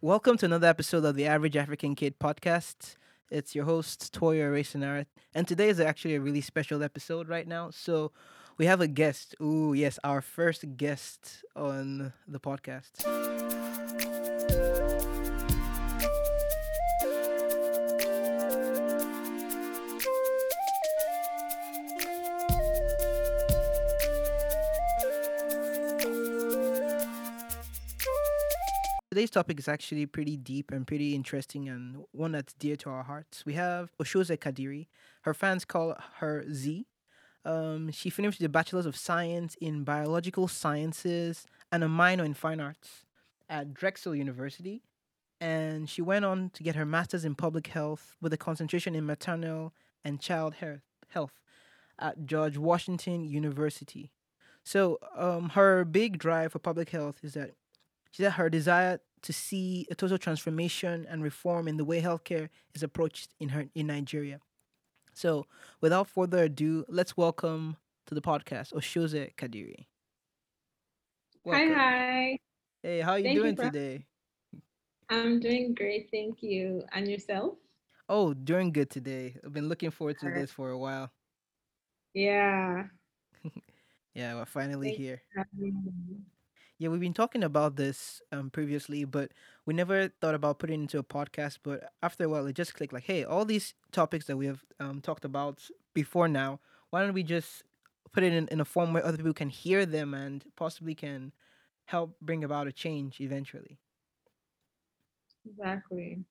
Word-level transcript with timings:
Welcome 0.00 0.36
to 0.38 0.46
another 0.46 0.68
episode 0.68 1.04
of 1.04 1.16
the 1.16 1.26
Average 1.26 1.56
African 1.56 1.96
Kid 1.96 2.20
podcast. 2.20 2.94
It's 3.30 3.56
your 3.56 3.64
host, 3.64 4.14
Toya 4.14 4.48
Racinara, 4.48 5.06
and 5.34 5.46
today 5.48 5.68
is 5.68 5.80
actually 5.80 6.14
a 6.14 6.20
really 6.20 6.40
special 6.40 6.84
episode 6.84 7.28
right 7.28 7.48
now. 7.48 7.70
So, 7.70 8.12
we 8.58 8.66
have 8.66 8.80
a 8.80 8.86
guest. 8.86 9.34
Ooh, 9.42 9.72
yes, 9.72 9.98
our 10.04 10.20
first 10.20 10.76
guest 10.76 11.44
on 11.56 12.12
the 12.28 12.38
podcast. 12.38 13.57
Today's 29.18 29.30
topic 29.30 29.58
is 29.58 29.66
actually 29.66 30.06
pretty 30.06 30.36
deep 30.36 30.70
and 30.70 30.86
pretty 30.86 31.12
interesting 31.12 31.68
and 31.68 32.04
one 32.12 32.30
that's 32.30 32.52
dear 32.52 32.76
to 32.76 32.90
our 32.90 33.02
hearts. 33.02 33.44
We 33.44 33.54
have 33.54 33.90
Oshoze 34.00 34.30
Kadiri. 34.38 34.86
Her 35.22 35.34
fans 35.34 35.64
call 35.64 35.96
her 36.18 36.44
Zee. 36.52 36.86
Um, 37.44 37.90
she 37.90 38.10
finished 38.10 38.38
the 38.38 38.48
Bachelor's 38.48 38.86
of 38.86 38.94
Science 38.94 39.56
in 39.60 39.82
Biological 39.82 40.46
Sciences 40.46 41.48
and 41.72 41.82
a 41.82 41.88
minor 41.88 42.22
in 42.22 42.32
Fine 42.32 42.60
Arts 42.60 43.06
at 43.50 43.74
Drexel 43.74 44.14
University. 44.14 44.82
And 45.40 45.90
she 45.90 46.00
went 46.00 46.24
on 46.24 46.50
to 46.50 46.62
get 46.62 46.76
her 46.76 46.86
Master's 46.86 47.24
in 47.24 47.34
Public 47.34 47.66
Health 47.66 48.14
with 48.20 48.32
a 48.32 48.36
concentration 48.36 48.94
in 48.94 49.04
maternal 49.04 49.74
and 50.04 50.20
child 50.20 50.54
health 51.08 51.40
at 51.98 52.24
George 52.24 52.56
Washington 52.56 53.24
University. 53.24 54.12
So, 54.62 55.00
um, 55.16 55.48
her 55.50 55.84
big 55.84 56.18
drive 56.18 56.52
for 56.52 56.60
public 56.60 56.90
health 56.90 57.16
is 57.24 57.34
that 57.34 57.54
she 58.10 58.22
said 58.22 58.32
her 58.32 58.48
desire 58.50 59.00
to 59.22 59.32
see 59.32 59.86
a 59.90 59.94
total 59.94 60.18
transformation 60.18 61.06
and 61.08 61.22
reform 61.22 61.68
in 61.68 61.76
the 61.76 61.84
way 61.84 62.00
healthcare 62.00 62.48
is 62.74 62.82
approached 62.82 63.34
in 63.40 63.48
her 63.50 63.66
in 63.74 63.86
Nigeria. 63.88 64.40
So, 65.12 65.46
without 65.80 66.08
further 66.08 66.44
ado, 66.44 66.84
let's 66.88 67.16
welcome 67.16 67.76
to 68.06 68.14
the 68.14 68.22
podcast 68.22 68.72
Oshoze 68.72 69.34
Kadiri. 69.34 69.86
Hi, 71.46 71.50
Welcome. 71.50 71.74
hi. 71.74 72.38
Hey, 72.82 73.00
how 73.00 73.12
are 73.12 73.18
you 73.18 73.24
Thank 73.24 73.36
you 73.36 73.42
doing 73.42 73.56
for. 73.56 73.62
today? 73.64 74.06
I'm 75.10 75.40
doing 75.40 75.74
great, 75.74 76.08
thank 76.12 76.42
you. 76.42 76.84
And 76.92 77.08
yourself? 77.08 77.54
Oh, 78.08 78.32
doing 78.34 78.72
good 78.72 78.90
today. 78.90 79.36
I've 79.44 79.52
been 79.52 79.68
looking 79.68 79.90
forward 79.90 80.18
to 80.20 80.26
Alright. 80.26 80.42
this 80.42 80.50
for 80.52 80.70
a 80.70 80.78
while. 80.78 81.10
Yeah. 82.14 82.84
Yeah, 84.14 84.34
we're 84.34 84.46
finally 84.46 84.88
Thank 84.88 84.98
you 84.98 85.06
here. 85.06 86.28
For 86.86 86.90
having 86.90 87.14
me. 87.14 87.26
Yeah, 87.26 87.38
we've 87.38 87.48
been 87.48 87.58
talking 87.58 87.76
about 87.76 87.76
this 87.76 88.22
um 88.32 88.50
previously, 88.50 89.04
but 89.04 89.32
we 89.66 89.74
never 89.74 90.08
thought 90.20 90.34
about 90.34 90.58
putting 90.58 90.80
it 90.80 90.82
into 90.84 90.98
a 90.98 91.04
podcast. 91.04 91.58
But 91.62 91.92
after 92.02 92.24
a 92.24 92.28
while, 92.28 92.46
it 92.46 92.54
just 92.56 92.74
clicked 92.74 92.92
like, 92.92 93.04
hey, 93.04 93.24
all 93.24 93.44
these 93.44 93.74
topics 93.92 94.26
that 94.26 94.36
we 94.36 94.46
have 94.46 94.64
um 94.80 95.00
talked 95.00 95.24
about 95.24 95.68
before 95.94 96.28
now, 96.28 96.60
why 96.90 97.02
don't 97.02 97.14
we 97.14 97.22
just 97.24 97.64
put 98.12 98.22
it 98.24 98.32
in, 98.32 98.48
in 98.48 98.60
a 98.60 98.64
form 98.64 98.92
where 98.92 99.04
other 99.04 99.18
people 99.18 99.34
can 99.34 99.50
hear 99.50 99.86
them 99.86 100.14
and 100.14 100.44
possibly 100.56 100.94
can 100.94 101.32
help 101.86 102.16
bring 102.20 102.44
about 102.44 102.66
a 102.68 102.72
change 102.72 103.20
eventually. 103.20 103.78
Exactly. 105.48 106.24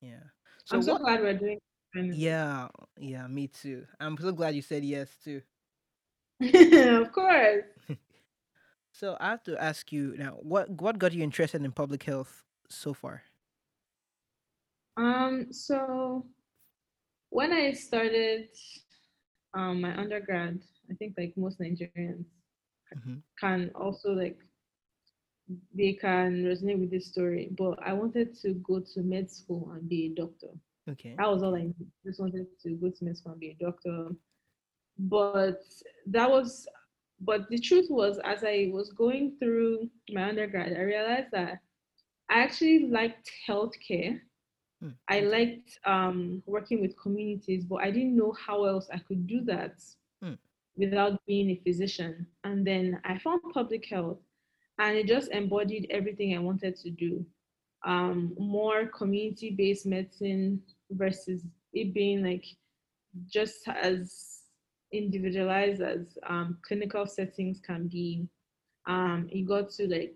Yeah. 0.00 0.22
So 0.64 0.76
I'm 0.76 0.82
so 0.82 0.92
what? 0.94 1.02
glad 1.02 1.20
we're 1.20 1.34
doing 1.38 1.58
it. 1.94 2.16
Yeah, 2.16 2.68
yeah, 2.98 3.26
me 3.28 3.48
too. 3.48 3.86
I'm 4.00 4.16
so 4.18 4.32
glad 4.32 4.54
you 4.54 4.62
said 4.62 4.84
yes 4.84 5.08
too. 5.24 5.42
Of 6.40 7.12
course. 7.12 7.64
So 8.94 9.16
I 9.18 9.30
have 9.30 9.42
to 9.44 9.60
ask 9.60 9.90
you 9.90 10.14
now, 10.16 10.38
what 10.40 10.70
what 10.70 10.98
got 10.98 11.12
you 11.12 11.22
interested 11.24 11.64
in 11.64 11.72
public 11.72 12.04
health 12.04 12.44
so 12.68 12.94
far? 12.94 13.24
Um, 14.96 15.52
so 15.52 16.24
when 17.30 17.52
I 17.52 17.72
started 17.72 18.48
um 19.52 19.80
my 19.80 19.96
undergrad, 19.98 20.60
I 20.90 20.94
think 20.94 21.14
like 21.18 21.34
most 21.36 21.58
Nigerians 21.60 22.26
hmm 22.94 23.18
can 23.40 23.70
also 23.74 24.12
like 24.12 24.38
they 25.74 25.92
can 25.94 26.44
resonate 26.44 26.78
with 26.78 26.90
this 26.92 27.08
story, 27.08 27.50
but 27.58 27.76
I 27.84 27.92
wanted 27.92 28.34
to 28.42 28.54
go 28.62 28.80
to 28.80 29.02
med 29.02 29.28
school 29.28 29.72
and 29.74 29.88
be 29.88 30.06
a 30.06 30.14
doctor. 30.20 30.50
Okay. 30.88 31.16
That 31.18 31.28
was 31.28 31.42
all 31.42 31.56
I 31.56 31.62
knew. 31.64 31.86
Just 32.06 32.20
wanted 32.20 32.46
to 32.62 32.70
go 32.76 32.90
to 32.90 33.04
med 33.04 33.16
school 33.18 33.32
and 33.32 33.40
be 33.40 33.50
a 33.60 33.64
doctor. 33.64 34.10
But 34.98 35.62
that 36.06 36.30
was, 36.30 36.66
but 37.20 37.48
the 37.50 37.58
truth 37.58 37.86
was, 37.90 38.18
as 38.24 38.44
I 38.44 38.70
was 38.72 38.90
going 38.92 39.36
through 39.38 39.88
my 40.10 40.28
undergrad, 40.28 40.72
I 40.76 40.80
realized 40.82 41.30
that 41.32 41.58
I 42.30 42.40
actually 42.40 42.88
liked 42.88 43.30
healthcare. 43.48 44.20
Hmm, 44.80 44.94
I 45.08 45.20
liked 45.20 45.78
um, 45.86 46.42
working 46.46 46.80
with 46.80 46.98
communities, 47.00 47.64
but 47.64 47.76
I 47.82 47.90
didn't 47.90 48.16
know 48.16 48.32
how 48.46 48.64
else 48.64 48.88
I 48.92 48.98
could 48.98 49.26
do 49.26 49.42
that 49.44 49.80
Hmm. 50.22 50.34
without 50.76 51.24
being 51.26 51.50
a 51.50 51.60
physician. 51.64 52.26
And 52.44 52.66
then 52.66 53.00
I 53.04 53.18
found 53.18 53.40
public 53.52 53.86
health, 53.88 54.18
and 54.78 54.96
it 54.96 55.06
just 55.06 55.30
embodied 55.30 55.86
everything 55.90 56.34
I 56.34 56.38
wanted 56.40 56.76
to 56.76 56.90
do. 56.90 57.24
Um, 57.84 58.34
more 58.38 58.86
community-based 58.86 59.86
medicine 59.86 60.62
versus 60.90 61.44
it 61.72 61.94
being 61.94 62.22
like 62.24 62.44
just 63.28 63.68
as 63.68 64.33
individualized 64.94 65.80
as 65.80 66.18
um, 66.26 66.58
clinical 66.62 67.06
settings 67.06 67.60
can 67.60 67.88
be. 67.88 68.28
Um, 68.86 69.28
you 69.30 69.46
got 69.46 69.70
to 69.70 69.88
like 69.88 70.14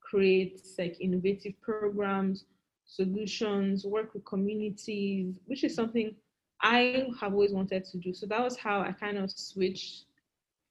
create 0.00 0.60
like 0.78 0.96
innovative 1.00 1.60
programs, 1.60 2.44
solutions, 2.84 3.84
work 3.84 4.14
with 4.14 4.24
communities, 4.24 5.38
which 5.46 5.64
is 5.64 5.74
something 5.74 6.14
I 6.62 7.08
have 7.20 7.34
always 7.34 7.52
wanted 7.52 7.84
to 7.84 7.98
do. 7.98 8.14
So 8.14 8.26
that 8.26 8.42
was 8.42 8.56
how 8.56 8.80
I 8.80 8.92
kind 8.92 9.18
of 9.18 9.30
switched 9.30 10.06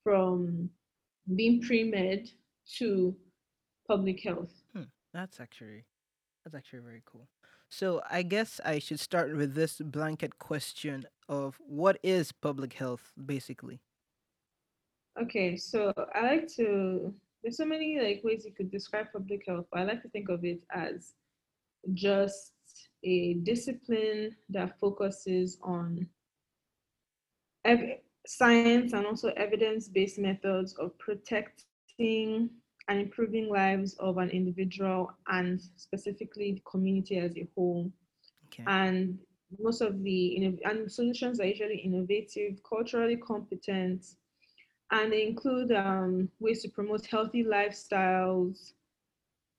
from 0.03 0.69
being 1.35 1.61
pre-med 1.61 2.29
to 2.77 3.16
public 3.87 4.22
health. 4.23 4.51
Hmm. 4.73 4.83
That's 5.13 5.39
actually 5.39 5.85
that's 6.43 6.55
actually 6.55 6.79
very 6.79 7.01
cool. 7.05 7.27
So 7.78 8.02
I 8.09 8.22
guess 8.22 8.62
I 8.63 8.80
should 8.80 9.02
start 9.02 9.36
with 9.36 9.53
this 9.53 9.81
blanket 9.81 10.40
question 10.40 11.06
of 11.28 11.59
what 11.59 12.00
is 12.03 12.31
public 12.31 12.72
health 12.72 13.12
basically? 13.25 13.81
Okay, 15.22 15.58
so 15.58 15.91
I 16.14 16.22
like 16.22 16.47
to, 16.56 17.14
there's 17.44 17.58
so 17.58 17.66
many 17.66 18.00
like 18.00 18.22
ways 18.24 18.46
you 18.46 18.53
could 18.53 18.72
describe 18.72 19.08
public 19.12 19.44
health, 19.46 19.66
but 19.69 19.81
I 19.81 19.84
like 19.84 20.02
to 20.03 20.08
think 20.08 20.30
of 20.30 20.46
it 20.46 20.62
as 20.74 21.16
just 21.94 22.53
a 23.03 23.34
discipline 23.44 24.38
that 24.52 24.80
focuses 24.80 25.58
on 25.62 26.08
ev- 27.66 28.00
science 28.25 28.94
and 28.94 29.06
also 29.06 29.34
evidence-based 29.35 30.18
methods 30.18 30.75
of 30.75 30.97
protecting 30.97 32.52
and 32.88 33.00
improving 33.00 33.50
lives 33.50 33.96
of 34.00 34.18
an 34.18 34.29
individual 34.29 35.12
and 35.28 35.62
specifically 35.75 36.53
the 36.53 36.62
community 36.69 37.18
as 37.18 37.35
a 37.38 37.47
whole. 37.56 37.91
Okay. 38.47 38.63
And 38.68 39.18
most 39.59 39.81
of 39.81 40.03
the 40.03 40.59
and 40.63 40.91
solutions 40.91 41.40
are 41.40 41.46
usually 41.46 41.78
innovative, 41.78 42.62
culturally 42.68 43.18
competent, 43.18 44.06
and 44.91 45.12
they 45.12 45.25
include 45.25 45.72
um, 45.72 46.29
ways 46.40 46.62
to 46.62 46.69
promote 46.69 47.06
healthy 47.06 47.44
lifestyles, 47.44 48.73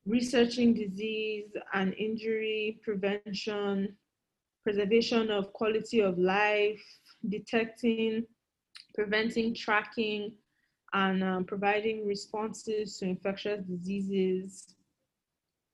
researching 0.06 0.74
disease 0.74 1.50
and 1.74 1.94
injury 1.94 2.78
prevention, 2.82 3.96
preservation 4.62 5.30
of 5.30 5.52
quality 5.52 6.00
of 6.00 6.18
life, 6.18 6.82
detecting, 7.28 8.24
preventing, 8.94 9.54
tracking, 9.54 10.32
and 10.96 11.22
um, 11.22 11.44
providing 11.44 12.06
responses 12.06 12.96
to 12.96 13.04
infectious 13.04 13.62
diseases. 13.64 14.74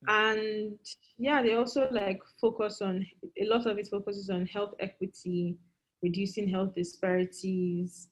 And 0.09 0.77
yeah, 1.17 1.41
they 1.41 1.55
also 1.55 1.87
like 1.91 2.19
focus 2.41 2.81
on 2.81 3.05
a 3.41 3.45
lot 3.45 3.65
of 3.65 3.77
it 3.77 3.87
focuses 3.89 4.29
on 4.29 4.45
health 4.47 4.73
equity, 4.81 5.57
reducing 6.01 6.49
health 6.49 6.75
disparities, 6.75 8.09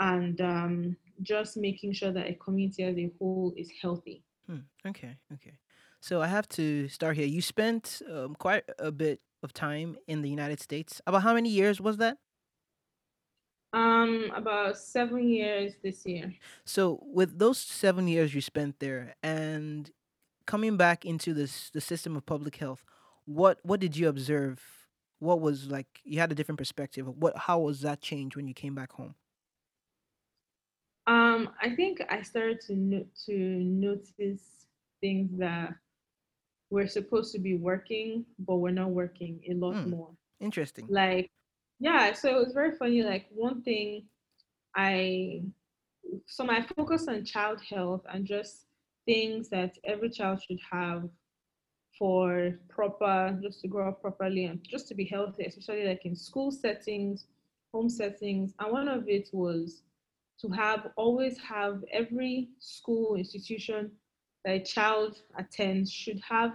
and 0.00 0.40
um, 0.40 0.96
just 1.20 1.58
making 1.58 1.92
sure 1.92 2.10
that 2.10 2.26
a 2.26 2.34
community 2.34 2.84
as 2.84 2.96
a 2.96 3.12
whole 3.18 3.52
is 3.54 3.70
healthy. 3.82 4.24
Hmm. 4.46 4.64
Okay. 4.86 5.14
Okay. 5.34 5.58
So 6.00 6.22
I 6.22 6.26
have 6.28 6.48
to 6.50 6.88
start 6.88 7.16
here. 7.16 7.26
You 7.26 7.42
spent 7.42 8.00
um, 8.10 8.34
quite 8.34 8.64
a 8.78 8.90
bit 8.90 9.20
of 9.42 9.52
time 9.52 9.98
in 10.08 10.22
the 10.22 10.30
United 10.30 10.60
States. 10.60 11.02
About 11.06 11.22
how 11.22 11.34
many 11.34 11.50
years 11.50 11.82
was 11.82 11.98
that? 11.98 12.16
Um, 13.76 14.32
about 14.34 14.78
seven 14.78 15.28
years 15.28 15.74
this 15.82 16.06
year. 16.06 16.32
So 16.64 16.98
with 17.02 17.38
those 17.38 17.58
seven 17.58 18.08
years 18.08 18.34
you 18.34 18.40
spent 18.40 18.80
there 18.80 19.14
and 19.22 19.90
coming 20.46 20.78
back 20.78 21.04
into 21.04 21.34
this 21.34 21.68
the 21.70 21.82
system 21.82 22.16
of 22.16 22.24
public 22.24 22.56
health, 22.56 22.82
what 23.26 23.58
what 23.64 23.78
did 23.80 23.94
you 23.94 24.08
observe? 24.08 24.62
What 25.18 25.40
was 25.42 25.66
like 25.66 25.88
you 26.04 26.18
had 26.20 26.32
a 26.32 26.34
different 26.34 26.58
perspective. 26.58 27.06
What 27.06 27.36
how 27.36 27.58
was 27.60 27.82
that 27.82 28.00
change 28.00 28.34
when 28.34 28.46
you 28.48 28.54
came 28.54 28.74
back 28.74 28.92
home? 28.92 29.14
Um, 31.06 31.50
I 31.60 31.76
think 31.76 32.00
I 32.08 32.22
started 32.22 32.60
to 32.68 32.74
no- 32.74 33.06
to 33.26 33.32
notice 33.36 34.66
things 35.02 35.30
that 35.38 35.74
we're 36.70 36.88
supposed 36.88 37.32
to 37.34 37.38
be 37.38 37.56
working, 37.56 38.24
but 38.38 38.56
we're 38.56 38.70
not 38.82 38.90
working 38.90 39.40
a 39.50 39.54
lot 39.54 39.74
Hmm. 39.82 39.90
more. 39.90 40.10
Interesting. 40.40 40.86
Like, 40.88 41.30
yeah, 41.78 42.12
so 42.12 42.28
it 42.30 42.44
was 42.44 42.52
very 42.52 42.76
funny. 42.76 43.02
Like, 43.02 43.26
one 43.30 43.62
thing 43.62 44.04
I, 44.74 45.42
so 46.26 46.44
my 46.44 46.64
focus 46.76 47.08
on 47.08 47.24
child 47.24 47.60
health 47.68 48.02
and 48.12 48.24
just 48.26 48.66
things 49.04 49.48
that 49.50 49.76
every 49.84 50.10
child 50.10 50.42
should 50.42 50.60
have 50.70 51.08
for 51.98 52.58
proper, 52.68 53.38
just 53.42 53.60
to 53.62 53.68
grow 53.68 53.88
up 53.88 54.00
properly 54.00 54.44
and 54.44 54.62
just 54.62 54.88
to 54.88 54.94
be 54.94 55.04
healthy, 55.04 55.44
especially 55.44 55.86
like 55.86 56.04
in 56.04 56.14
school 56.14 56.50
settings, 56.50 57.26
home 57.72 57.88
settings. 57.88 58.52
And 58.58 58.72
one 58.72 58.88
of 58.88 59.08
it 59.08 59.28
was 59.32 59.82
to 60.40 60.48
have 60.50 60.88
always 60.96 61.38
have 61.38 61.82
every 61.92 62.50
school 62.58 63.16
institution 63.16 63.90
that 64.44 64.54
a 64.54 64.60
child 64.60 65.22
attends 65.38 65.90
should 65.90 66.20
have 66.28 66.52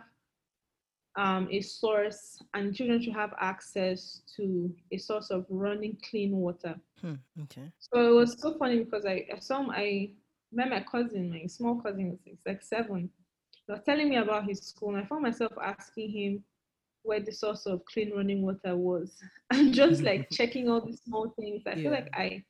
um, 1.18 1.48
a 1.52 1.62
source, 1.62 2.42
and 2.54 2.74
children 2.76 3.02
should 3.02 3.14
have 3.14 3.34
access 3.40 4.22
to 4.38 4.74
a 4.92 4.98
source 4.98 5.30
of 5.32 5.46
running 5.50 5.98
clean 6.10 6.32
water. 6.38 6.76
Hmm. 7.02 7.16
Okay. 7.44 7.72
So 7.80 8.00
it 8.10 8.14
was 8.16 8.40
so 8.40 8.58
funny 8.58 8.80
because 8.84 9.06
I, 9.06 9.26
I 9.34 9.40
saw 9.40 9.70
I 9.72 10.12
met 10.52 10.70
my 10.70 10.82
cousin, 10.82 11.30
my 11.32 11.46
small 11.48 11.82
cousin, 11.82 12.18
he's 12.24 12.40
like 12.46 12.62
seven. 12.62 13.10
He 13.68 13.72
was 13.72 13.82
telling 13.86 14.10
me 14.10 14.18
about 14.18 14.48
his 14.48 14.60
school, 14.62 14.96
and 14.96 15.04
I 15.04 15.08
found 15.08 15.24
myself 15.24 15.54
asking 15.64 16.12
him 16.12 16.44
where 17.04 17.20
the 17.20 17.32
source 17.32 17.66
of 17.66 17.84
clean 17.86 18.12
running 18.16 18.42
water 18.44 18.76
was, 18.76 19.18
and 19.52 19.74
just 19.74 20.04
like 20.06 20.30
checking 20.32 20.70
all 20.70 20.82
these 20.86 21.02
small 21.04 21.30
things. 21.40 21.64
I 21.68 21.76
feel 21.76 21.92
like 21.92 22.10
I 22.14 22.44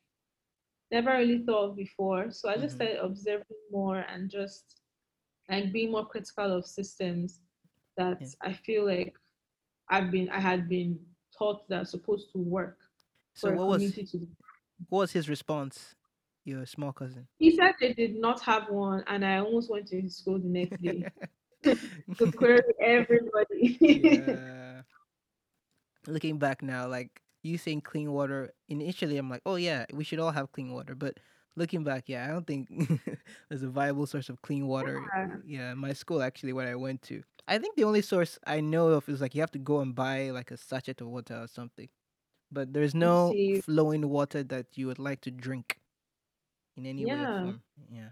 never 0.91 1.11
really 1.11 1.39
thought 1.45 1.69
of 1.71 1.75
before. 1.77 2.31
So 2.31 2.49
I 2.49 2.57
just 2.57 2.75
Mhm. 2.75 2.75
started 2.75 2.99
observing 3.03 3.57
more 3.71 3.99
and 3.99 4.29
just 4.29 4.81
like 5.49 5.71
being 5.71 5.91
more 5.91 6.05
critical 6.05 6.57
of 6.57 6.65
systems 6.65 7.39
that 7.97 8.17
Yeah. 8.21 8.27
I 8.41 8.53
feel 8.53 8.85
like 8.85 9.15
I've 9.89 10.11
been 10.11 10.29
I 10.29 10.39
had 10.39 10.69
been 10.69 10.99
taught 11.37 11.67
that 11.69 11.81
are 11.81 11.85
supposed 11.85 12.31
to 12.33 12.39
work 12.39 12.77
So 13.33 13.51
what 13.51 13.67
was 13.67 13.93
to 13.93 14.27
what 14.89 14.99
was 14.99 15.11
his 15.11 15.29
response? 15.29 15.95
Your 16.43 16.65
small 16.65 16.91
cousin. 16.91 17.27
He 17.37 17.55
said 17.55 17.75
they 17.79 17.93
did 17.93 18.15
not 18.15 18.41
have 18.41 18.67
one, 18.69 19.03
and 19.05 19.23
I 19.23 19.37
almost 19.37 19.69
went 19.69 19.87
to 19.89 20.01
his 20.01 20.17
school 20.17 20.39
the 20.39 20.47
next 20.49 20.81
day 20.81 21.05
to 22.17 22.31
query 22.31 22.63
everybody. 22.81 23.77
yeah. 23.79 24.81
Looking 26.07 26.39
back 26.39 26.63
now, 26.63 26.87
like 26.87 27.21
you 27.43 27.59
saying 27.59 27.81
clean 27.81 28.11
water, 28.11 28.53
initially 28.69 29.17
I'm 29.17 29.29
like, 29.29 29.43
oh 29.45 29.55
yeah, 29.55 29.85
we 29.93 30.03
should 30.03 30.17
all 30.17 30.31
have 30.31 30.51
clean 30.51 30.71
water. 30.71 30.95
But 30.95 31.19
looking 31.55 31.83
back, 31.83 32.05
yeah, 32.07 32.25
I 32.25 32.29
don't 32.29 32.47
think 32.47 32.69
there's 33.49 33.61
a 33.61 33.69
viable 33.69 34.07
source 34.07 34.29
of 34.29 34.41
clean 34.41 34.65
water. 34.65 35.03
Yeah. 35.15 35.27
Yeah, 35.45 35.73
my 35.75 35.93
school 35.93 36.23
actually, 36.23 36.53
what 36.53 36.67
I 36.67 36.75
went 36.75 37.03
to. 37.03 37.21
I 37.51 37.57
think 37.59 37.75
the 37.75 37.83
only 37.83 38.01
source 38.01 38.39
I 38.47 38.61
know 38.61 38.87
of 38.89 39.09
is 39.09 39.19
like 39.19 39.35
you 39.35 39.41
have 39.41 39.51
to 39.51 39.59
go 39.59 39.81
and 39.81 39.93
buy 39.93 40.29
like 40.31 40.51
a 40.51 40.57
sachet 40.57 40.95
of 41.01 41.07
water 41.07 41.35
or 41.35 41.47
something. 41.47 41.89
But 42.51 42.73
there's 42.73 42.95
no 42.95 43.33
see. 43.33 43.61
flowing 43.61 44.07
water 44.09 44.43
that 44.43 44.67
you 44.75 44.87
would 44.87 44.99
like 44.99 45.21
to 45.21 45.31
drink 45.31 45.79
in 46.77 46.85
any 46.85 47.05
way 47.05 47.19
or 47.23 47.27
Yeah. 47.27 47.41
form. 47.41 47.61
Yeah. 47.91 48.09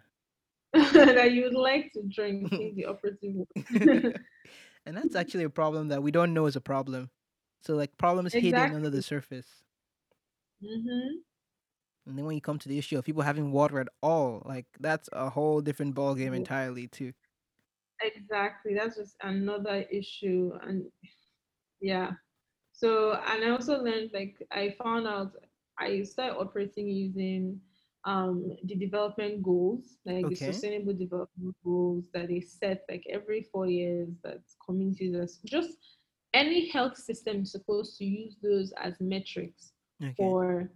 that 0.74 1.32
you 1.32 1.44
would 1.44 1.56
like 1.56 1.92
to 1.94 2.04
drink 2.04 2.52
in 2.54 2.76
the 2.76 2.86
operative 2.86 3.34
word. 3.34 3.48
and 4.86 4.98
that's 4.98 5.16
actually 5.16 5.46
a 5.46 5.50
problem 5.50 5.88
that 5.88 6.04
we 6.04 6.12
don't 6.12 6.34
know 6.34 6.46
is 6.48 6.56
a 6.58 6.62
problem. 6.62 7.10
So 7.62 7.76
like 7.76 7.98
problems 7.98 8.34
hidden 8.34 8.74
under 8.74 8.90
the 8.90 9.02
Exactly. 9.02 9.02
surface. 9.02 9.48
hmm 10.62 11.22
And 12.06 12.18
then 12.18 12.26
when 12.26 12.36
you 12.36 12.42
come 12.42 12.60
to 12.60 12.70
the 12.70 12.78
issue 12.78 12.98
of 12.98 13.06
people 13.06 13.24
having 13.24 13.52
water 13.52 13.80
at 13.80 13.90
all, 14.02 14.42
like 14.46 14.66
that's 14.80 15.10
a 15.14 15.30
whole 15.30 15.62
different 15.62 15.96
ball 15.96 16.16
game 16.16 16.34
entirely 16.34 16.88
too. 16.88 17.14
Exactly. 18.02 18.74
That's 18.76 18.98
just 18.98 19.16
another 19.22 19.86
issue. 19.92 20.52
And 20.62 20.86
yeah. 21.82 22.12
So, 22.72 23.14
and 23.28 23.44
I 23.44 23.50
also 23.50 23.82
learned 23.84 24.12
like 24.14 24.36
I 24.52 24.76
found 24.82 25.08
out 25.08 25.34
I 25.80 26.04
started 26.04 26.38
operating 26.38 26.88
using 26.88 27.60
um 28.06 28.56
the 28.64 28.76
development 28.76 29.44
goals, 29.44 29.98
like 30.06 30.30
the 30.30 30.36
sustainable 30.36 30.94
development 30.94 31.56
goals 31.64 32.06
that 32.14 32.28
they 32.30 32.40
set 32.42 32.84
like 32.90 33.04
every 33.10 33.42
four 33.52 33.68
years 33.68 34.10
that 34.24 34.40
communities 34.66 35.16
are 35.16 35.28
just 35.46 35.78
any 36.34 36.70
health 36.70 36.96
system 36.98 37.42
is 37.42 37.52
supposed 37.52 37.98
to 37.98 38.06
use 38.06 38.38
those 38.42 38.72
as 38.82 38.96
metrics 39.02 39.74
Okay. 40.02 40.14
for 40.16 40.72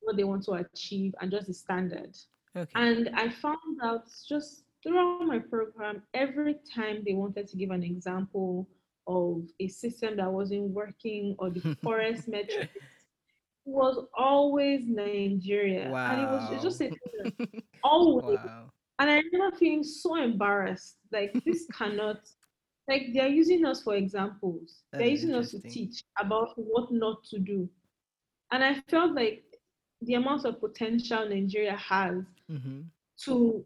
what 0.00 0.16
they 0.16 0.24
want 0.24 0.44
to 0.44 0.52
achieve 0.52 1.14
and 1.20 1.30
just 1.30 1.48
the 1.48 1.54
standard. 1.54 2.16
Okay. 2.56 2.70
And 2.74 3.10
I 3.14 3.28
found 3.28 3.78
out 3.82 4.04
just 4.28 4.64
throughout 4.82 5.20
my 5.26 5.38
program, 5.38 6.02
every 6.14 6.56
time 6.74 7.02
they 7.06 7.14
wanted 7.14 7.46
to 7.48 7.56
give 7.56 7.70
an 7.70 7.82
example 7.82 8.68
of 9.06 9.42
a 9.60 9.68
system 9.68 10.16
that 10.16 10.30
wasn't 10.30 10.70
working 10.70 11.34
or 11.38 11.50
the 11.50 11.76
forest 11.82 12.28
metrics, 12.28 12.74
it 12.74 13.70
was 13.70 14.06
always 14.16 14.86
Nigeria. 14.86 15.90
Wow. 15.90 16.10
And 16.12 16.20
it 16.22 16.26
was 16.30 16.52
it's 16.52 16.62
just 16.62 16.80
wow. 16.80 16.88
a 17.44 17.62
always. 17.84 18.38
wow. 18.44 18.70
And 18.98 19.10
I 19.10 19.22
remember 19.32 19.56
feeling 19.56 19.82
so 19.84 20.16
embarrassed. 20.16 20.96
Like 21.12 21.32
this 21.44 21.66
cannot 21.72 22.20
like 22.88 23.08
they're 23.14 23.28
using 23.28 23.64
us 23.64 23.82
for 23.82 23.94
examples. 23.94 24.82
That 24.92 24.98
They're 24.98 25.08
using 25.08 25.34
us 25.34 25.50
to 25.52 25.60
teach 25.60 26.02
about 26.18 26.50
what 26.56 26.90
not 26.92 27.24
to 27.30 27.38
do. 27.38 27.68
And 28.52 28.62
I 28.64 28.80
felt 28.88 29.14
like 29.14 29.44
the 30.02 30.14
amount 30.14 30.44
of 30.44 30.60
potential 30.60 31.28
Nigeria 31.28 31.76
has 31.76 32.24
Mm-hmm. 32.50 32.80
to 33.24 33.64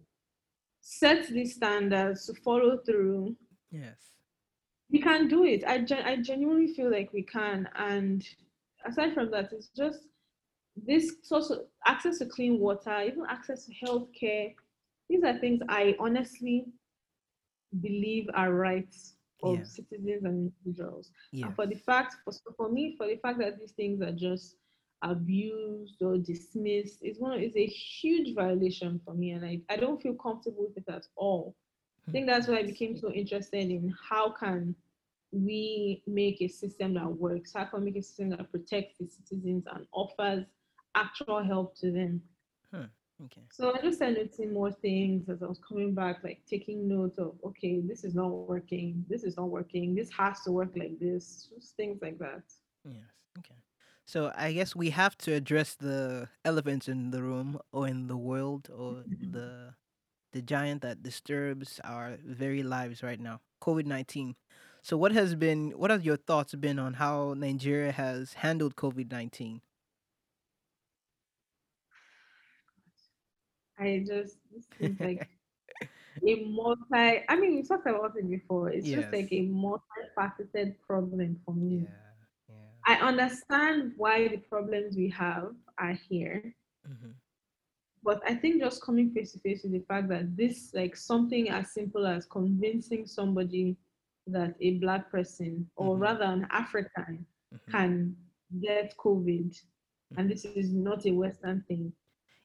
set 0.89 1.27
these 1.29 1.57
standards, 1.57 2.27
to 2.27 2.35
follow 2.35 2.79
through, 2.87 3.35
Yes. 3.73 3.97
we 4.89 5.01
can 5.01 5.27
do 5.27 5.43
it. 5.45 5.65
I, 5.67 5.79
gen- 5.81 6.05
I 6.07 6.17
genuinely 6.23 6.69
feel 6.75 6.91
like 6.93 7.13
we 7.13 7.23
can. 7.23 7.69
And 7.75 8.25
aside 8.85 9.13
from 9.13 9.33
that, 9.33 9.53
it's 9.53 9.71
just 9.77 10.07
this 10.77 11.17
source 11.23 11.51
of 11.51 11.63
access 11.87 12.19
to 12.19 12.27
clean 12.27 12.61
water, 12.61 13.01
even 13.03 13.25
access 13.29 13.67
to 13.67 13.73
healthcare. 13.85 14.55
These 15.09 15.25
are 15.25 15.37
things 15.41 15.61
I 15.69 15.97
honestly 15.99 16.67
believe 17.81 18.29
are 18.35 18.53
rights 18.55 19.15
of 19.43 19.67
citizens 19.67 20.25
and 20.25 20.53
individuals. 20.65 21.11
Yes. 21.33 21.47
And 21.47 21.57
for 21.57 21.67
the 21.67 21.75
fact, 21.75 22.15
for, 22.25 22.33
for 22.57 22.71
me, 22.71 22.95
for 22.97 23.09
the 23.09 23.17
fact 23.17 23.41
that 23.41 23.59
these 23.59 23.73
things 23.73 24.01
are 24.03 24.13
just 24.13 24.55
abused 25.03 26.03
or 26.03 26.17
dismissed 26.19 27.03
is 27.03 27.19
one 27.19 27.39
is 27.41 27.55
a 27.57 27.67
huge 27.67 28.35
violation 28.35 29.01
for 29.05 29.15
me, 29.15 29.33
and 29.33 29.45
I, 29.45 29.61
I 29.69 29.77
don't 29.77 30.01
feel 30.01 30.15
comfortable 30.15 30.67
with 30.69 30.77
it 30.77 30.93
at 30.93 31.07
all. 31.17 31.55
I 32.09 32.13
think 32.13 32.27
that's 32.27 32.47
why 32.47 32.59
I 32.59 32.63
became 32.63 32.97
so 32.97 33.11
interested 33.11 33.69
in 33.69 33.93
how 34.09 34.31
can 34.31 34.77
we 35.33 36.03
make 36.07 36.41
a 36.41 36.49
system 36.49 36.95
that 36.95 37.07
works? 37.07 37.53
How 37.55 37.65
can 37.65 37.81
we 37.81 37.87
make 37.87 37.97
a 37.97 38.03
system 38.03 38.31
that 38.31 38.51
protects 38.51 38.99
the 38.99 39.09
citizens 39.09 39.65
and 39.75 39.87
offers 39.93 40.45
actual 40.95 41.43
help 41.43 41.77
to 41.79 41.91
them? 41.91 42.23
Okay. 43.25 43.41
So 43.51 43.75
I 43.75 43.81
just 43.81 43.97
started 43.97 44.19
noticing 44.19 44.53
more 44.53 44.71
things 44.71 45.29
as 45.29 45.43
I 45.43 45.47
was 45.47 45.59
coming 45.67 45.95
back, 45.95 46.23
like 46.23 46.43
taking 46.49 46.87
note 46.87 47.15
of, 47.19 47.33
okay, 47.45 47.81
this 47.81 48.05
is 48.05 48.15
not 48.15 48.29
working, 48.29 49.05
this 49.09 49.25
is 49.25 49.37
not 49.37 49.49
working, 49.49 49.95
this 49.95 50.11
has 50.11 50.43
to 50.43 50.53
work 50.53 50.73
like 50.77 50.99
this, 51.01 51.49
just 51.55 51.77
things 51.77 51.99
like 52.03 52.19
that. 52.19 52.43
Yes. 52.85 52.95
So 54.07 54.33
I 54.37 54.53
guess 54.53 54.77
we 54.77 54.91
have 54.91 55.19
to 55.19 55.33
address 55.35 55.75
the 55.75 56.29
elephants 56.45 56.89
in 56.89 57.11
the 57.11 57.23
room 57.23 57.59
or 57.73 57.89
in 57.89 58.07
the 58.07 58.17
world 58.17 58.69
or 58.71 59.03
mm-hmm. 59.03 59.33
the 59.33 59.75
the 60.33 60.43
giant 60.43 60.83
that 60.83 61.03
disturbs 61.03 61.81
our 61.83 62.19
very 62.25 62.63
lives 62.63 63.03
right 63.03 63.19
now. 63.21 63.41
COVID 63.61 63.85
nineteen. 63.87 64.37
So 64.83 64.97
what 64.97 65.11
has 65.13 65.35
been 65.35 65.73
what 65.73 65.91
have 65.91 66.05
your 66.05 66.17
thoughts 66.17 66.55
been 66.55 66.79
on 66.79 66.95
how 66.95 67.35
Nigeria 67.37 67.91
has 67.91 68.35
handled 68.35 68.77
COVID 68.77 69.11
nineteen? 69.11 69.61
I 73.79 74.05
just 74.07 74.39
this 74.55 74.67
is 74.81 75.01
like 75.01 75.29
a 76.27 76.45
multi. 76.45 77.25
I 77.29 77.37
mean, 77.37 77.57
we 77.57 77.63
talked 77.65 77.87
about 77.87 78.15
it 78.17 78.31
before. 78.31 78.71
It's 78.71 78.87
just 78.87 79.13
like 79.13 79.31
Yes. 79.33 79.43
a 79.43 79.49
multifaceted 79.51 80.77
problem 80.87 81.41
for 81.45 81.55
me. 81.55 81.89
Yeah. 81.89 82.06
I 82.87 82.95
understand 82.97 83.93
why 83.97 84.29
the 84.29 84.39
problems 84.39 84.97
we 84.97 85.11
have 85.11 85.53
are 85.79 85.93
here, 86.09 86.55
hmm 86.87 87.13
but 88.05 88.21
I 88.27 88.35
think 88.35 88.61
just 88.63 88.83
coming 88.83 89.11
face 89.11 89.33
to 89.33 89.39
face 89.41 89.63
with 89.65 89.73
the 89.73 89.81
fact 89.81 90.09
that 90.11 90.37
this, 90.37 90.73
like 90.75 90.97
something 90.97 91.51
as 91.51 91.73
simple 91.73 92.07
as 92.07 92.25
convincing 92.27 93.07
somebody 93.07 93.77
that 94.29 94.55
a 94.61 94.79
black 94.79 95.11
person, 95.11 95.69
or 95.77 95.97
Mhm. 95.97 96.01
rather 96.01 96.25
an 96.25 96.47
African, 96.51 97.27
hmm 97.53 97.71
can 97.73 98.17
get 98.61 98.95
COVID, 98.97 99.51
Mhm. 100.13 100.19
and 100.19 100.31
this 100.31 100.45
is 100.45 100.73
not 100.73 101.05
a 101.07 101.11
Western 101.13 101.63
thing. 101.69 101.93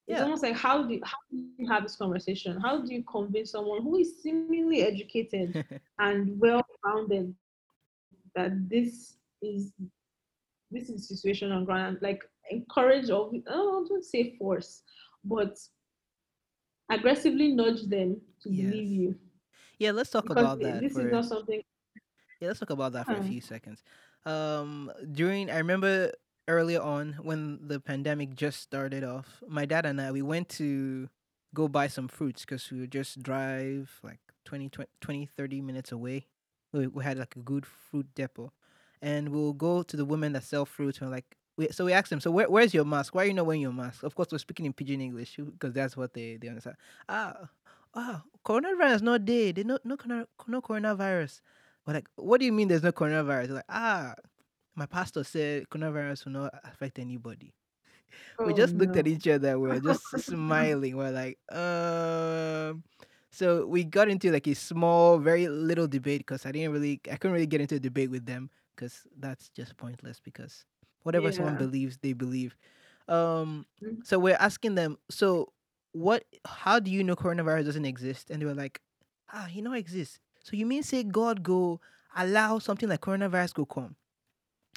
It's 0.08 0.20
Yeah. 0.20 0.24
almost 0.26 0.44
like 0.44 0.56
how 0.56 0.84
do 0.88 1.00
how 1.04 1.18
do 1.30 1.38
you 1.38 1.68
have 1.68 1.84
this 1.84 1.96
conversation? 1.96 2.60
How 2.60 2.82
do 2.82 2.92
you 2.94 3.04
convince 3.04 3.52
someone 3.52 3.84
who 3.84 3.98
is 3.98 4.22
seemingly 4.22 4.82
educated 4.82 5.54
and 6.00 6.40
well 6.40 6.66
founded 6.84 7.36
that 8.36 8.70
this 8.70 9.18
is 9.42 9.74
this 10.72 10.90
is 10.90 11.08
the 11.08 11.16
situation 11.16 11.52
on 11.52 11.66
ground? 11.66 12.00
Like 12.02 12.24
encourage 12.50 13.10
or 13.10 13.32
oh, 13.48 13.86
don't 13.88 14.06
say 14.06 14.36
force, 14.38 14.84
but 15.24 15.58
aggressively 16.90 17.54
nudge 17.54 17.84
them 17.84 18.20
to 18.44 18.50
believe 18.50 18.92
you 18.92 19.16
yeah. 19.82 19.92
Let's 19.92 20.12
talk 20.12 20.28
because 20.28 20.38
about 20.38 20.60
that 20.60 20.80
this 20.80 20.96
is 20.96 21.12
not 21.12 21.26
something. 21.26 21.62
Yeah, 22.40 22.50
let's 22.50 22.60
talk 22.60 22.70
about 22.70 22.94
that 22.94 23.08
for 23.08 23.14
a 23.14 23.24
few 23.24 23.42
seconds. 23.42 23.84
Um, 24.26 24.92
during 25.12 25.50
I 25.50 25.58
remember 25.58 26.12
earlier 26.48 26.82
on 26.82 27.18
when 27.22 27.60
the 27.68 27.80
pandemic 27.80 28.36
just 28.36 28.62
started 28.62 29.04
off, 29.04 29.42
my 29.48 29.66
dad 29.66 29.88
and 29.88 30.00
I 30.00 30.12
we 30.12 30.22
went 30.22 30.50
to 30.62 31.10
go 31.56 31.68
buy 31.68 31.88
some 31.88 32.08
fruits 32.08 32.46
because 32.46 32.70
we 32.72 32.80
would 32.80 32.92
just 32.92 33.24
drive 33.24 34.00
like 34.04 34.20
20, 34.46 34.70
20, 34.70 34.90
20, 35.02 35.26
30 35.26 35.62
minutes 35.62 35.92
away. 35.92 36.28
We, 36.72 36.88
we 36.88 37.04
had 37.04 37.18
like 37.18 37.36
a 37.36 37.40
good 37.40 37.66
fruit 37.66 38.08
depot, 38.16 38.54
and 39.02 39.30
we'll 39.30 39.54
go 39.54 39.84
to 39.84 39.98
the 39.98 40.06
women 40.06 40.34
that 40.34 40.44
sell 40.44 40.66
fruit 40.66 41.02
and 41.02 41.12
like. 41.12 41.26
We, 41.58 41.68
so 41.70 41.84
we 41.84 41.92
asked 41.92 42.10
them, 42.10 42.22
so 42.22 42.32
where, 42.32 42.50
where's 42.50 42.74
your 42.74 42.86
mask? 42.86 43.14
Why 43.14 43.24
are 43.24 43.28
you 43.28 43.34
not 43.34 43.46
wearing 43.46 43.62
your 43.62 43.74
mask? 43.74 44.04
Of 44.04 44.16
course, 44.16 44.30
we're 44.32 44.38
speaking 44.38 44.66
in 44.66 44.72
pidgin 44.72 45.02
English 45.02 45.36
because 45.38 45.74
that's 45.74 45.98
what 45.98 46.14
they, 46.14 46.38
they 46.38 46.48
understand. 46.48 46.78
Ah, 47.10 47.50
ah, 47.94 48.24
coronavirus 48.46 49.02
not 49.02 49.26
there. 49.26 49.52
They 49.52 49.64
no 49.64 49.78
no 49.84 49.98
corona- 49.98 50.28
no 50.48 50.62
coronavirus. 50.62 51.42
We're 51.86 51.96
like, 51.96 52.08
what 52.16 52.40
do 52.40 52.46
you 52.46 52.54
mean 52.54 52.70
there's 52.70 52.84
no 52.84 52.94
coronavirus? 52.94 53.48
They're 53.48 53.56
like, 53.56 53.66
ah, 53.70 54.16
my 54.76 54.86
pastor 54.86 55.24
said 55.24 55.70
coronavirus 55.70 56.26
will 56.26 56.32
not 56.34 56.54
affect 56.64 57.00
anybody. 57.00 57.54
We 58.40 58.54
Oh 58.54 58.56
just 58.56 58.76
looked 58.76 58.96
at 58.96 59.08
each 59.08 59.28
other. 59.28 59.60
We 59.60 59.70
were 59.70 59.80
just 59.92 60.04
smiling. 60.20 60.96
We're 60.96 61.12
like, 61.12 61.38
um. 61.52 62.84
So 63.34 63.66
we 63.66 63.86
got 63.86 64.10
into 64.10 64.32
like 64.32 64.48
a 64.48 64.56
small, 64.56 65.18
very 65.18 65.48
little 65.48 65.88
debate 65.88 66.20
because 66.20 66.46
I 66.46 66.52
didn't 66.52 66.72
really, 66.74 67.00
I 67.10 67.16
couldn't 67.16 67.34
really 67.34 67.48
get 67.48 67.62
into 67.62 67.76
a 67.76 67.80
debate 67.80 68.12
with 68.12 68.26
them 68.26 68.50
because 68.82 69.08
that's 69.20 69.50
just 69.50 69.78
pointless. 69.78 70.20
Because 70.20 70.66
whatever 71.04 71.32
someone 71.32 71.58
believes, 71.58 71.98
they 71.98 72.14
believe. 72.14 72.56
Um. 73.08 73.66
Mm. 73.84 74.06
So 74.06 74.20
we're 74.20 74.38
asking 74.40 74.76
them. 74.76 74.98
So 75.10 75.54
what? 75.92 76.26
How 76.46 76.80
do 76.80 76.92
you 76.92 77.04
know 77.04 77.16
coronavirus 77.16 77.66
doesn't 77.66 77.86
exist? 77.86 78.30
And 78.30 78.42
they 78.42 78.46
were 78.46 78.54
like, 78.54 78.82
ah, 79.32 79.48
you 79.48 79.62
know, 79.62 79.74
it 79.74 79.80
exists. 79.80 80.20
So 80.44 80.56
you 80.56 80.66
mean 80.66 80.84
say 80.84 81.04
God 81.04 81.44
go 81.44 81.80
allow 82.16 82.60
something 82.60 82.90
like 82.90 83.02
coronavirus 83.02 83.54
go 83.54 83.66
come? 83.66 83.96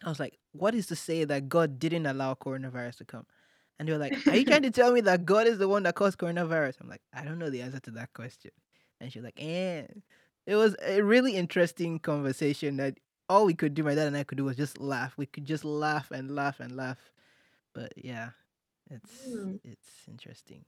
I 0.04 0.08
was 0.08 0.20
like, 0.20 0.38
what 0.52 0.74
is 0.74 0.86
to 0.88 0.96
say 0.96 1.24
that 1.24 1.48
God 1.48 1.78
didn't 1.78 2.06
allow 2.06 2.34
coronavirus 2.34 2.98
to 2.98 3.04
come? 3.04 3.26
And 3.78 3.88
they 3.88 3.92
were 3.92 3.98
like, 3.98 4.26
are 4.26 4.36
you 4.36 4.44
trying 4.44 4.62
to 4.62 4.70
tell 4.70 4.92
me 4.92 5.00
that 5.02 5.24
God 5.24 5.46
is 5.46 5.58
the 5.58 5.68
one 5.68 5.84
that 5.84 5.94
caused 5.94 6.18
coronavirus? 6.18 6.80
I'm 6.80 6.88
like, 6.88 7.00
I 7.12 7.24
don't 7.24 7.38
know 7.38 7.50
the 7.50 7.62
answer 7.62 7.80
to 7.80 7.90
that 7.92 8.12
question. 8.12 8.50
And 9.00 9.12
she's 9.12 9.22
like, 9.22 9.38
eh. 9.38 9.84
It 10.46 10.56
was 10.56 10.76
a 10.84 11.00
really 11.00 11.36
interesting 11.36 11.98
conversation 11.98 12.76
that 12.76 12.98
all 13.28 13.46
we 13.46 13.54
could 13.54 13.74
do, 13.74 13.82
my 13.84 13.94
dad 13.94 14.06
and 14.08 14.16
I 14.16 14.24
could 14.24 14.38
do 14.38 14.44
was 14.44 14.56
just 14.56 14.80
laugh. 14.80 15.16
We 15.16 15.26
could 15.26 15.44
just 15.44 15.64
laugh 15.64 16.10
and 16.10 16.34
laugh 16.34 16.60
and 16.60 16.76
laugh. 16.76 17.12
But 17.74 17.92
yeah, 17.96 18.30
it's 18.90 19.46
Hmm. 19.46 19.56
it's 19.64 20.06
interesting. 20.08 20.64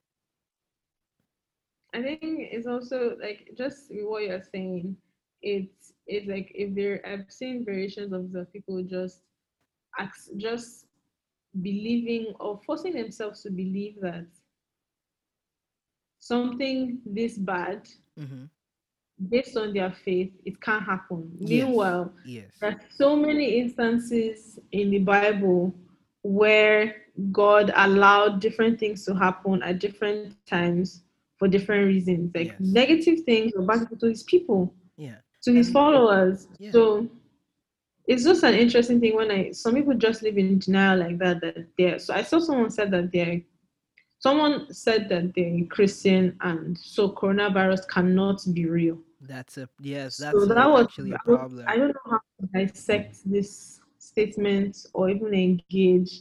I 1.94 2.02
think 2.02 2.20
it's 2.52 2.66
also 2.66 3.16
like 3.20 3.50
just 3.56 3.86
what 3.90 4.22
you're 4.24 4.42
saying. 4.42 4.96
It's 5.42 5.94
it's 6.06 6.26
like 6.28 6.50
if 6.54 6.74
there 6.74 7.00
I've 7.06 7.30
seen 7.30 7.64
variations 7.64 8.12
of 8.12 8.32
the 8.32 8.44
people 8.46 8.82
just 8.82 9.22
act, 9.98 10.18
just 10.36 10.86
believing 11.62 12.34
or 12.40 12.60
forcing 12.66 12.94
themselves 12.94 13.42
to 13.42 13.50
believe 13.50 14.00
that 14.02 14.26
something 16.18 17.00
this 17.06 17.38
bad 17.38 17.88
Mm-hmm. 18.18 18.44
Based 19.28 19.56
on 19.56 19.72
their 19.72 19.90
faith 20.04 20.30
it 20.44 20.60
can't 20.60 20.84
happen. 20.84 21.30
Yes. 21.38 21.64
Meanwhile, 21.64 22.12
Yes. 22.24 22.46
There 22.60 22.70
are 22.70 22.80
so 22.94 23.16
many 23.16 23.58
instances 23.60 24.58
in 24.72 24.90
the 24.90 24.98
Bible 24.98 25.74
where 26.22 26.94
God 27.32 27.72
allowed 27.76 28.40
different 28.40 28.78
things 28.78 29.04
to 29.06 29.14
happen 29.14 29.62
at 29.62 29.78
different 29.78 30.34
times 30.46 31.02
for 31.38 31.48
different 31.48 31.86
reasons, 31.86 32.30
like 32.34 32.48
Yes. 32.48 32.56
negative 32.60 33.20
things 33.24 33.52
or 33.54 33.62
bad 33.62 33.88
to 34.00 34.06
his 34.06 34.22
people, 34.24 34.74
Yeah. 34.96 35.16
to 35.44 35.52
his 35.52 35.68
And- 35.68 35.74
followers. 35.74 36.48
Yeah. 36.58 36.72
So 36.72 37.08
it's 38.06 38.24
just 38.24 38.42
an 38.44 38.54
interesting 38.54 39.00
thing 39.00 39.16
when 39.16 39.30
I 39.30 39.50
some 39.52 39.74
people 39.74 39.94
just 39.94 40.22
live 40.22 40.36
in 40.38 40.58
denial 40.58 40.98
like 40.98 41.18
that. 41.18 41.40
That 41.40 41.66
they're 41.78 41.98
so 41.98 42.12
I 42.14 42.22
saw 42.22 42.38
someone 42.38 42.70
said 42.70 42.90
that 42.90 43.12
they're 43.12 43.40
someone 44.18 44.72
said 44.72 45.08
that 45.08 45.34
they're 45.34 45.64
Christian 45.68 46.36
and 46.40 46.76
so 46.78 47.08
coronavirus 47.10 47.88
cannot 47.88 48.42
be 48.52 48.66
real. 48.66 48.98
That's 49.20 49.56
a 49.58 49.68
yes. 49.80 50.16
So 50.16 50.24
That's 50.24 50.44
a, 50.44 50.54
that 50.54 50.70
was 50.70 50.84
actually 50.84 51.12
a 51.12 51.18
problem. 51.18 51.64
I 51.66 51.76
don't 51.76 51.88
know 51.88 52.10
how 52.10 52.20
to 52.40 52.46
dissect 52.52 53.18
this 53.24 53.80
statement 53.98 54.86
or 54.92 55.10
even 55.10 55.34
engage 55.34 56.20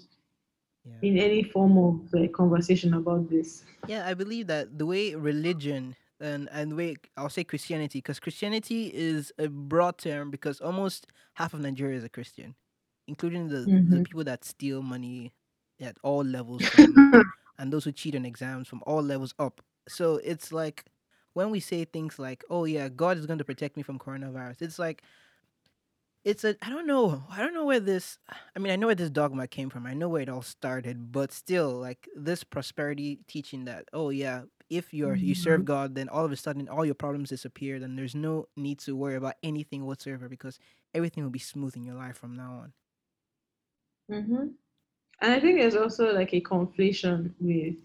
Yeah. 0.85 0.93
in 1.01 1.17
any 1.17 1.43
form 1.43 1.77
of 1.77 2.13
uh, 2.13 2.27
conversation 2.29 2.93
about 2.93 3.29
this. 3.29 3.63
Yeah, 3.87 4.07
I 4.07 4.13
believe 4.13 4.47
that 4.47 4.77
the 4.77 4.85
way 4.85 5.15
religion 5.15 5.95
and 6.19 6.47
and 6.51 6.71
the 6.71 6.75
way 6.75 6.95
I'll 7.17 7.29
say 7.29 7.43
Christianity, 7.43 7.99
because 7.99 8.19
Christianity 8.19 8.91
is 8.93 9.33
a 9.37 9.47
broad 9.49 9.97
term 9.97 10.31
because 10.31 10.61
almost 10.61 11.07
half 11.33 11.53
of 11.53 11.59
Nigeria 11.59 11.97
is 11.97 12.03
a 12.03 12.09
Christian, 12.09 12.55
including 13.07 13.49
the, 13.49 13.69
the 13.89 13.99
Mhm. 13.99 14.05
people 14.05 14.23
that 14.23 14.45
steal 14.45 14.81
money 14.81 15.33
at 15.81 15.97
all 16.03 16.23
levels 16.23 16.63
from, 16.65 16.95
and 17.59 17.73
those 17.73 17.83
who 17.83 17.91
cheat 17.91 18.15
on 18.15 18.25
exams 18.25 18.67
from 18.67 18.81
all 18.87 19.01
levels 19.01 19.33
up. 19.39 19.61
So 19.87 20.15
it's 20.23 20.51
like 20.53 20.85
when 21.35 21.51
we 21.51 21.61
say 21.61 21.85
things 21.85 22.19
like, 22.19 22.43
"Oh 22.49 22.65
yeah, 22.65 22.89
God 22.89 23.17
is 23.19 23.27
going 23.27 23.39
to 23.39 23.45
protect 23.45 23.77
me 23.77 23.83
from 23.83 23.99
coronavirus," 23.99 24.63
it's 24.63 24.79
like 24.79 25.03
it's 26.23 26.43
a 26.43 26.55
I 26.61 26.69
don't 26.69 26.87
know 26.87 27.23
I 27.29 27.39
don't 27.39 27.53
know 27.53 27.65
where 27.65 27.79
this 27.79 28.17
I 28.55 28.59
mean 28.59 28.71
I 28.71 28.75
know 28.75 28.87
where 28.87 28.95
this 28.95 29.09
dogma 29.09 29.47
came 29.47 29.69
from 29.69 29.85
I 29.85 29.93
know 29.93 30.09
where 30.09 30.21
it 30.23 30.29
all 30.29 30.41
started 30.41 31.11
but 31.11 31.31
still 31.31 31.71
like 31.73 32.09
this 32.15 32.43
prosperity 32.43 33.19
teaching 33.27 33.65
that 33.65 33.85
oh 33.93 34.09
yeah 34.09 34.43
if 34.69 34.93
you're 34.93 35.15
you 35.15 35.35
serve 35.35 35.65
God 35.65 35.93
then 35.95 36.09
all 36.09 36.25
of 36.25 36.31
a 36.31 36.35
sudden 36.35 36.67
all 36.67 36.85
your 36.85 36.95
problems 36.95 37.29
disappeared 37.29 37.83
and 37.83 37.97
there's 37.97 38.15
no 38.15 38.47
need 38.55 38.79
to 38.79 38.95
worry 38.95 39.15
about 39.15 39.35
anything 39.43 39.85
whatsoever 39.85 40.27
because 40.27 40.57
everything 40.95 41.23
will 41.23 41.31
be 41.31 41.39
smooth 41.39 41.75
in 41.75 41.83
your 41.83 41.95
life 41.95 42.17
from 42.17 42.35
now 42.35 42.53
on. 42.63 42.73
Hmm 44.09 44.47
And 45.21 45.33
I 45.33 45.39
think 45.39 45.59
there's 45.59 45.75
also 45.75 46.13
like 46.13 46.33
a 46.33 46.41
conflation 46.41 47.35
with 47.39 47.77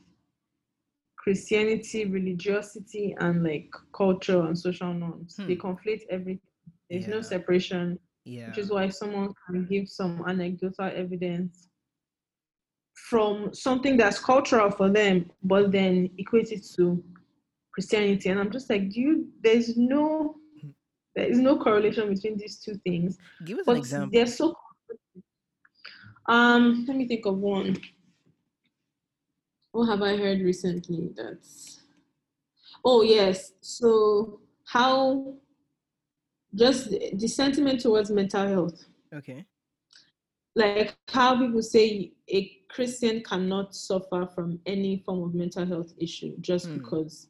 Christianity, 1.22 2.00
religiosity, 2.06 3.14
and 3.20 3.44
like 3.44 3.68
culture 4.02 4.40
and 4.46 4.58
social 4.58 4.92
norms. 4.94 5.36
They 5.36 5.54
Hmm. 5.56 5.66
conflate 5.66 6.02
everything. 6.16 6.48
There's 6.88 7.06
no 7.14 7.20
separation, 7.20 7.98
yeah 8.24 8.46
which 8.48 8.58
is 8.58 8.70
why 8.70 8.88
someone 8.88 9.28
can 9.46 9.66
give 9.72 9.86
some 9.88 10.14
anecdotal 10.26 10.90
evidence 11.04 11.68
from 13.08 13.52
something 13.54 13.96
that's 13.96 14.18
cultural 14.32 14.70
for 14.70 14.88
them, 14.90 15.30
but 15.42 15.70
then 15.72 15.94
equate 16.18 16.50
it 16.52 16.64
to 16.76 17.02
Christianity. 17.72 18.28
And 18.30 18.38
I'm 18.40 18.50
just 18.50 18.68
like, 18.70 18.84
do 18.90 19.00
you? 19.00 19.28
There's 19.42 19.76
no, 19.76 20.36
there 21.16 21.28
is 21.32 21.38
no 21.38 21.58
correlation 21.58 22.12
between 22.14 22.36
these 22.38 22.56
two 22.64 22.76
things. 22.86 23.18
give 23.44 23.58
us 23.58 23.66
an 23.66 23.72
But 23.74 23.78
example 23.78 24.10
they're 24.12 24.26
so. 24.26 24.54
Um, 26.26 26.84
let 26.86 26.96
me 26.96 27.06
think 27.08 27.26
of 27.26 27.36
one. 27.38 27.76
What 29.72 29.86
have 29.88 30.02
I 30.02 30.16
heard 30.16 30.40
recently? 30.40 31.10
That's. 31.16 31.80
Oh 32.84 33.02
yes. 33.02 33.52
So 33.60 34.40
how 34.64 35.34
just 36.54 36.90
the 36.90 37.28
sentiment 37.28 37.80
towards 37.80 38.10
mental 38.10 38.46
health 38.46 38.84
okay 39.14 39.44
like 40.56 40.96
how 41.08 41.38
people 41.38 41.62
say 41.62 42.10
a 42.28 42.60
Christian 42.68 43.22
cannot 43.22 43.72
suffer 43.74 44.28
from 44.34 44.58
any 44.66 44.98
form 45.04 45.22
of 45.22 45.34
mental 45.34 45.64
health 45.64 45.92
issue 45.98 46.34
just 46.40 46.66
Hmm. 46.66 46.78
because 46.78 47.28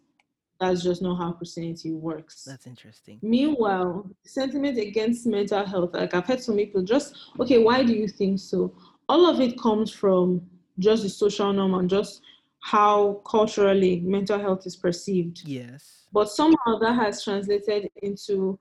that's 0.59 0.83
just 0.83 1.03
not 1.03 1.17
how 1.17 1.33
Christianity 1.33 1.93
works. 1.93 2.45
that's 2.45 2.67
interesting 2.67 3.19
Meanwhile, 3.23 4.09
sentiment 4.25 4.79
against 4.79 5.27
mental 5.27 5.65
health, 5.65 5.91
like 5.95 6.13
I've 6.15 6.27
heard 6.27 6.41
some 6.43 6.57
people 6.57 6.83
just, 6.83 7.15
okay, 7.41 7.63
why 7.63 7.83
do 7.83 7.93
you 7.95 8.09
think 8.09 8.39
so? 8.39 8.75
All 9.09 9.27
of 9.27 9.41
it 9.41 9.59
comes 9.59 9.91
from 9.91 10.43
just 10.79 11.03
the 11.03 11.09
social 11.11 11.53
norm 11.53 11.75
and 11.75 11.89
just 11.91 12.21
how 12.61 13.23
culturally 13.27 14.01
mental 14.01 14.39
health 14.39 14.67
is 14.67 14.77
perceived. 14.77 15.43
yes 15.45 16.07
But 16.13 16.31
somehow 16.31 16.79
that 16.81 16.95
has 16.95 17.25
translated 17.25 17.89
into, 18.03 18.59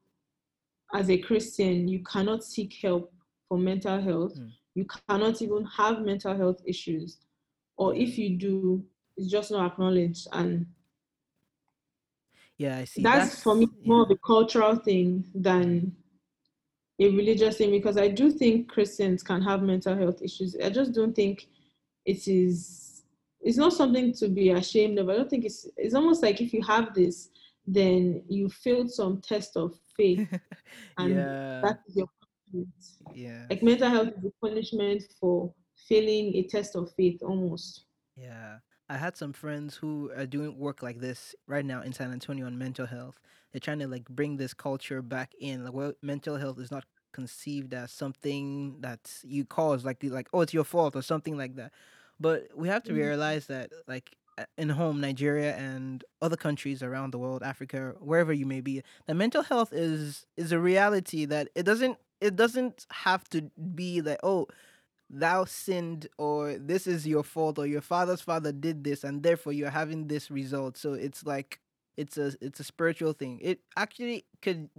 as 0.94 1.10
a 1.10 1.18
Christian, 1.18 1.88
you 1.88 2.00
cannot 2.04 2.44
seek 2.44 2.74
help 2.82 3.14
for 3.48 3.58
mental 3.58 4.00
health. 4.02 4.40
Mm. 4.40 4.52
You 4.76 4.86
cannot 5.08 5.42
even 5.42 5.66
have 5.66 6.02
mental 6.02 6.36
health 6.36 6.62
issues. 6.66 7.18
Or 7.78 7.96
if 7.96 8.18
you 8.18 8.38
do, 8.38 8.84
it's 9.18 9.30
just 9.30 9.52
not 9.52 9.72
acknowledged. 9.72 10.28
And 10.32 10.66
yeah 12.58 12.78
I 12.78 12.86
see 12.86 13.02
that's, 13.04 13.42
for 13.44 13.56
me 13.56 13.68
more 13.86 14.04
of 14.04 14.12
a 14.12 14.18
cultural 14.18 14.76
thing 14.76 15.26
than 15.34 15.96
a 17.02 17.10
religious 17.10 17.58
thing 17.58 17.72
because 17.72 17.98
I 17.98 18.10
do 18.10 18.30
think 18.32 18.68
Christians 18.70 19.24
can 19.24 19.42
have 19.42 19.62
mental 19.64 19.96
health 19.96 20.22
issues. 20.22 20.56
I 20.64 20.70
just 20.70 20.94
don't 20.94 21.16
think 21.16 21.48
it 22.06 22.28
is 22.28 22.89
it's 23.42 23.58
not 23.58 23.74
something 23.74 24.14
to 24.14 24.28
be 24.28 24.50
ashamed 24.52 25.00
of. 25.00 25.10
I 25.10 25.16
don't 25.16 25.30
think 25.30 25.46
it's 25.46 25.68
it's 25.78 25.96
almost 25.96 26.22
like 26.24 26.42
if 26.42 26.54
you 26.54 26.62
have 26.64 26.94
this, 26.94 27.30
then 27.68 28.24
you 28.28 28.50
failed 28.50 28.92
some 28.92 29.22
test 29.22 29.56
of 29.58 29.78
faith 29.96 30.28
and 30.98 31.10
yeah 31.16 31.62
that 31.62 31.80
is 31.88 31.96
your 31.98 32.08
punishment. 32.52 32.74
yeah 33.14 33.46
Like 33.50 33.64
mental 33.64 33.90
health 33.90 34.10
is 34.10 34.26
a 34.26 34.46
punishment 34.46 35.04
for 35.20 35.54
failing 35.88 36.36
a 36.36 36.44
test 36.44 36.76
of 36.76 36.92
faith 36.96 37.22
almost. 37.22 37.86
Yeah. 38.16 38.58
I 38.92 38.98
had 38.98 39.16
some 39.16 39.34
friends 39.34 39.76
who 39.76 40.12
are 40.18 40.26
doing 40.26 40.58
work 40.58 40.82
like 40.82 41.00
this 41.00 41.36
right 41.46 41.64
now 41.64 41.84
in 41.84 41.94
San 41.94 42.12
Antonio 42.12 42.48
on 42.48 42.58
mental 42.58 42.88
health. 42.88 43.20
They're 43.52 43.60
trying 43.60 43.80
to 43.80 43.88
like 43.88 44.06
bring 44.10 44.38
this 44.38 44.54
culture 44.54 45.02
back 45.04 45.32
in, 45.40 45.64
like 45.64 45.74
where 45.74 45.94
mental 46.02 46.38
health 46.38 46.60
is 46.60 46.72
not 46.72 46.86
conceived 47.12 47.74
as 47.74 47.92
something 47.92 48.78
that 48.82 49.12
you 49.24 49.46
cause, 49.46 49.86
like 49.86 50.00
the- 50.00 50.10
like 50.10 50.28
oh 50.34 50.42
it's 50.42 50.54
your 50.54 50.64
fault 50.64 50.96
or 50.96 51.04
something 51.04 51.38
like 51.38 51.56
that. 51.56 51.72
But 52.20 52.50
we 52.56 52.68
have 52.68 52.84
to 52.84 52.94
Mhm. 52.94 52.98
realize 52.98 53.48
that 53.48 53.72
like 53.88 54.16
in 54.58 54.70
home 54.70 55.02
Nigeria 55.02 55.56
and 55.56 56.04
other 56.22 56.38
countries 56.38 56.82
around 56.82 57.12
the 57.12 57.18
world, 57.20 57.44
Africa, 57.44 57.96
wherever 58.00 58.32
you 58.34 58.46
may 58.46 58.62
be, 58.62 58.84
that 59.06 59.16
mental 59.16 59.44
health 59.44 59.74
is 59.74 60.26
is 60.38 60.52
a 60.52 60.60
reality 60.60 61.26
that 61.26 61.50
it 61.56 61.64
doesn't 61.64 61.98
it 62.22 62.36
doesn't 62.36 62.86
have 62.92 63.28
to 63.30 63.42
be 63.76 64.02
like 64.02 64.20
oh 64.24 64.48
thou 65.10 65.44
sinned 65.46 66.08
or 66.18 66.58
this 66.58 66.86
is 66.88 67.08
your 67.08 67.24
fault 67.24 67.58
or 67.58 67.66
your 67.66 67.82
father's 67.82 68.22
father 68.22 68.52
did 68.52 68.84
this 68.84 69.04
and 69.04 69.24
therefore 69.24 69.54
you're 69.54 69.70
having 69.72 70.08
this 70.08 70.30
result. 70.30 70.78
So 70.78 70.94
it's 70.94 71.26
like 71.26 71.60
it's 71.98 72.18
a 72.18 72.34
it's 72.42 72.60
a 72.60 72.64
spiritual 72.64 73.14
thing. 73.14 73.40
It 73.42 73.60
actually 73.78 74.26
could 74.42 74.70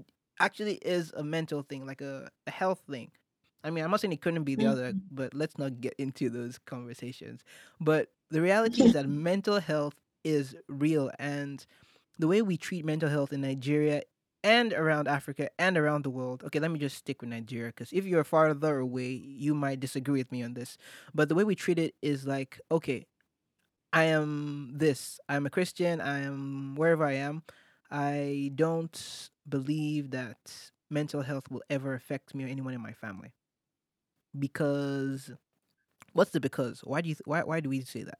actually 0.40 0.74
is 0.76 1.12
a 1.16 1.22
mental 1.24 1.62
thing 1.62 1.86
like 1.86 2.00
a, 2.00 2.30
a 2.46 2.50
health 2.50 2.82
thing 2.90 3.10
i 3.64 3.70
mean 3.70 3.84
i'm 3.84 3.90
not 3.90 4.00
saying 4.00 4.12
it 4.12 4.20
couldn't 4.20 4.44
be 4.44 4.54
the 4.54 4.66
other 4.66 4.92
Mhm. 4.92 5.00
but 5.10 5.34
let's 5.34 5.58
not 5.58 5.80
get 5.80 5.94
into 5.98 6.28
those 6.30 6.58
conversations 6.58 7.42
but 7.80 8.10
the 8.30 8.40
reality 8.40 8.82
is 8.84 8.92
that 8.92 9.06
mental 9.08 9.60
health 9.60 9.94
is 10.24 10.54
real 10.68 11.10
and 11.18 11.66
the 12.18 12.28
way 12.28 12.42
we 12.42 12.56
treat 12.56 12.84
mental 12.84 13.08
health 13.08 13.32
in 13.32 13.40
nigeria 13.40 14.02
and 14.42 14.72
around 14.72 15.06
Africa 15.08 15.50
and 15.58 15.76
around 15.76 16.02
the 16.04 16.10
world. 16.10 16.42
Okay, 16.44 16.58
let 16.60 16.70
me 16.70 16.78
just 16.78 16.96
stick 16.96 17.20
with 17.20 17.28
Nigeria 17.30 17.68
because 17.68 17.92
if 17.92 18.06
you're 18.06 18.24
farther 18.24 18.78
away, 18.78 19.08
you 19.10 19.54
might 19.54 19.80
disagree 19.80 20.18
with 20.20 20.32
me 20.32 20.42
on 20.42 20.54
this. 20.54 20.78
But 21.14 21.28
the 21.28 21.34
way 21.34 21.44
we 21.44 21.54
treat 21.54 21.78
it 21.78 21.94
is 22.00 22.26
like, 22.26 22.58
okay, 22.70 23.06
I 23.92 24.04
am 24.04 24.72
this. 24.74 25.18
I'm 25.28 25.46
a 25.46 25.50
Christian. 25.50 26.00
I 26.00 26.20
am 26.20 26.74
wherever 26.76 27.04
I 27.04 27.14
am. 27.14 27.42
I 27.90 28.52
don't 28.54 29.30
believe 29.48 30.10
that 30.10 30.38
mental 30.90 31.22
health 31.22 31.50
will 31.50 31.62
ever 31.70 31.94
affect 31.94 32.34
me 32.34 32.44
or 32.44 32.48
anyone 32.48 32.74
in 32.74 32.80
my 32.80 32.92
family. 32.92 33.32
Because 34.38 35.30
what's 36.12 36.30
the 36.30 36.40
because? 36.40 36.80
Why 36.84 37.00
do 37.00 37.08
you 37.08 37.14
th- 37.14 37.26
why 37.26 37.42
why 37.42 37.60
do 37.60 37.68
we 37.68 37.80
say 37.82 38.02
that? 38.04 38.18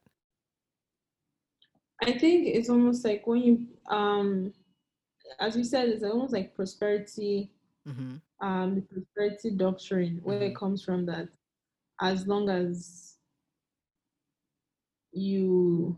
I 2.03 2.17
think 2.17 2.47
it's 2.47 2.69
almost 2.69 3.05
like 3.05 3.25
when 3.27 3.41
you 3.41 3.67
um 3.87 4.53
as 5.39 5.55
you 5.55 5.63
said, 5.63 5.89
it's 5.89 6.03
almost 6.03 6.33
like 6.33 6.55
prosperity, 6.55 7.51
Mm-hmm. 7.87 8.17
um, 8.45 8.75
the 8.75 8.81
prosperity 8.81 9.51
doctrine, 9.51 10.19
where 10.23 10.39
Mhm. 10.39 10.47
it 10.51 10.55
comes 10.55 10.83
from 10.83 11.05
that 11.05 11.29
as 12.01 12.27
long 12.27 12.49
as 12.49 13.17
you 15.13 15.97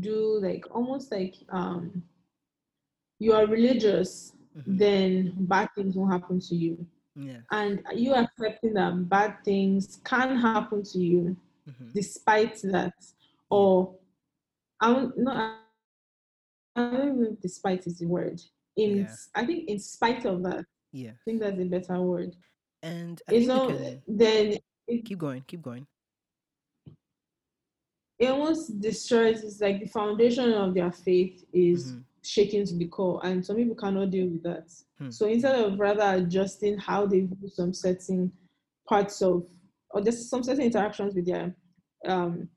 do 0.00 0.38
like 0.40 0.64
almost 0.74 1.10
like 1.10 1.34
um 1.50 2.02
you 3.18 3.32
are 3.32 3.46
religious, 3.46 4.32
Mm-hmm. 4.56 4.76
then 4.78 5.34
bad 5.46 5.68
things 5.74 5.96
won't 5.96 6.12
happen 6.12 6.40
to 6.40 6.54
you. 6.54 6.86
Yeah. 7.18 7.40
And 7.50 7.82
you 7.94 8.14
accepting 8.14 8.74
that 8.74 9.08
bad 9.08 9.44
things 9.44 10.00
can 10.04 10.36
happen 10.36 10.82
to 10.84 10.98
you 10.98 11.36
Mm-hmm. 11.68 11.90
despite 11.94 12.58
that. 12.62 12.94
Or 13.50 13.94
I 14.80 14.92
don't 14.94 15.18
not 15.18 15.58
I 16.76 16.80
don't 16.90 17.20
know 17.20 17.28
if 17.32 17.40
despite 17.40 17.86
is 17.86 17.98
the 17.98 18.06
word. 18.06 18.40
In 18.76 18.98
Yeah. 18.98 19.14
I 19.34 19.44
think 19.44 19.68
in 19.68 19.78
spite 19.78 20.24
of 20.24 20.42
that, 20.44 20.64
Yeah. 20.92 21.10
I 21.10 21.22
think 21.24 21.40
that's 21.40 21.60
a 21.60 21.64
better 21.64 22.00
word. 22.00 22.36
And 22.82 23.20
I 23.28 23.34
It's 23.34 23.46
think 23.46 23.62
we 23.62 23.68
not 23.68 23.76
can 23.78 24.02
then 24.06 24.58
it, 24.86 25.04
keep 25.04 25.18
going, 25.18 25.42
keep 25.46 25.60
going. 25.60 25.86
it 28.18 28.28
almost 28.30 28.80
destroys 28.80 29.42
it's 29.44 29.60
like 29.60 29.80
the 29.80 29.88
foundation 29.88 30.52
of 30.52 30.74
their 30.74 30.90
faith 30.92 31.44
is 31.52 31.92
Mhm. 31.92 32.04
Shaken 32.28 32.64
to 32.66 32.76
the 32.76 32.86
core 32.86 33.20
and 33.24 33.44
some 33.44 33.56
people 33.56 33.74
cannot 33.74 34.10
deal 34.10 34.28
with 34.28 34.42
that. 34.42 34.70
Hmm. 34.98 35.10
So 35.10 35.26
instead 35.26 35.54
of 35.64 35.78
rather 35.78 36.22
adjusting 36.22 36.76
how 36.78 37.06
they 37.06 37.20
view 37.20 37.48
some 37.48 37.72
certain 37.72 38.30
parts 38.86 39.22
of 39.22 39.46
or 39.90 40.02
just 40.02 40.28
some 40.28 40.42
certain 40.42 40.64
interactions 40.64 41.14
with 41.14 41.26
their 41.26 41.54
um 42.06 42.48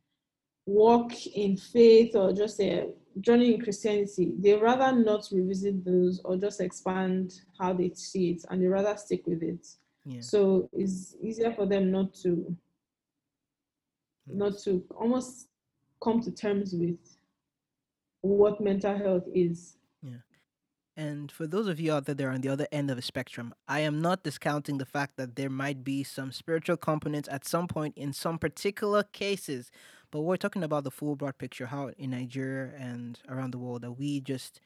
walk 0.65 1.25
in 1.27 1.55
faith 1.57 2.15
or 2.15 2.33
just 2.33 2.59
a 2.59 2.89
journey 3.19 3.55
in 3.55 3.61
Christianity, 3.61 4.33
they 4.39 4.53
rather 4.53 4.97
not 4.97 5.27
revisit 5.31 5.83
those 5.83 6.21
or 6.23 6.37
just 6.37 6.61
expand 6.61 7.33
how 7.59 7.73
they 7.73 7.91
see 7.93 8.31
it 8.31 8.45
and 8.49 8.61
they 8.61 8.67
rather 8.67 8.95
stick 8.97 9.25
with 9.25 9.41
it. 9.41 9.65
Yeah. 10.05 10.21
So 10.21 10.69
it's 10.73 11.15
easier 11.21 11.53
for 11.53 11.65
them 11.65 11.91
not 11.91 12.13
to 12.23 12.55
not 14.27 14.57
to 14.59 14.83
almost 14.99 15.47
come 16.03 16.21
to 16.21 16.31
terms 16.31 16.73
with 16.73 16.99
what 18.21 18.61
mental 18.61 18.97
health 18.97 19.27
is. 19.33 19.77
Yeah. 20.01 20.17
And 20.97 21.31
for 21.31 21.47
those 21.47 21.67
of 21.67 21.79
you 21.79 21.93
out 21.93 22.05
there 22.05 22.15
that 22.15 22.23
are 22.25 22.31
on 22.31 22.41
the 22.41 22.49
other 22.49 22.67
end 22.71 22.89
of 22.89 22.95
the 22.95 23.01
spectrum, 23.01 23.53
I 23.67 23.79
am 23.81 24.01
not 24.01 24.23
discounting 24.23 24.77
the 24.77 24.85
fact 24.85 25.17
that 25.17 25.35
there 25.35 25.49
might 25.49 25.83
be 25.83 26.03
some 26.03 26.31
spiritual 26.31 26.77
components 26.77 27.29
at 27.31 27.45
some 27.45 27.67
point 27.67 27.97
in 27.97 28.13
some 28.13 28.37
particular 28.37 29.03
cases. 29.03 29.71
But 30.11 30.21
we're 30.21 30.37
talking 30.37 30.63
about 30.63 30.83
the 30.83 30.91
full 30.91 31.15
broad 31.15 31.37
picture, 31.37 31.67
how 31.67 31.91
in 31.97 32.11
Nigeria 32.11 32.73
and 32.77 33.17
around 33.29 33.51
the 33.51 33.57
world 33.57 33.81
that 33.83 33.93
we 33.93 34.19
just 34.19 34.59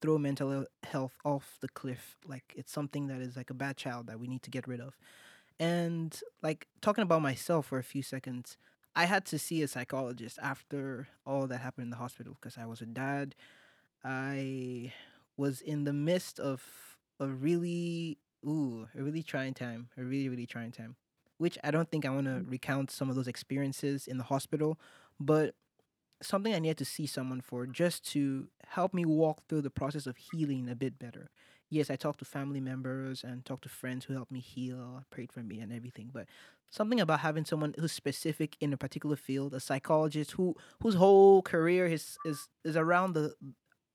throw 0.00 0.18
mental 0.18 0.66
health 0.84 1.16
off 1.24 1.58
the 1.60 1.68
cliff. 1.68 2.16
Like 2.26 2.54
it's 2.54 2.72
something 2.72 3.08
that 3.08 3.20
is 3.20 3.36
like 3.36 3.50
a 3.50 3.54
bad 3.54 3.76
child 3.76 4.06
that 4.06 4.20
we 4.20 4.28
need 4.28 4.42
to 4.44 4.50
get 4.50 4.68
rid 4.68 4.80
of. 4.80 4.96
And 5.58 6.18
like 6.42 6.68
talking 6.80 7.02
about 7.02 7.22
myself 7.22 7.66
for 7.66 7.78
a 7.78 7.84
few 7.84 8.02
seconds, 8.02 8.56
I 8.96 9.04
had 9.04 9.26
to 9.26 9.38
see 9.38 9.62
a 9.62 9.68
psychologist 9.68 10.38
after 10.42 11.06
all 11.26 11.46
that 11.48 11.58
happened 11.58 11.84
in 11.84 11.90
the 11.90 11.96
hospital 11.96 12.34
because 12.40 12.56
I 12.56 12.64
was 12.64 12.80
a 12.80 12.86
dad. 12.86 13.34
I 14.02 14.94
was 15.36 15.60
in 15.60 15.84
the 15.84 15.92
midst 15.92 16.40
of 16.40 16.64
a 17.20 17.26
really 17.26 18.16
ooh, 18.44 18.88
a 18.98 19.02
really 19.02 19.22
trying 19.22 19.52
time, 19.52 19.90
a 19.98 20.02
really 20.02 20.30
really 20.30 20.46
trying 20.46 20.72
time. 20.72 20.96
Which 21.36 21.58
I 21.62 21.70
don't 21.70 21.90
think 21.90 22.06
I 22.06 22.10
want 22.10 22.24
to 22.24 22.32
mm. 22.32 22.50
recount 22.50 22.90
some 22.90 23.10
of 23.10 23.16
those 23.16 23.28
experiences 23.28 24.06
in 24.06 24.16
the 24.16 24.24
hospital, 24.24 24.80
but 25.20 25.54
something 26.22 26.54
I 26.54 26.58
needed 26.58 26.78
to 26.78 26.86
see 26.86 27.06
someone 27.06 27.42
for 27.42 27.66
just 27.66 28.10
to 28.12 28.48
help 28.68 28.94
me 28.94 29.04
walk 29.04 29.42
through 29.46 29.60
the 29.60 29.70
process 29.70 30.06
of 30.06 30.16
healing 30.16 30.70
a 30.70 30.74
bit 30.74 30.98
better. 30.98 31.28
Yes, 31.68 31.90
I 31.90 31.96
talked 31.96 32.20
to 32.20 32.24
family 32.24 32.60
members 32.60 33.22
and 33.22 33.44
talked 33.44 33.64
to 33.64 33.68
friends 33.68 34.04
who 34.06 34.14
helped 34.14 34.30
me 34.32 34.40
heal, 34.40 35.02
prayed 35.10 35.32
for 35.32 35.40
me 35.40 35.58
and 35.58 35.72
everything, 35.72 36.10
but 36.14 36.26
something 36.70 37.00
about 37.00 37.20
having 37.20 37.44
someone 37.44 37.74
who's 37.78 37.92
specific 37.92 38.56
in 38.60 38.72
a 38.72 38.76
particular 38.76 39.16
field, 39.16 39.54
a 39.54 39.60
psychologist 39.60 40.32
who 40.32 40.54
whose 40.82 40.94
whole 40.94 41.42
career 41.42 41.86
is 41.86 42.16
is, 42.24 42.48
is 42.64 42.76
around 42.76 43.14
the 43.14 43.34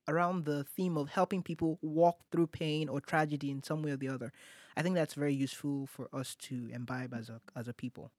around 0.07 0.45
the 0.45 0.63
theme 0.63 0.97
of 0.97 1.09
helping 1.09 1.43
people 1.43 1.77
walk 1.81 2.17
through 2.31 2.47
pain 2.47 2.89
or 2.89 2.99
tragedy 2.99 3.51
in 3.51 3.61
some 3.63 3.83
way 3.83 3.91
or 3.91 3.97
the 3.97 4.07
other. 4.09 4.33
I 4.75 4.81
think 4.81 4.95
that's 4.95 5.13
very 5.13 5.33
useful 5.33 5.87
for 5.87 6.09
us 6.13 6.35
to 6.47 6.69
imbibe 6.73 7.13
as 7.13 7.29
a 7.29 7.41
as 7.55 7.67
a 7.67 7.73
people. 7.73 8.11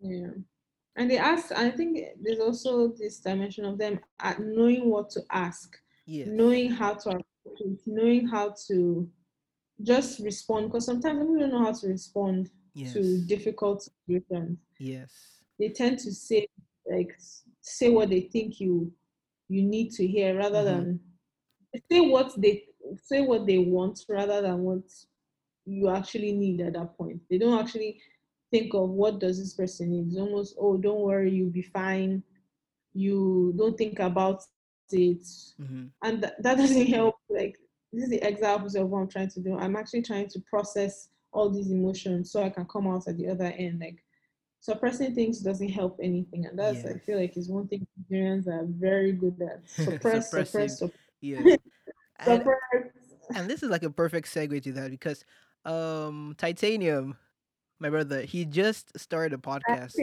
Yeah. 0.00 0.28
And 0.96 1.10
they 1.10 1.18
ask, 1.18 1.52
I 1.52 1.70
think 1.70 1.98
there's 2.20 2.40
also 2.40 2.88
this 2.88 3.20
dimension 3.20 3.64
of 3.64 3.78
them 3.78 4.00
at 4.20 4.40
knowing 4.40 4.90
what 4.90 5.10
to 5.10 5.22
ask, 5.30 5.76
Yes. 6.06 6.28
knowing 6.28 6.70
how 6.70 6.94
to 6.94 7.10
approach 7.10 7.60
it, 7.60 7.80
knowing 7.86 8.26
how 8.26 8.54
to 8.68 9.08
just 9.82 10.20
respond. 10.20 10.68
Because 10.68 10.86
sometimes 10.86 11.20
we 11.26 11.38
don't 11.38 11.52
know 11.52 11.64
how 11.64 11.72
to 11.72 11.88
respond 11.88 12.50
Yes. 12.74 12.92
to 12.94 13.18
difficult 13.26 13.82
situations. 13.82 14.58
Yes. 14.78 15.10
They 15.58 15.68
tend 15.70 15.98
to 16.00 16.12
say 16.12 16.46
like 16.90 17.14
say 17.60 17.90
what 17.90 18.10
they 18.10 18.22
think 18.22 18.60
you 18.60 18.92
you 19.48 19.62
need 19.62 19.90
to 19.92 20.06
hear 20.06 20.36
rather 20.36 20.62
Mhm. 20.62 20.64
than 20.64 21.00
say 21.90 22.00
what 22.00 22.32
they 22.40 22.64
say 23.02 23.20
what 23.22 23.46
they 23.46 23.58
want 23.58 24.00
rather 24.08 24.40
than 24.42 24.62
what 24.62 24.82
you 25.66 25.88
actually 25.88 26.32
need 26.32 26.60
at 26.60 26.72
that 26.72 26.96
point. 26.96 27.20
They 27.28 27.38
don't 27.38 27.58
actually 27.58 28.00
think 28.50 28.74
of 28.74 28.90
what 28.90 29.20
does 29.20 29.38
this 29.38 29.54
person 29.54 29.90
need. 29.90 30.08
It's 30.08 30.16
almost 30.18 30.56
oh 30.58 30.76
don't 30.76 31.00
worry 31.00 31.30
you'll 31.32 31.50
be 31.50 31.62
fine. 31.62 32.22
You 32.92 33.54
don't 33.56 33.76
think 33.78 33.98
about 34.00 34.42
it, 34.92 35.22
hmm 35.58 35.86
and 36.02 36.22
th- 36.22 36.34
that 36.40 36.56
doesn't 36.62 36.86
help. 36.86 37.14
Like 37.28 37.56
this 37.92 38.04
is 38.04 38.10
the 38.10 38.26
exact 38.26 38.60
opposite 38.60 38.82
of 38.82 38.88
what 38.90 39.00
I'm 39.00 39.08
trying 39.08 39.30
to 39.30 39.40
do. 39.40 39.56
I'm 39.56 39.76
actually 39.76 40.02
trying 40.02 40.28
to 40.28 40.40
process 40.50 41.08
all 41.32 41.50
these 41.50 41.70
emotions 41.70 42.30
so 42.32 42.42
I 42.42 42.50
can 42.50 42.64
come 42.66 42.86
out 42.86 43.06
at 43.08 43.16
the 43.16 43.28
other 43.28 43.44
end. 43.56 43.80
Like 43.80 44.02
suppressing 44.60 45.14
things 45.14 45.40
doesn't 45.40 45.68
help 45.70 45.98
anything, 46.02 46.46
and 46.46 46.58
that's 46.58 46.84
I 46.84 46.94
feel 46.98 47.18
like 47.18 47.36
is 47.36 47.48
one 47.48 47.68
thing 47.68 47.86
Nigerians 48.10 48.46
are 48.46 48.66
very 48.66 49.12
good 49.12 49.40
at. 49.42 49.68
Suppress, 49.68 50.30
Suppressing. 50.30 50.68
suppress, 50.68 50.78
suppress, 50.78 50.98
Yes. 51.20 51.58
And 52.22 52.42
suppress. 52.42 52.92
and 53.34 53.48
this 53.48 53.62
is 53.62 53.70
like 53.70 53.82
a 53.82 53.88
perfect 53.90 54.28
segue 54.28 54.62
to 54.64 54.72
that 54.72 54.90
because 54.90 55.24
um 55.64 56.34
Tytanium, 56.36 57.16
my 57.78 57.88
brother, 57.88 58.22
he 58.22 58.44
just 58.44 58.98
started 58.98 59.32
a 59.32 59.38
podcast. 59.38 59.94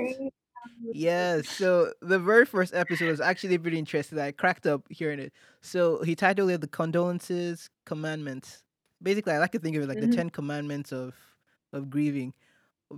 Yeah, 0.92 1.42
so 1.44 1.94
the 2.02 2.20
very 2.20 2.46
first 2.46 2.74
episode 2.74 3.08
was 3.10 3.22
actually 3.22 3.58
pretty 3.58 3.78
interesting. 3.80 4.20
I 4.20 4.32
cracked 4.32 4.66
up 4.66 4.82
hearing 4.90 5.20
it. 5.20 5.32
So 5.62 6.02
he 6.04 6.16
titled 6.16 6.50
it 6.50 6.62
"The 6.62 6.68
Condolences 6.68 7.70
Commandments." 7.86 8.64
Basically, 9.02 9.34
I 9.34 9.40
like 9.40 9.52
to 9.52 9.60
think 9.60 9.76
of 9.76 9.84
it 9.84 9.88
like 9.88 10.00
the 10.00 10.08
Mhm. 10.08 10.16
Ten 10.16 10.30
Commandments 10.30 10.92
of 10.92 11.16
of 11.74 11.90
grieving. 11.90 12.34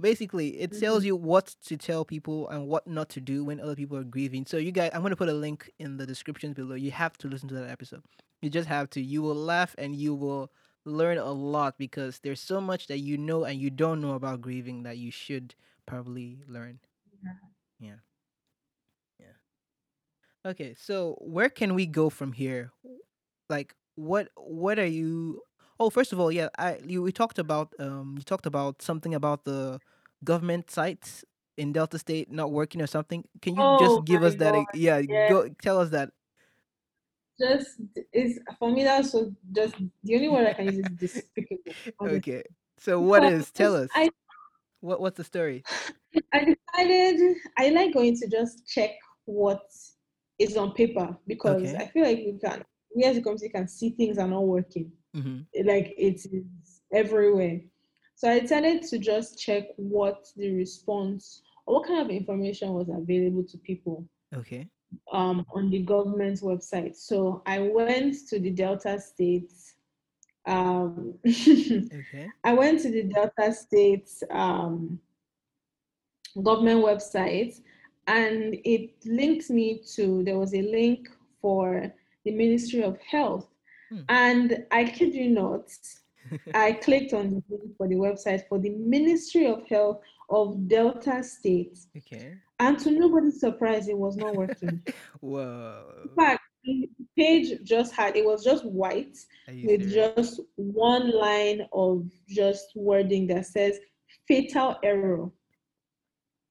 basically 0.01 0.59
it 0.59 0.71
tells 0.71 1.03
you 1.05 1.15
what 1.15 1.55
to 1.65 1.77
tell 1.77 2.05
people 2.05 2.47
and 2.49 2.67
what 2.67 2.87
not 2.87 3.09
to 3.09 3.19
do 3.21 3.43
when 3.45 3.59
other 3.59 3.75
people 3.75 3.97
are 3.97 4.03
grieving. 4.03 4.45
So 4.45 4.57
you 4.57 4.71
guys, 4.71 4.91
I'm 4.93 5.01
gonna 5.01 5.15
put 5.15 5.29
a 5.29 5.33
link 5.33 5.71
in 5.79 5.97
the 5.97 6.05
description 6.05 6.53
below. 6.53 6.75
You 6.75 6.91
have 6.91 7.17
to 7.19 7.27
listen 7.27 7.47
to 7.49 7.55
that 7.55 7.69
episode. 7.69 8.03
You 8.41 8.49
just 8.49 8.67
have 8.67 8.89
to. 8.91 9.01
You 9.01 9.21
will 9.23 9.35
laugh 9.35 9.75
and 9.77 9.95
you 9.95 10.13
will 10.15 10.51
learn 10.85 11.17
a 11.17 11.31
lot 11.31 11.77
because 11.77 12.19
there's 12.19 12.41
so 12.41 12.61
much 12.61 12.87
that 12.87 12.99
you 12.99 13.17
know 13.17 13.45
and 13.45 13.59
you 13.59 13.69
don't 13.71 14.01
know 14.01 14.13
about 14.13 14.41
grieving 14.41 14.83
that 14.83 14.97
you 14.97 15.11
should 15.11 15.55
probably 15.85 16.43
learn. 16.47 16.79
Yeah. 17.79 17.99
Yeah. 19.19 19.33
Okay, 20.45 20.73
so 20.77 21.17
where 21.21 21.49
can 21.49 21.75
we 21.75 21.85
go 21.85 22.09
from 22.09 22.31
here? 22.33 22.71
Like 23.49 23.75
what 23.95 24.29
what 24.35 24.79
are 24.79 24.85
you 24.87 25.41
Oh, 25.79 25.89
first 25.89 26.11
of 26.11 26.19
all, 26.19 26.31
yeah, 26.31 26.49
I 26.57 26.77
you 26.85 27.01
we 27.01 27.11
talked 27.11 27.39
about 27.39 27.73
um 27.79 28.15
you 28.17 28.23
talked 28.23 28.45
about 28.45 28.81
something 28.81 29.13
about 29.15 29.45
the 29.45 29.79
government 30.23 30.69
sites 30.71 31.23
in 31.57 31.71
Delta 31.73 31.97
State 31.99 32.31
not 32.31 32.51
working 32.51 32.81
or 32.81 32.87
something. 32.87 33.23
Can 33.41 33.55
you 33.55 33.63
Oh 33.63 33.77
just 33.77 34.03
give 34.03 34.23
us 34.23 34.35
that? 34.35 34.55
God. 34.55 34.63
e- 34.63 34.67
Yeah, 34.73 35.01
Yeah. 35.07 35.29
go 35.29 35.49
tell 35.61 35.79
us 35.79 35.89
that. 35.91 36.11
Just 37.39 37.79
is 38.11 38.39
for 38.57 38.69
me 38.71 38.83
that's 38.83 39.11
so 39.11 39.33
just 39.53 39.75
the 40.03 40.15
only 40.15 40.27
word 40.27 40.45
I 40.47 40.53
can 40.53 40.65
use 40.65 40.79
is 40.79 40.91
despicable. 40.99 41.63
Okay. 42.01 42.43
So 42.77 42.99
what 43.01 43.23
is? 43.23 43.51
Tell 43.51 43.75
us. 43.75 43.89
I 43.95 44.09
What 44.81 44.99
what's 45.01 45.17
the 45.17 45.23
story? 45.23 45.63
I 46.33 46.55
decided 46.73 47.37
I 47.57 47.69
like 47.69 47.93
going 47.93 48.17
to 48.17 48.27
just 48.27 48.67
check 48.67 48.91
what 49.25 49.61
is 50.39 50.57
on 50.57 50.73
paper 50.73 51.17
because 51.27 51.73
Okay. 51.73 51.75
I 51.75 51.87
feel 51.87 52.03
like 52.03 52.17
we 52.19 52.39
can 52.43 52.63
we 52.95 53.03
as 53.03 53.17
a 53.17 53.21
community 53.21 53.49
can 53.49 53.67
see 53.67 53.91
things 53.91 54.17
are 54.17 54.27
not 54.27 54.45
working. 54.45 54.91
Mhm. 55.15 55.45
Like 55.65 55.93
it 55.97 56.25
is 56.25 56.81
everywhere. 56.93 57.61
So 58.15 58.29
I 58.29 58.39
decided 58.39 58.83
to 58.83 58.99
just 58.99 59.39
check 59.39 59.63
what 59.77 60.27
the 60.35 60.51
response 60.51 61.41
or 61.65 61.75
what 61.75 61.87
kind 61.87 62.01
of 62.01 62.09
information 62.09 62.73
was 62.73 62.89
available 62.89 63.43
to 63.45 63.57
people 63.59 64.05
Okay. 64.33 64.67
um, 65.11 65.45
on 65.53 65.69
the 65.69 65.79
government's 65.83 66.41
website. 66.41 66.95
So 66.95 67.41
I 67.45 67.59
went 67.59 68.15
to 68.29 68.39
the 68.39 68.51
Delta 68.51 68.99
State. 68.99 69.53
Um, 70.45 71.13
Okay. 71.25 72.27
I 72.43 72.53
went 72.53 72.81
to 72.81 72.91
the 72.91 73.03
Delta 73.03 73.53
State 73.53 74.09
um, 74.31 74.99
government 76.43 76.83
website 76.83 77.59
and 78.07 78.55
it 78.65 78.91
linked 79.05 79.49
me 79.49 79.81
to, 79.95 80.23
there 80.23 80.37
was 80.37 80.53
a 80.53 80.61
link 80.61 81.07
for 81.41 81.93
the 82.25 82.31
Ministry 82.31 82.83
of 82.83 82.97
Health. 82.99 83.47
Hmm. 83.89 84.01
And 84.09 84.65
I 84.71 84.85
kid 84.85 85.13
you 85.13 85.29
not, 85.29 85.69
I 86.53 86.71
clicked 86.83 87.13
on 87.13 87.29
the 87.29 87.43
link 87.49 87.77
for 87.77 87.87
the 87.87 87.95
website 87.95 88.47
for 88.47 88.59
the 88.59 88.69
Ministry 88.69 89.47
of 89.47 89.67
Health 89.67 90.01
of 90.29 90.67
Delta 90.67 91.23
State. 91.23 91.79
okay. 91.97 92.35
And 92.59 92.77
to 92.79 92.91
nobody's 92.91 93.39
surprise, 93.39 93.87
it 93.87 93.97
was 93.97 94.17
not 94.17 94.35
working. 94.35 94.81
Whoa. 95.21 95.83
In 96.03 96.09
fact, 96.15 96.41
the 96.63 96.89
page 97.17 97.63
just 97.63 97.93
had, 97.93 98.17
it 98.17 98.25
was 98.25 98.43
just 98.43 98.65
white 98.65 99.17
with 99.47 99.89
serious? 99.89 99.93
just 99.93 100.41
one 100.55 101.11
line 101.11 101.67
of 101.71 102.05
just 102.27 102.67
wording 102.75 103.27
that 103.27 103.45
says 103.45 103.79
fatal 104.27 104.77
error. 104.83 105.29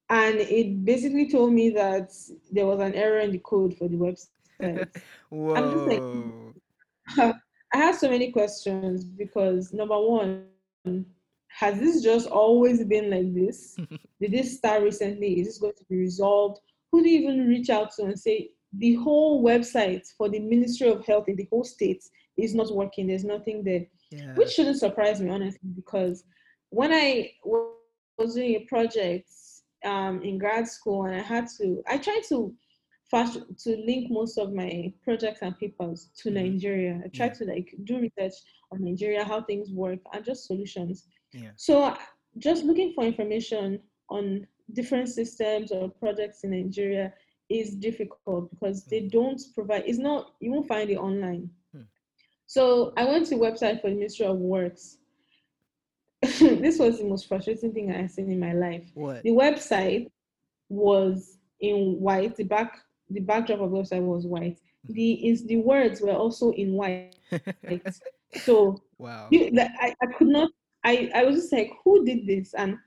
And 0.09 0.37
it 0.37 0.83
basically 0.83 1.29
told 1.29 1.53
me 1.53 1.69
that 1.71 2.11
there 2.51 2.65
was 2.65 2.79
an 2.79 2.95
error 2.95 3.19
in 3.19 3.31
the 3.31 3.37
code 3.39 3.77
for 3.77 3.87
the 3.87 3.95
website. 3.95 4.27
I'm 4.61 5.71
just 5.71 5.87
like, 5.87 5.99
Whoa. 5.99 6.48
I 7.73 7.77
have 7.77 7.95
so 7.97 8.09
many 8.09 8.31
questions 8.31 9.03
because 9.03 9.73
number 9.73 9.99
one, 9.99 10.45
has 11.49 11.79
this 11.79 12.01
just 12.03 12.27
always 12.27 12.83
been 12.83 13.09
like 13.09 13.33
this? 13.33 13.75
Did 14.21 14.31
this 14.31 14.57
start 14.57 14.83
recently? 14.83 15.39
Is 15.39 15.47
this 15.47 15.57
going 15.59 15.73
to 15.77 15.85
be 15.89 15.97
resolved? 15.97 16.59
Who 16.91 17.03
do 17.03 17.09
you 17.09 17.21
even 17.21 17.47
reach 17.47 17.69
out 17.69 17.91
to 17.95 18.03
and 18.05 18.19
say 18.19 18.49
the 18.73 18.95
whole 18.95 19.43
website 19.43 20.07
for 20.17 20.29
the 20.29 20.39
Ministry 20.39 20.89
of 20.89 21.05
Health 21.05 21.25
in 21.27 21.35
the 21.35 21.47
whole 21.51 21.63
state 21.63 22.03
is 22.37 22.55
not 22.55 22.73
working? 22.73 23.07
There's 23.07 23.23
nothing 23.23 23.63
there. 23.63 23.85
yeah. 24.11 24.33
which 24.35 24.51
shouldn't 24.51 24.79
surprise 24.79 25.21
me 25.21 25.29
honestly 25.29 25.69
because 25.75 26.23
when 26.69 26.91
i 26.91 27.31
was 28.17 28.35
doing 28.35 28.55
a 28.55 28.65
project 28.65 29.29
um, 29.85 30.21
in 30.23 30.37
grad 30.37 30.67
school 30.67 31.05
and 31.05 31.15
i 31.15 31.21
had 31.21 31.47
to 31.57 31.81
i 31.87 31.97
tried 31.97 32.21
to 32.29 32.53
fast 33.11 33.39
to 33.63 33.69
link 33.89 34.11
most 34.11 34.37
of 34.37 34.53
my 34.53 34.93
projects 35.03 35.41
and 35.41 35.57
papers 35.57 36.09
to 36.19 36.29
Mhm. 36.29 36.33
nigeria 36.43 37.01
i 37.05 37.07
try 37.09 37.25
Yeah. 37.27 37.33
to 37.33 37.45
like 37.45 37.75
do 37.83 37.99
research 37.99 38.33
on 38.71 38.83
nigeria 38.83 39.23
how 39.23 39.41
things 39.41 39.71
work 39.71 39.99
and 40.13 40.23
just 40.25 40.45
solutions 40.45 41.07
Yeah. 41.33 41.51
so 41.55 41.95
just 42.37 42.63
looking 42.63 42.93
for 42.93 43.03
information 43.05 43.79
on 44.09 44.47
different 44.73 45.09
systems 45.09 45.71
or 45.71 45.89
projects 45.89 46.43
in 46.43 46.51
nigeria 46.51 47.13
is 47.49 47.75
difficult 47.75 48.49
because 48.51 48.85
they 48.85 49.01
don't 49.17 49.41
provide 49.55 49.83
it's 49.87 49.97
not 50.09 50.35
you 50.39 50.51
won't 50.51 50.67
find 50.67 50.89
it 50.89 50.97
online 50.97 51.49
Hmm. 51.73 51.87
so 52.45 52.93
I 52.95 53.05
went 53.05 53.25
to 53.27 53.35
the 53.35 53.41
website 53.47 53.81
for 53.81 53.89
the 53.89 53.95
Ministry 53.95 54.25
of 54.27 54.37
Works. 54.37 54.97
this 56.21 56.77
was 56.79 56.99
the 56.99 57.05
most 57.05 57.27
frustrating 57.27 57.71
thing 57.73 57.91
I've 57.91 58.11
seen 58.11 58.29
in 58.31 58.39
my 58.39 58.53
life. 58.53 58.85
What? 58.93 59.23
The 59.23 59.29
website 59.29 60.11
was 60.67 61.37
in 61.61 61.99
white. 61.99 62.35
The 62.35 62.43
back, 62.43 62.71
the 63.09 63.19
backdrop 63.19 63.59
of 63.59 63.71
the 63.71 63.77
website 63.77 64.01
was 64.01 64.25
white. 64.25 64.59
The 64.85 65.27
is 65.27 65.45
the 65.45 65.57
words 65.57 66.01
were 66.01 66.13
also 66.13 66.51
in 66.51 66.73
white. 66.73 67.15
So 68.43 68.81
wow. 68.99 69.27
you, 69.31 69.49
like, 69.51 69.71
I, 69.79 69.95
I 70.03 70.05
could 70.05 70.27
not. 70.27 70.51
I 70.83 71.09
I 71.15 71.23
was 71.23 71.35
just 71.35 71.51
like, 71.51 71.71
who 71.83 72.05
did 72.05 72.27
this 72.27 72.53
and 72.53 72.77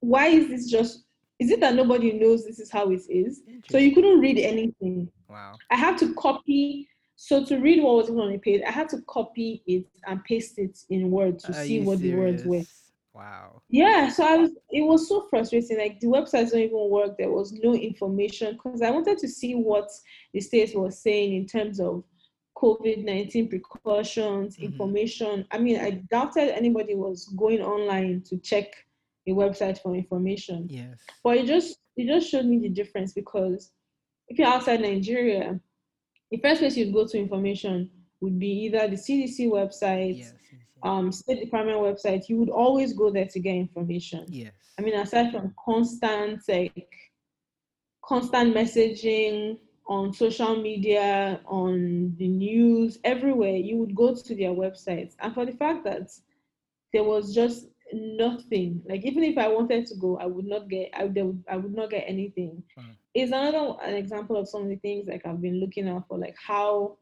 why 0.00 0.26
is 0.26 0.48
this 0.48 0.70
just? 0.70 1.04
Is 1.40 1.50
it 1.50 1.60
that 1.60 1.74
nobody 1.74 2.12
knows 2.12 2.46
this 2.46 2.60
is 2.60 2.70
how 2.70 2.90
it 2.90 3.02
is? 3.08 3.42
So 3.68 3.78
you 3.78 3.92
couldn't 3.94 4.20
read 4.20 4.38
anything. 4.38 5.10
Wow. 5.28 5.56
I 5.70 5.76
had 5.76 5.98
to 5.98 6.14
copy. 6.14 6.88
So 7.16 7.44
to 7.44 7.58
read 7.58 7.82
what 7.82 7.96
was 7.96 8.10
on 8.10 8.32
the 8.32 8.38
page, 8.38 8.62
I 8.66 8.70
had 8.70 8.88
to 8.90 9.00
copy 9.08 9.62
it 9.66 9.86
and 10.06 10.22
paste 10.24 10.58
it 10.58 10.78
in 10.90 11.10
Word 11.10 11.40
to 11.40 11.50
Are 11.50 11.64
see 11.64 11.80
what 11.80 11.98
the 11.98 12.14
words 12.14 12.44
were. 12.44 12.62
Wow. 13.14 13.62
Yeah, 13.68 14.08
so 14.08 14.24
I 14.24 14.36
was. 14.36 14.50
It 14.70 14.82
was 14.82 15.08
so 15.08 15.26
frustrating. 15.30 15.78
Like 15.78 16.00
the 16.00 16.08
websites 16.08 16.50
don't 16.50 16.60
even 16.62 16.90
work. 16.90 17.16
There 17.16 17.30
was 17.30 17.52
no 17.52 17.72
information 17.74 18.54
because 18.54 18.82
I 18.82 18.90
wanted 18.90 19.18
to 19.18 19.28
see 19.28 19.54
what 19.54 19.88
the 20.32 20.40
states 20.40 20.74
was 20.74 20.98
saying 21.00 21.34
in 21.34 21.46
terms 21.46 21.78
of 21.78 22.02
COVID 22.58 23.04
nineteen 23.04 23.48
precautions, 23.48 24.56
Mhm. 24.56 24.62
information. 24.64 25.46
I 25.52 25.58
mean, 25.58 25.78
I 25.78 26.02
doubted 26.10 26.50
anybody 26.56 26.96
was 26.96 27.26
going 27.36 27.60
online 27.62 28.22
to 28.28 28.36
check 28.38 28.66
a 29.28 29.30
website 29.30 29.78
for 29.78 29.94
information. 29.94 30.66
Yes. 30.68 30.98
But 31.22 31.36
it 31.38 31.46
just 31.46 31.78
it 31.96 32.06
just 32.06 32.28
showed 32.28 32.46
me 32.46 32.58
the 32.58 32.68
difference 32.68 33.12
because 33.12 33.70
if 34.28 34.38
you're 34.38 34.48
outside 34.48 34.80
Nigeria, 34.80 35.60
the 36.32 36.38
first 36.38 36.60
place 36.60 36.76
you'd 36.76 36.92
go 36.92 37.06
to 37.06 37.16
information 37.18 37.90
would 38.20 38.40
be 38.40 38.48
either 38.64 38.88
the 38.88 38.96
CDC 38.96 39.46
website, 39.48 40.18
Yes. 40.18 40.34
Um, 40.84 41.10
State 41.10 41.40
Department 41.40 41.78
website. 41.78 42.28
You 42.28 42.36
would 42.36 42.50
always 42.50 42.92
go 42.92 43.10
there 43.10 43.26
to 43.26 43.40
get 43.40 43.56
information. 43.56 44.26
yes. 44.28 44.52
I 44.78 44.82
mean, 44.82 44.94
aside 44.94 45.32
from 45.32 45.54
constant 45.64 46.42
like 46.48 46.94
constant 48.04 48.54
messaging 48.54 49.58
on 49.86 50.12
social 50.12 50.56
media, 50.56 51.40
on 51.46 52.14
the 52.18 52.28
news, 52.28 52.98
everywhere, 53.04 53.56
you 53.56 53.76
would 53.76 53.94
go 53.94 54.14
to 54.14 54.34
their 54.34 54.50
websites. 54.50 55.14
And 55.20 55.32
for 55.34 55.46
the 55.46 55.52
fact 55.52 55.84
that 55.84 56.10
there 56.92 57.04
was 57.04 57.34
just 57.34 57.66
nothing, 57.92 58.82
like 58.88 59.04
even 59.04 59.22
if 59.24 59.38
I 59.38 59.48
wanted 59.48 59.86
to 59.86 59.94
go, 59.96 60.18
I 60.18 60.26
would 60.26 60.46
not 60.46 60.68
get 60.68 60.90
I 60.94 61.04
would 61.04 61.44
I 61.48 61.56
would 61.56 61.74
not 61.74 61.90
get 61.90 62.04
anything. 62.06 62.62
Wow. 62.76 62.84
Is 63.14 63.30
another 63.30 63.74
an 63.82 63.94
example 63.94 64.36
of 64.36 64.48
some 64.48 64.62
of 64.62 64.68
the 64.68 64.76
things 64.76 65.06
like 65.06 65.24
I've 65.24 65.40
been 65.40 65.60
looking 65.60 65.88
out 65.88 66.08
for, 66.08 66.18
like 66.18 66.36
how 66.36 66.98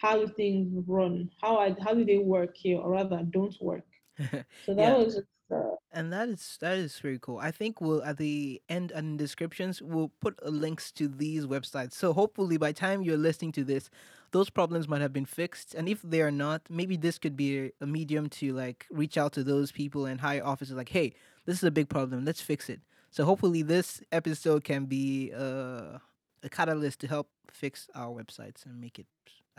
how 0.00 0.18
do 0.18 0.26
things 0.28 0.84
run? 0.86 1.30
How 1.40 1.58
I, 1.58 1.76
how 1.82 1.94
do 1.94 2.04
they 2.04 2.18
work 2.18 2.56
here, 2.56 2.78
or 2.78 2.90
rather, 2.90 3.22
don't 3.30 3.54
work? 3.60 3.84
So 4.66 4.74
that 4.74 4.76
Yeah. 4.76 4.96
was 4.98 5.20
uh, 5.52 5.76
And 5.92 6.12
that 6.12 6.28
is 6.28 6.56
that 6.60 6.76
is 6.78 6.98
very 7.00 7.18
cool. 7.18 7.38
I 7.38 7.50
think 7.50 7.80
we'll 7.80 8.02
at 8.04 8.16
the 8.16 8.62
end 8.68 8.92
and 8.92 9.18
descriptions 9.18 9.82
we'll 9.82 10.10
put 10.20 10.38
uh, 10.44 10.48
links 10.48 10.92
to 10.92 11.08
these 11.08 11.46
websites. 11.46 11.94
So 11.94 12.12
hopefully 12.12 12.56
by 12.58 12.72
time 12.72 13.02
you're 13.02 13.16
listening 13.16 13.52
to 13.52 13.64
this, 13.64 13.90
those 14.32 14.50
problems 14.50 14.88
might 14.88 15.00
have 15.00 15.12
been 15.12 15.26
fixed. 15.26 15.74
And 15.74 15.88
if 15.88 16.02
they 16.02 16.22
are 16.22 16.30
not, 16.30 16.62
maybe 16.70 16.96
this 16.96 17.18
could 17.18 17.36
be 17.36 17.72
a, 17.80 17.86
medium 17.86 18.28
to 18.30 18.52
like 18.52 18.86
reach 18.90 19.18
out 19.18 19.32
to 19.32 19.42
those 19.44 19.72
people 19.72 20.06
and 20.06 20.20
higher 20.20 20.44
officers 20.44 20.76
like, 20.76 20.90
hey, 20.90 21.12
this 21.46 21.56
is 21.58 21.64
a 21.64 21.70
big 21.72 21.88
problem. 21.88 22.24
Let's 22.24 22.40
fix 22.40 22.68
it. 22.68 22.80
So 23.10 23.24
hopefully 23.24 23.62
this 23.62 24.00
episode 24.12 24.62
can 24.64 24.84
be 24.86 25.32
uh, 25.36 25.98
a 26.42 26.48
catalyst 26.50 27.00
to 27.00 27.08
help 27.08 27.28
fix 27.50 27.88
our 27.94 28.10
websites 28.14 28.64
and 28.64 28.80
make 28.80 28.98
it 28.98 29.06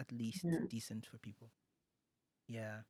at 0.02 0.12
least 0.12 0.44
Yeah. 0.44 0.66
decent 0.70 1.06
for 1.08 1.20
people. 1.20 1.52
Yeah. 2.48 2.82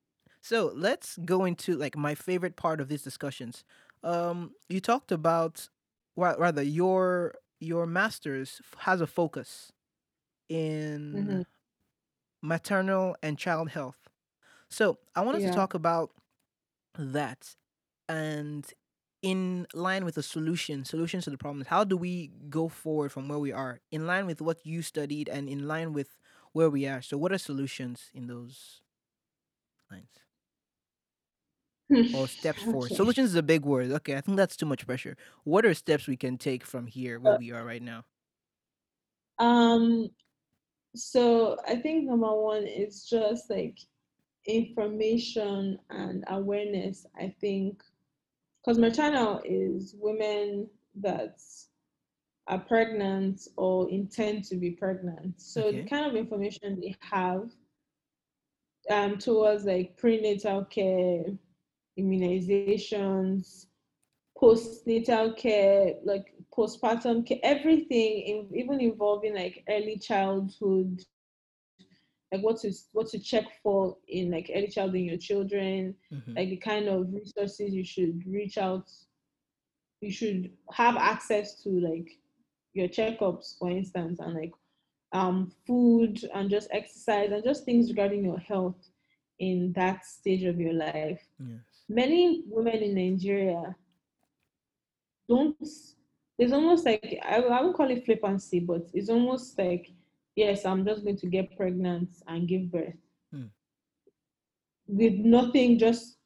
So 0.42 0.72
let's 0.76 1.18
go 1.26 1.46
into 1.46 1.76
like 1.78 1.98
my 1.98 2.16
favorite 2.16 2.58
part 2.58 2.82
of 2.82 2.90
these 2.90 3.04
discussions. 3.04 3.64
Um, 4.04 4.54
you 4.70 4.82
talked 4.82 5.12
about, 5.12 5.70
well, 6.16 6.36
rather 6.40 6.64
your 6.64 7.36
your 7.60 7.86
master's 7.88 8.62
has 8.80 9.02
a 9.02 9.08
focus 9.08 9.72
in 10.50 11.04
Mhm. 11.12 11.44
maternal 12.42 13.16
and 13.24 13.38
child 13.38 13.70
health. 13.70 14.10
So 14.70 15.00
I 15.16 15.22
wanted 15.22 15.42
Yeah. 15.42 15.44
to 15.44 15.50
talk 15.52 15.74
about 15.76 16.12
that 16.98 17.56
and 18.10 18.66
in 19.22 19.68
line 19.74 20.06
with 20.06 20.16
the 20.16 20.24
solution, 20.24 20.86
solutions 20.86 21.26
to 21.26 21.32
the 21.32 21.38
problems. 21.38 21.68
How 21.68 21.84
do 21.84 21.98
we 21.98 22.30
go 22.50 22.70
forward 22.70 23.12
from 23.12 23.28
where 23.30 23.40
we 23.40 23.52
are 23.52 23.80
in 23.92 24.08
line 24.08 24.28
with 24.28 24.42
what 24.42 24.66
you 24.66 24.82
studied 24.82 25.30
and 25.30 25.50
in 25.50 25.68
line 25.68 25.94
with 25.94 26.18
where 26.54 26.70
we 26.70 26.88
are? 26.88 27.02
So, 27.02 27.18
what 27.18 27.32
are 27.32 27.38
solutions 27.38 28.10
in 28.14 28.28
those 28.28 28.82
lines 29.92 30.26
or 32.12 32.28
steps 32.28 32.64
forward? 32.64 32.92
okay. 32.92 32.96
Solutions 32.96 33.30
is 33.30 33.36
a 33.36 33.44
big 33.44 33.66
word. 33.66 33.92
Okay, 33.92 34.16
I 34.18 34.22
think 34.22 34.38
that's 34.38 34.56
too 34.58 34.66
much 34.66 34.86
pressure. 34.86 35.16
What 35.44 35.66
are 35.66 35.74
steps 35.74 36.08
we 36.08 36.18
can 36.18 36.38
take 36.38 36.66
from 36.66 36.88
here 36.88 37.20
where 37.20 37.34
Uh, 37.34 37.38
we 37.38 37.52
are 37.52 37.64
right 37.64 37.82
now? 37.82 38.06
Um, 39.40 40.10
so 40.96 41.58
I 41.68 41.78
think 41.78 42.06
number 42.06 42.34
one 42.34 42.66
is 42.68 43.06
just 43.10 43.50
like 43.50 43.80
information 44.48 45.80
and 45.90 46.24
awareness. 46.28 47.06
I 47.18 47.36
think 47.42 47.84
because 48.62 48.80
my 48.80 48.90
channel 48.92 49.42
is 49.46 49.96
women 50.00 50.70
that 50.96 51.42
are 52.48 52.60
pregnant 52.60 53.48
or 53.58 53.90
intend 53.90 54.44
to 54.46 54.56
be 54.56 54.72
pregnant. 54.72 55.40
So 55.42 55.72
the 55.72 55.84
kind 55.84 56.06
of 56.06 56.16
information 56.16 56.80
they 56.82 56.96
have 57.02 57.50
um, 58.90 59.18
towards 59.18 59.66
like 59.66 59.98
prenatal 59.98 60.66
care, 60.66 61.24
immunizations, 62.00 63.66
postnatal 64.42 65.36
care, 65.38 65.94
like 66.04 66.34
postpartum 66.56 67.26
care, 67.26 67.40
everything, 67.44 68.22
in, 68.22 68.50
even 68.56 68.82
involving 68.82 69.36
like 69.36 69.64
early 69.70 69.98
childhood, 69.98 71.02
like 72.32 72.42
what 72.44 72.58
to 72.60 72.72
what 72.94 73.08
to 73.10 73.20
check 73.20 73.46
for 73.64 73.98
in 74.08 74.32
like 74.32 74.52
early 74.56 74.68
childhood 74.68 75.00
in 75.00 75.06
your 75.06 75.18
children, 75.18 75.96
Mm-hmm. 76.14 76.36
like 76.36 76.50
the 76.50 76.58
kind 76.58 76.88
of 76.88 77.14
resources 77.14 77.74
you 77.74 77.84
should 77.84 78.22
reach 78.28 78.58
out, 78.58 78.90
you 80.02 80.12
should 80.12 80.52
have 80.74 80.96
access 80.98 81.62
to 81.64 81.70
like 81.70 82.18
your 82.74 82.88
checkups, 82.88 83.58
for 83.58 83.70
instance, 83.70 84.20
and 84.20 84.34
like 84.36 84.54
um 85.14 85.52
food 85.68 86.20
and 86.34 86.50
just 86.50 86.70
exercise 86.72 87.32
and 87.32 87.44
just 87.44 87.66
things 87.66 87.90
regarding 87.90 88.24
your 88.24 88.40
health 88.40 88.90
in 89.40 89.74
that 89.74 90.06
stage 90.06 90.44
of 90.44 90.60
your 90.60 90.74
life. 90.74 91.22
Yes. 91.40 91.60
Many 91.90 92.44
women 92.48 92.78
in 92.78 92.96
Nigeria 92.96 93.76
don't 95.30 95.56
it's 96.40 96.54
almost 96.54 96.86
like 96.86 97.20
I, 97.24 97.38
I 97.38 97.62
won't 97.62 97.76
call 97.76 97.90
it 97.92 98.06
flippancy, 98.06 98.60
but 98.60 98.90
it's 98.94 99.10
almost 99.10 99.58
like 99.58 99.90
yes, 100.36 100.66
I'm 100.66 100.86
just 100.86 101.04
going 101.04 101.18
to 101.18 101.28
get 101.28 101.56
pregnant 101.58 102.10
and 102.28 102.48
give 102.48 102.72
birth 102.72 102.96
Hmm. 103.32 103.48
with 104.88 105.14
nothing 105.14 105.78
just 105.78 106.18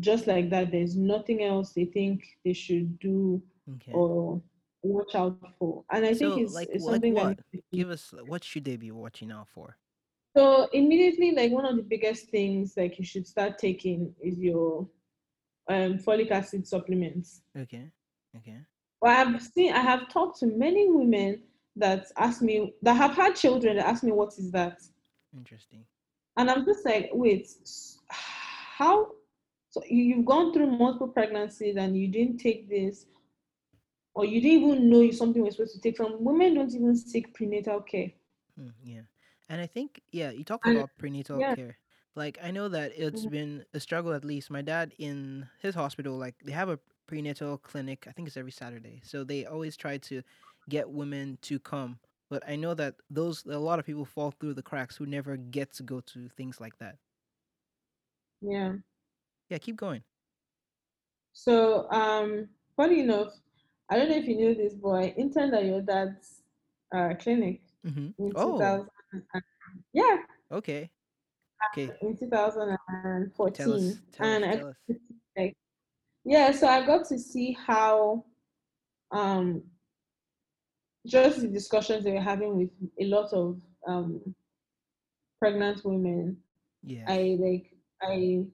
just 0.00 0.26
like 0.26 0.50
that. 0.50 0.70
There's 0.72 0.96
nothing 0.96 1.42
else 1.44 1.72
they 1.72 1.84
think 1.86 2.24
they 2.44 2.52
should 2.54 2.98
do 2.98 3.42
Okay. 3.76 3.92
or 3.92 4.40
watch 4.84 5.14
out 5.14 5.38
for, 5.58 5.84
and 5.90 6.04
I 6.04 6.14
think 6.14 6.36
it's, 6.38 6.54
like, 6.54 6.68
it's 6.72 6.84
like 6.84 6.94
something 6.94 7.14
that 7.14 7.24
what? 7.24 7.40
be 7.52 7.62
Give 7.72 7.90
us 7.90 8.12
what 8.26 8.44
should 8.44 8.64
they 8.64 8.76
be 8.76 8.90
watching 8.90 9.32
out 9.32 9.48
for? 9.48 9.76
So 10.36 10.68
immediately, 10.72 11.32
like 11.32 11.52
one 11.52 11.64
of 11.64 11.76
the 11.76 11.82
biggest 11.82 12.28
things 12.28 12.74
like 12.76 12.98
you 12.98 13.04
should 13.04 13.26
start 13.26 13.58
taking 13.58 14.14
is 14.20 14.38
your 14.38 14.88
um, 15.68 15.98
folic 15.98 16.30
acid 16.30 16.66
supplements. 16.66 17.42
Okay. 17.56 17.90
Okay. 18.36 18.58
Well, 19.00 19.16
I've 19.16 19.42
seen, 19.42 19.72
I 19.72 19.80
have 19.80 20.08
talked 20.08 20.40
to 20.40 20.46
many 20.46 20.90
women 20.90 21.42
that 21.76 22.06
ask 22.16 22.42
me 22.42 22.74
that 22.82 22.94
have 22.94 23.14
had 23.14 23.36
children 23.36 23.76
that 23.76 23.86
ask 23.86 24.02
me 24.02 24.12
what 24.12 24.30
is 24.38 24.50
that, 24.52 24.80
Interesting. 25.36 25.84
and 26.36 26.50
I'm 26.50 26.64
just 26.64 26.84
like, 26.84 27.10
wait, 27.12 27.48
how? 28.10 29.08
So 29.70 29.82
you've 29.88 30.24
gone 30.24 30.52
through 30.52 30.70
multiple 30.78 31.08
pregnancies 31.08 31.76
and 31.76 31.96
you 31.96 32.08
didn't 32.08 32.38
take 32.38 32.68
this, 32.68 33.06
or 34.14 34.24
you 34.24 34.40
didn't 34.40 34.68
even 34.70 34.90
know 34.90 35.10
something 35.10 35.42
was 35.42 35.56
supposed 35.56 35.74
to 35.74 35.80
take. 35.80 35.96
Some 35.96 36.24
women 36.24 36.54
don't 36.54 36.74
even 36.74 36.96
seek 36.96 37.34
prenatal 37.34 37.80
care, 37.82 38.12
Hmm, 38.56 38.68
yeah. 38.82 39.02
And 39.48 39.60
I 39.60 39.66
think, 39.66 40.00
yeah, 40.12 40.30
you 40.30 40.44
talk 40.44 40.66
and 40.66 40.84
about 40.84 40.90
prenatal 40.98 41.42
yeah, 41.42 41.54
care. 41.54 41.78
Like, 42.16 42.38
I 42.42 42.50
know 42.50 42.68
that 42.68 42.92
it's 42.96 43.26
mhm, 43.26 43.26
been 43.26 43.64
a 43.74 43.80
struggle, 43.80 44.12
at 44.12 44.24
least. 44.24 44.50
My 44.50 44.62
dad 44.62 44.94
in 44.98 45.48
his 45.60 45.74
hospital, 45.74 46.16
like, 46.16 46.36
they 46.44 46.52
have 46.52 46.68
a 46.68 46.78
prenatal 47.06 47.58
clinic. 47.58 48.06
I 48.08 48.12
think 48.12 48.28
it's 48.28 48.36
every 48.36 48.52
Saturday. 48.52 49.02
So 49.04 49.24
they 49.24 49.44
always 49.46 49.76
try 49.76 49.98
to 49.98 50.22
get 50.68 50.90
women 50.90 51.38
to 51.42 51.58
come. 51.58 51.98
But 52.30 52.42
I 52.48 52.56
know 52.56 52.74
that 52.74 52.94
those, 53.10 53.44
a 53.44 53.58
lot 53.58 53.78
of 53.78 53.84
people 53.86 54.04
fall 54.04 54.30
through 54.30 54.54
the 54.54 54.62
cracks 54.62 54.96
who 54.96 55.06
never 55.06 55.36
get 55.36 55.72
to 55.74 55.82
go 55.82 56.00
to 56.00 56.28
things 56.28 56.60
like 56.60 56.78
that. 56.78 56.96
yeah. 58.40 58.74
Yeah, 59.48 59.58
keep 59.58 59.76
going. 59.76 60.04
So, 61.32 61.90
um, 61.90 62.48
funny 62.76 63.00
enough, 63.00 63.32
I 63.90 63.96
don't 63.98 64.08
know 64.08 64.16
if 64.16 64.26
you 64.26 64.36
knew 64.36 64.54
this, 64.54 64.74
but 64.74 64.90
I 64.90 65.14
interned 65.16 65.54
at 65.54 65.64
your 65.64 65.82
dad's 65.82 66.42
uh, 66.94 67.14
clinic 67.18 67.60
Mm-hmm. 67.86 68.08
in 68.18 68.32
Oh, 68.34 68.52
2000. 68.58 68.88
Yeah, 69.92 70.16
okay. 70.50 70.90
Okay. 71.70 71.92
in 72.00 72.16
2014. 72.16 73.54
Tell 73.54 73.74
us, 73.74 73.80
2014, 74.12 74.12
tell 74.12 74.26
us, 74.26 74.42
I 74.42 74.56
tell 74.56 74.68
us. 74.68 74.76
like 75.36 75.54
yeah, 76.24 76.50
so 76.52 76.66
I 76.66 76.86
got 76.86 77.06
to 77.08 77.18
see 77.18 77.52
how 77.52 78.24
um 79.10 79.62
just 81.06 81.42
the 81.42 81.48
discussions 81.48 82.04
they 82.04 82.12
were 82.12 82.20
having 82.20 82.56
with 82.56 82.70
a 82.98 83.04
lot 83.04 83.32
of 83.34 83.60
um 83.86 84.34
pregnant 85.38 85.84
women. 85.84 86.38
Yeah. 86.82 87.04
I 87.06 87.36
like 87.38 87.70
I 88.02 88.46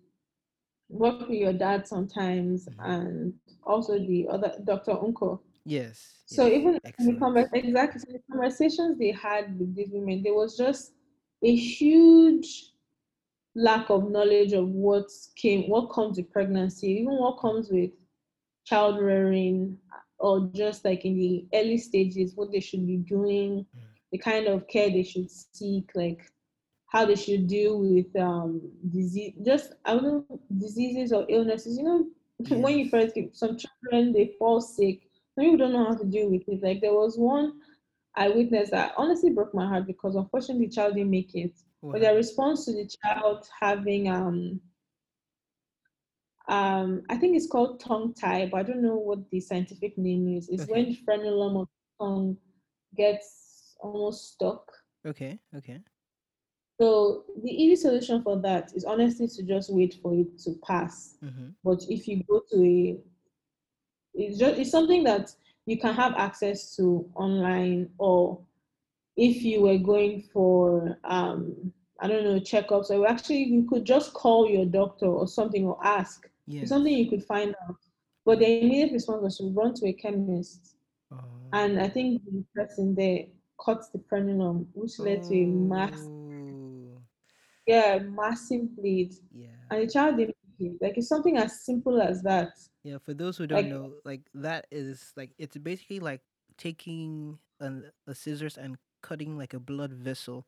work 0.90 1.28
with 1.28 1.38
your 1.38 1.52
dad 1.54 1.86
sometimes, 1.86 2.66
Mm-hmm. 2.68 2.90
and 2.90 3.34
also 3.64 3.98
the 3.98 4.28
other 4.30 4.52
Dr. 4.64 4.92
Unko. 4.92 5.40
Yes. 5.64 6.22
So 6.26 6.46
Yes. 6.46 6.54
even 6.60 6.80
in 6.98 7.06
the 7.06 7.12
conver- 7.20 7.48
exactly 7.54 8.00
so 8.00 8.12
the 8.12 8.22
conversations 8.30 8.98
they 8.98 9.12
had 9.12 9.58
with 9.58 9.74
these 9.74 9.90
women, 9.92 10.22
there 10.22 10.34
was 10.34 10.56
just 10.56 10.92
a 11.42 11.54
huge 11.54 12.72
lack 13.54 13.90
of 13.90 14.10
knowledge 14.10 14.52
of 14.52 14.68
what 14.68 15.06
came, 15.36 15.68
what 15.68 15.90
comes 15.90 16.16
with 16.16 16.30
pregnancy, 16.32 16.88
even 17.00 17.16
what 17.18 17.38
comes 17.40 17.70
with 17.70 17.90
child 18.64 19.00
rearing, 19.00 19.76
or 20.18 20.48
just 20.54 20.84
like 20.84 21.04
in 21.04 21.16
the 21.18 21.46
early 21.54 21.76
stages, 21.78 22.34
what 22.36 22.52
they 22.52 22.60
should 22.60 22.86
be 22.86 22.98
doing, 22.98 23.66
Mm. 23.76 23.80
the 24.12 24.18
kind 24.18 24.46
of 24.46 24.66
care 24.68 24.90
they 24.90 25.02
should 25.02 25.30
seek, 25.30 25.90
like 25.94 26.20
how 26.90 27.06
they 27.06 27.14
should 27.14 27.46
deal 27.46 27.78
with 27.80 28.14
um 28.16 28.60
disease, 28.90 29.34
just 29.44 29.74
I 29.84 29.94
don't 29.94 30.04
know 30.04 30.40
diseases 30.58 31.12
or 31.12 31.26
illnesses. 31.28 31.78
You 31.78 31.84
know, 31.84 32.06
when 32.58 32.78
you 32.78 32.88
first 32.88 33.14
give 33.14 33.30
some 33.32 33.56
children 33.56 34.12
they 34.12 34.34
fall 34.38 34.60
sick, 34.60 35.02
some 35.34 35.44
people 35.44 35.58
don't 35.58 35.72
know 35.72 35.86
how 35.86 35.96
to 35.96 36.04
deal 36.04 36.30
with 36.30 36.42
it. 36.48 36.62
Like 36.62 36.80
there 36.80 36.94
was 36.94 37.16
one 37.18 37.54
I 38.16 38.28
witnessed 38.28 38.72
that 38.72 38.92
honestly 38.96 39.30
broke 39.30 39.54
my 39.54 39.66
heart 39.66 39.86
because 39.86 40.16
unfortunately 40.16 40.66
the 40.66 40.72
child 40.72 40.94
didn't 40.94 41.10
make 41.10 41.34
it. 41.34 41.54
What 41.80 41.92
But 41.92 42.02
their 42.02 42.16
response 42.16 42.64
to 42.66 42.72
the 42.72 42.88
child 43.02 43.46
having 43.60 44.08
um 44.08 44.60
um 46.48 47.02
I 47.08 47.16
think 47.16 47.36
it's 47.36 47.46
called 47.46 47.80
tongue 47.80 48.14
tie, 48.14 48.48
but 48.50 48.58
I 48.58 48.62
don't 48.64 48.82
know 48.82 48.96
what 48.96 49.30
the 49.30 49.40
scientific 49.40 49.96
name 49.96 50.28
is. 50.36 50.48
It's 50.48 50.66
when 50.68 50.86
Okay. 50.86 50.90
the 50.92 50.98
frenulum 51.06 51.60
of 51.62 51.68
the 51.68 52.04
tongue 52.04 52.36
gets 52.96 53.76
almost 53.80 54.32
stuck. 54.32 54.70
Okay. 55.06 55.38
Okay. 55.54 55.78
So 56.80 57.24
the 57.42 57.50
easy 57.50 57.76
solution 57.76 58.22
for 58.22 58.40
that 58.40 58.72
is 58.74 58.84
honestly 58.86 59.28
to 59.28 59.42
just 59.42 59.70
wait 59.70 59.98
for 60.02 60.14
it 60.14 60.38
to 60.44 60.54
pass. 60.66 61.18
Mm-hmm. 61.22 61.48
But 61.62 61.84
if 61.90 62.08
you 62.08 62.22
go 62.24 62.40
to 62.50 62.64
a 62.64 62.98
it's 64.14 64.38
just 64.38 64.58
it's 64.58 64.70
something 64.70 65.04
that 65.04 65.30
you 65.66 65.78
can 65.78 65.92
have 65.92 66.14
access 66.16 66.74
to 66.76 67.06
online 67.14 67.90
or 67.98 68.40
if 69.16 69.42
you 69.42 69.60
were 69.60 69.76
going 69.76 70.22
for 70.32 70.98
um 71.04 71.70
I 72.00 72.08
don't 72.08 72.24
know 72.24 72.40
checkups 72.40 72.88
or 72.90 73.06
actually 73.06 73.44
you 73.44 73.64
could 73.68 73.84
just 73.84 74.14
call 74.14 74.48
your 74.48 74.64
doctor 74.64 75.04
or 75.06 75.28
something 75.28 75.66
or 75.66 75.78
ask. 75.84 76.30
It's 76.62 76.70
something 76.70 76.92
you 76.92 77.10
could 77.10 77.24
find 77.24 77.54
out. 77.68 77.76
But 78.24 78.38
the 78.38 78.46
immediate 78.62 78.92
response 78.92 79.22
was 79.22 79.36
to 79.38 79.52
run 79.52 79.74
to 79.74 79.86
a 79.88 79.92
chemist. 79.92 80.76
And 81.52 81.78
Oh. 81.78 81.84
I 81.84 81.88
think 81.90 82.22
the 82.24 82.42
person 82.54 82.94
there 82.94 83.26
cut 83.62 83.84
the 83.92 83.98
frenulum, 83.98 84.66
which 84.72 84.98
led 84.98 85.24
to 85.24 85.34
a 85.34 85.44
mass 85.46 86.00
Oh. 86.06 86.19
Yeah, 87.66 87.98
massive 87.98 88.74
bleed. 88.76 89.14
Yeah. 89.32 89.46
And 89.70 89.82
the 89.82 89.92
child 89.92 90.16
didn't 90.16 90.36
it. 90.60 90.72
Like 90.80 90.98
it's 90.98 91.08
something 91.08 91.36
as 91.36 91.64
simple 91.64 92.00
as 92.00 92.22
that. 92.22 92.52
Yeah. 92.84 92.98
For 92.98 93.14
those 93.14 93.36
who 93.36 93.46
don't 93.46 93.62
Like 93.62 93.72
know, 93.72 93.92
like 94.04 94.22
that 94.34 94.66
is 94.70 95.12
like 95.16 95.32
it's 95.38 95.56
basically 95.56 96.00
like 96.00 96.20
taking 96.58 97.38
an, 97.60 97.90
a 98.06 98.14
scissors 98.14 98.58
and 98.58 98.76
cutting 99.02 99.38
like 99.38 99.54
a 99.54 99.60
blood 99.60 99.92
vessel 99.92 100.46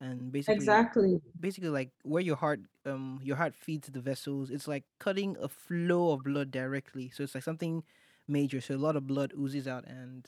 and 0.00 0.32
basically 0.32 0.56
exactly. 0.56 1.20
basically 1.38 1.68
like 1.68 1.90
where 2.02 2.22
your 2.22 2.36
heart 2.36 2.60
um 2.86 3.20
your 3.22 3.36
heart 3.36 3.54
feeds 3.54 3.88
the 3.88 4.00
vessels 4.00 4.50
it's 4.50 4.66
like 4.66 4.84
cutting 4.98 5.36
a 5.40 5.48
flow 5.48 6.12
of 6.12 6.24
blood 6.24 6.50
directly 6.50 7.10
so 7.14 7.22
it's 7.22 7.34
like 7.34 7.44
something 7.44 7.82
major 8.26 8.60
so 8.60 8.74
a 8.74 8.76
lot 8.76 8.96
of 8.96 9.06
blood 9.06 9.32
oozes 9.38 9.68
out 9.68 9.84
and 9.86 10.26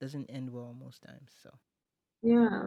doesn't 0.00 0.26
end 0.30 0.50
well 0.50 0.74
most 0.78 1.02
times 1.02 1.30
so 1.42 1.50
Yeah. 2.22 2.66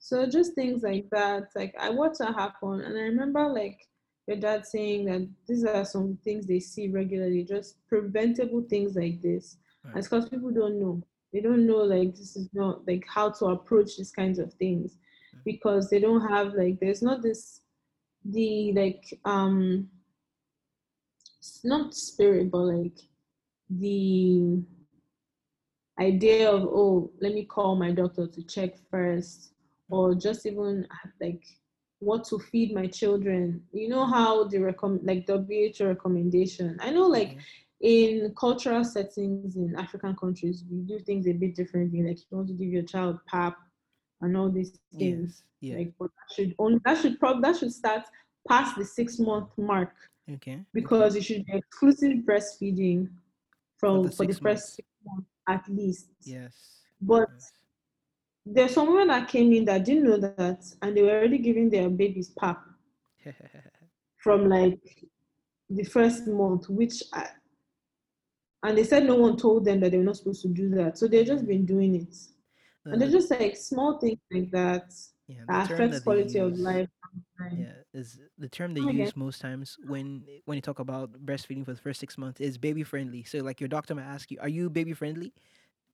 So 0.00 0.26
just 0.26 0.54
things 0.54 0.82
like 0.82 1.08
that. 1.12 1.50
Like 1.54 1.74
I 1.78 1.90
watched 1.90 2.18
that 2.18 2.34
happen 2.34 2.80
and 2.80 2.98
I 2.98 3.02
remember 3.02 3.46
like 3.48 3.78
your 4.26 4.38
dad 4.38 4.66
saying 4.66 5.04
that 5.04 5.28
these 5.46 5.64
are 5.64 5.84
some 5.84 6.18
things 6.24 6.46
they 6.46 6.58
see 6.58 6.88
regularly, 6.88 7.44
just 7.44 7.76
preventable 7.86 8.62
things 8.68 8.96
like 8.96 9.20
this. 9.20 9.58
Right. 9.84 9.96
It's 9.96 10.08
because 10.08 10.28
people 10.28 10.50
don't 10.50 10.80
know. 10.80 11.02
They 11.32 11.40
don't 11.40 11.66
know 11.66 11.76
like 11.76 12.16
this 12.16 12.34
is 12.34 12.48
not 12.54 12.86
like 12.88 13.04
how 13.06 13.30
to 13.30 13.46
approach 13.46 13.96
these 13.96 14.10
kinds 14.10 14.38
of 14.38 14.52
things 14.54 14.96
mm. 15.36 15.40
because 15.44 15.90
they 15.90 16.00
don't 16.00 16.26
have 16.28 16.54
like 16.54 16.80
there's 16.80 17.02
not 17.02 17.22
this 17.22 17.60
the 18.24 18.72
like 18.74 19.18
um 19.24 19.88
not 21.64 21.94
spirit 21.94 22.50
but 22.50 22.58
like 22.58 22.98
the 23.70 24.60
idea 26.00 26.50
of 26.50 26.62
oh 26.64 27.10
let 27.20 27.32
me 27.32 27.44
call 27.44 27.76
my 27.76 27.92
doctor 27.92 28.26
to 28.26 28.42
check 28.42 28.74
first 28.90 29.52
or 29.90 30.14
just 30.14 30.46
even 30.46 30.86
like 31.20 31.44
what 31.98 32.24
to 32.24 32.38
feed 32.38 32.74
my 32.74 32.86
children. 32.86 33.62
You 33.72 33.88
know 33.88 34.06
how 34.06 34.44
the 34.44 34.58
recommend 34.58 35.04
like 35.04 35.26
who 35.26 35.86
recommendation. 35.86 36.78
I 36.80 36.90
know 36.90 37.06
like 37.06 37.30
mm-hmm. 37.30 37.38
in 37.80 38.34
cultural 38.38 38.84
settings 38.84 39.56
in 39.56 39.74
african 39.76 40.14
countries 40.16 40.64
we 40.70 40.78
do 40.80 40.98
things 41.00 41.26
a 41.26 41.32
bit 41.32 41.54
differently. 41.54 42.02
Like 42.02 42.18
you 42.18 42.36
want 42.36 42.48
to 42.48 42.54
give 42.54 42.68
your 42.68 42.82
child 42.82 43.18
pap 43.26 43.58
and 44.20 44.36
all 44.36 44.50
these 44.50 44.78
things. 44.98 45.42
Yes. 45.60 45.72
yeah. 45.72 45.78
like 45.78 45.92
but 45.98 46.10
that 46.16 46.34
should 46.34 46.54
only 46.58 46.80
that 46.84 46.98
should 46.98 47.18
probably 47.18 47.42
that 47.42 47.58
should 47.58 47.72
start 47.72 48.02
past 48.48 48.76
the 48.76 48.84
six 48.84 49.18
month 49.18 49.50
mark 49.58 49.92
okay. 50.32 50.60
Because 50.72 51.12
okay. 51.12 51.18
it 51.18 51.24
should 51.24 51.44
be 51.44 51.52
exclusive 51.52 52.18
breastfeeding 52.24 53.08
from 53.76 54.04
for 54.04 54.08
the, 54.08 54.16
for 54.16 54.26
the 54.26 54.34
first 54.34 54.76
six 54.76 54.88
months 55.04 55.28
at 55.48 55.64
least. 55.68 56.06
Yes. 56.24 56.54
But 57.02 57.28
yes 57.32 57.52
there's 58.52 58.74
someone 58.74 59.08
that 59.08 59.28
came 59.28 59.52
in 59.52 59.64
that 59.64 59.84
didn't 59.84 60.04
know 60.04 60.16
that 60.16 60.64
and 60.82 60.96
they 60.96 61.02
were 61.02 61.10
already 61.10 61.38
giving 61.38 61.70
their 61.70 61.88
babies 61.88 62.30
pap 62.38 62.62
from 64.18 64.48
like 64.48 65.04
the 65.68 65.84
first 65.84 66.26
month 66.26 66.68
which 66.68 67.02
I, 67.12 67.28
and 68.62 68.76
they 68.76 68.84
said 68.84 69.04
no 69.04 69.14
one 69.14 69.36
told 69.36 69.64
them 69.64 69.80
that 69.80 69.90
they 69.90 69.98
were 69.98 70.04
not 70.04 70.16
supposed 70.16 70.42
to 70.42 70.48
do 70.48 70.68
that. 70.70 70.98
So 70.98 71.08
they've 71.08 71.26
just 71.26 71.46
been 71.46 71.64
doing 71.64 71.94
it. 71.94 72.14
Uh, 72.86 72.90
and 72.90 73.00
they're 73.00 73.10
just 73.10 73.30
like 73.30 73.56
small 73.56 73.98
things 73.98 74.18
like 74.30 74.50
that 74.50 74.92
yeah, 75.28 75.36
that 75.48 75.70
affects 75.70 75.96
that 75.98 76.04
quality 76.04 76.38
use, 76.38 76.52
of 76.52 76.58
life 76.58 76.88
yeah 77.56 77.72
is 77.92 78.20
the 78.38 78.48
term 78.48 78.74
they 78.74 78.80
okay. 78.80 78.96
use 78.96 79.16
most 79.16 79.40
times 79.40 79.76
when 79.86 80.22
when 80.44 80.56
you 80.56 80.62
talk 80.62 80.78
about 80.78 81.12
breastfeeding 81.24 81.64
for 81.64 81.72
the 81.72 81.80
first 81.80 82.00
six 82.00 82.16
months 82.16 82.40
is 82.40 82.58
baby 82.58 82.82
friendly. 82.82 83.24
So 83.24 83.38
like 83.38 83.60
your 83.60 83.68
doctor 83.68 83.94
might 83.94 84.04
ask 84.04 84.30
you 84.30 84.38
are 84.40 84.48
you 84.48 84.70
baby 84.70 84.92
friendly? 84.92 85.32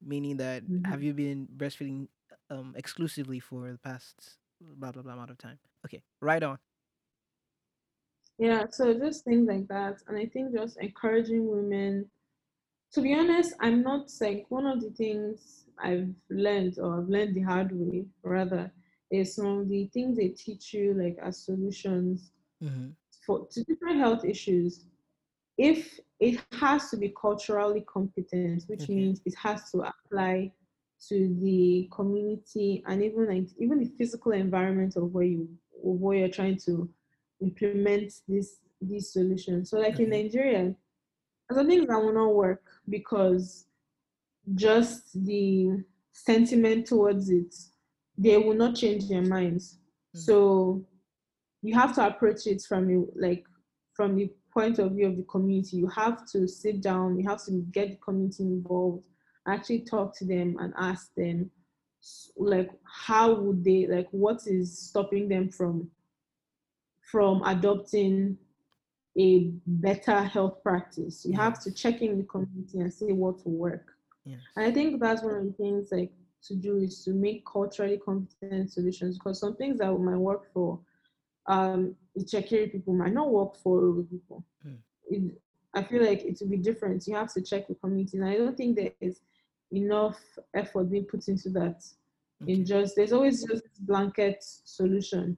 Meaning 0.03 0.37
that 0.39 0.63
mm-hmm. 0.65 0.91
have 0.91 1.03
you 1.03 1.15
been 1.15 1.49
breastfeeding 1.57 2.09
um 2.51 2.75
exclusively 2.77 3.41
for 3.41 3.71
the 3.73 3.79
past 3.79 4.39
blah 4.61 4.93
blah 4.93 5.03
blah 5.03 5.13
amount 5.13 5.31
of 5.31 5.39
time. 5.39 5.59
Okay, 5.85 6.03
right 6.21 6.43
on. 6.43 6.59
Yeah, 8.39 8.65
so 8.71 8.93
just 8.93 9.25
things 9.25 9.49
like 9.49 9.67
that, 9.69 10.03
and 10.09 10.19
I 10.19 10.27
think 10.27 10.55
just 10.55 10.77
encouraging 10.79 11.49
women. 11.49 12.07
To 12.93 13.01
be 13.01 13.15
honest, 13.15 13.55
I'm 13.61 13.83
not 13.83 14.11
like 14.21 14.47
one 14.49 14.67
of 14.67 14.81
the 14.81 14.91
things 14.91 15.65
I've 15.79 16.09
learned 16.31 16.79
or 16.79 16.99
I've 16.99 17.09
learned 17.09 17.35
the 17.35 17.43
hard 17.43 17.71
way 17.73 18.05
rather 18.23 18.73
is 19.11 19.35
some 19.35 19.47
of 19.47 19.69
the 19.69 19.87
things 19.93 20.17
they 20.17 20.29
teach 20.29 20.73
you 20.73 20.95
like 20.95 21.19
as 21.23 21.45
solutions 21.45 22.31
mm-hmm. 22.63 22.89
for 23.25 23.47
to 23.51 23.65
different 23.65 23.99
health 23.99 24.25
issues. 24.25 24.85
If 25.59 25.99
it 26.21 26.41
has 26.53 26.91
to 26.91 26.97
be 26.97 27.15
culturally 27.21 27.85
competent, 27.93 28.65
which 28.67 28.83
okay. 28.83 28.95
means 28.95 29.21
it 29.25 29.35
has 29.43 29.71
to 29.73 29.83
apply 29.93 30.53
to 31.09 31.37
the 31.43 31.89
community 31.93 32.83
and 32.87 33.03
even 33.03 33.29
like 33.29 33.49
even 33.59 33.79
the 33.79 33.93
physical 33.99 34.33
environment 34.33 34.97
of 34.97 35.13
where 35.13 35.25
you 35.25 35.49
where 35.83 36.19
you're 36.19 36.29
trying 36.29 36.57
to 36.57 36.89
implement 37.41 38.13
this 38.29 38.57
these 38.81 39.13
solutions. 39.13 39.71
So 39.71 39.79
like 39.79 39.95
mm-hmm. 39.95 40.13
in 40.13 40.23
Nigeria, 40.25 40.75
some 41.53 41.67
things 41.67 41.87
that 41.87 41.99
will 41.99 42.13
not 42.13 42.35
work 42.35 42.63
because 42.89 43.67
just 44.55 45.25
the 45.25 45.85
sentiment 46.13 46.87
towards 46.87 47.31
it, 47.31 47.55
they 48.17 48.37
will 48.37 48.55
not 48.55 48.75
change 48.75 49.09
their 49.09 49.23
minds. 49.23 49.75
Mm-hmm. 50.15 50.21
So 50.21 50.85
you 51.63 51.75
have 51.75 51.95
to 51.97 52.07
approach 52.07 52.47
it 52.47 52.63
from 52.63 52.89
you 52.89 53.13
like 53.17 53.45
from 53.95 54.17
the 54.17 54.31
point 54.53 54.79
of 54.79 54.93
view 54.93 55.09
of 55.09 55.17
the 55.17 55.25
community. 55.25 55.77
You 55.77 55.89
have 55.89 56.27
to 56.33 56.49
sit 56.49 56.81
down, 56.81 57.19
you 57.19 57.29
have 57.29 57.45
to 57.47 57.65
get 57.71 57.91
the 57.91 57.97
community 57.97 58.43
involved 58.45 59.07
actually 59.47 59.81
talk 59.81 60.17
to 60.19 60.25
them 60.25 60.57
and 60.61 60.73
ask 60.77 61.15
them 61.15 61.51
like 62.37 62.71
how 62.85 63.35
would 63.35 63.65
they 63.65 63.87
like 63.87 64.09
what 64.11 64.41
is 64.47 64.79
stopping 64.79 65.29
them 65.29 65.49
from 65.49 65.89
from 67.01 67.43
adopting 67.45 68.37
a 69.19 69.51
better 69.67 70.23
health 70.23 70.63
practice 70.63 71.25
you 71.25 71.33
yes. 71.33 71.41
have 71.41 71.61
to 71.61 71.73
check 71.73 72.03
in 72.03 72.19
the 72.19 72.25
community 72.25 72.79
and 72.81 72.93
see 72.93 73.13
what 73.13 73.45
will 73.45 73.53
work 73.53 73.93
yes. 74.25 74.39
and 74.57 74.67
i 74.67 74.71
think 74.71 75.01
that's 75.01 75.23
one 75.23 75.35
of 75.35 75.45
the 75.45 75.53
things 75.53 75.89
like 75.91 76.13
to 76.43 76.55
do 76.55 76.77
is 76.77 77.03
to 77.03 77.13
make 77.13 77.45
culturally 77.47 77.99
competent 77.99 78.71
solutions 78.71 79.19
because 79.19 79.41
some 79.41 79.57
things 79.57 79.79
that 79.79 79.93
might 79.93 80.17
work 80.17 80.53
for 80.53 80.79
um 81.47 81.95
Itsekiri 82.19 82.73
people 82.73 82.95
might 82.95 83.13
not 83.13 83.31
work 83.31 83.57
for 83.57 83.81
Urhobo 83.81 84.11
people 84.11 84.45
mm. 84.67 84.77
it, 85.09 85.33
i 85.75 85.83
feel 85.83 86.05
like 86.05 86.23
it 86.23 86.39
will 86.41 86.49
be 86.49 86.57
different 86.57 87.07
you 87.07 87.15
have 87.15 87.33
to 87.33 87.41
check 87.41 87.67
the 87.69 87.75
community 87.75 88.19
and 88.19 88.29
i 88.29 88.37
don't 88.37 88.57
think 88.57 88.77
there 88.77 88.93
is 89.01 89.21
enough 89.73 90.19
effort 90.55 90.91
being 90.91 91.05
put 91.05 91.29
into 91.29 91.51
that. 91.51 91.85
Okay. 92.43 92.53
In 92.53 92.65
just 92.65 92.97
there's 92.97 93.13
always 93.13 93.45
just 93.45 93.65
blanket 93.87 94.39
solution. 94.41 95.37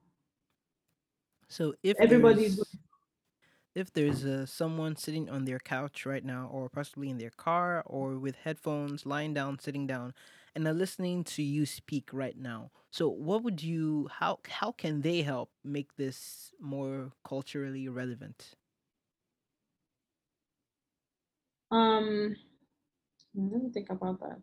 So 1.47 1.73
if 1.83 1.95
everybody's 1.99 2.61
if 3.75 3.93
there's 3.93 4.25
uh, 4.25 4.45
someone 4.45 4.95
sitting 4.95 5.29
on 5.29 5.45
their 5.45 5.59
couch 5.59 6.05
right 6.05 6.25
now, 6.25 6.49
or 6.51 6.69
possibly 6.69 7.09
in 7.09 7.17
their 7.17 7.29
car, 7.29 7.83
or 7.85 8.17
with 8.17 8.35
headphones, 8.35 9.05
lying 9.05 9.33
down, 9.33 9.59
sitting 9.59 9.87
down, 9.87 10.13
and 10.55 10.67
are 10.67 10.73
listening 10.73 11.23
to 11.23 11.43
you 11.43 11.65
speak 11.65 12.09
right 12.11 12.37
now, 12.37 12.71
so 12.91 13.07
what 13.07 13.43
would 13.43 13.61
you 13.63 14.09
how 14.11 14.39
how 14.49 14.71
can 14.71 15.01
they 15.01 15.21
help 15.21 15.51
make 15.63 15.95
this 15.95 16.51
more 16.59 17.11
culturally 17.23 17.87
relevant? 17.87 18.55
Um, 21.71 22.35
let 23.35 23.63
me 23.63 23.69
think 23.69 23.89
about 23.89 24.19
that. 24.21 24.41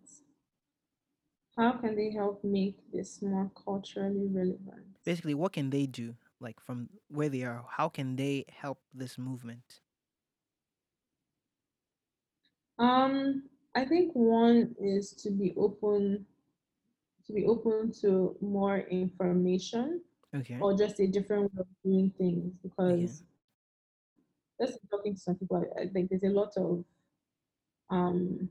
How 1.56 1.72
can 1.72 1.96
they 1.96 2.10
help 2.12 2.44
make 2.44 2.76
this 2.92 3.22
more 3.22 3.50
culturally 3.64 4.26
relevant? 4.30 4.98
Basically, 5.04 5.34
what 5.34 5.52
can 5.54 5.70
they 5.70 5.86
do? 5.86 6.14
Like 6.38 6.60
from 6.60 6.90
where 7.08 7.30
they 7.30 7.44
are, 7.44 7.64
how 7.68 7.88
can 7.88 8.14
they 8.14 8.44
help 8.50 8.78
this 8.92 9.16
movement? 9.16 9.80
Um, 12.78 13.44
I 13.74 13.86
think 13.86 14.12
one 14.12 14.74
is 14.78 15.12
to 15.22 15.30
be 15.30 15.54
open 15.56 16.26
to 17.26 17.32
be 17.32 17.44
open 17.44 17.92
to 18.00 18.36
more 18.40 18.78
information 18.78 20.00
okay. 20.34 20.58
or 20.60 20.76
just 20.76 21.00
a 21.00 21.06
different 21.06 21.42
way 21.42 21.60
of 21.60 21.66
doing 21.84 22.12
things 22.16 22.52
because 22.62 23.24
yeah. 24.60 24.66
just 24.66 24.78
talking 24.90 25.14
to 25.14 25.20
some 25.20 25.34
people 25.34 25.64
I 25.76 25.86
think 25.88 26.08
there's 26.08 26.22
a 26.22 26.28
lot 26.28 26.52
of 26.56 26.84
um 27.90 28.48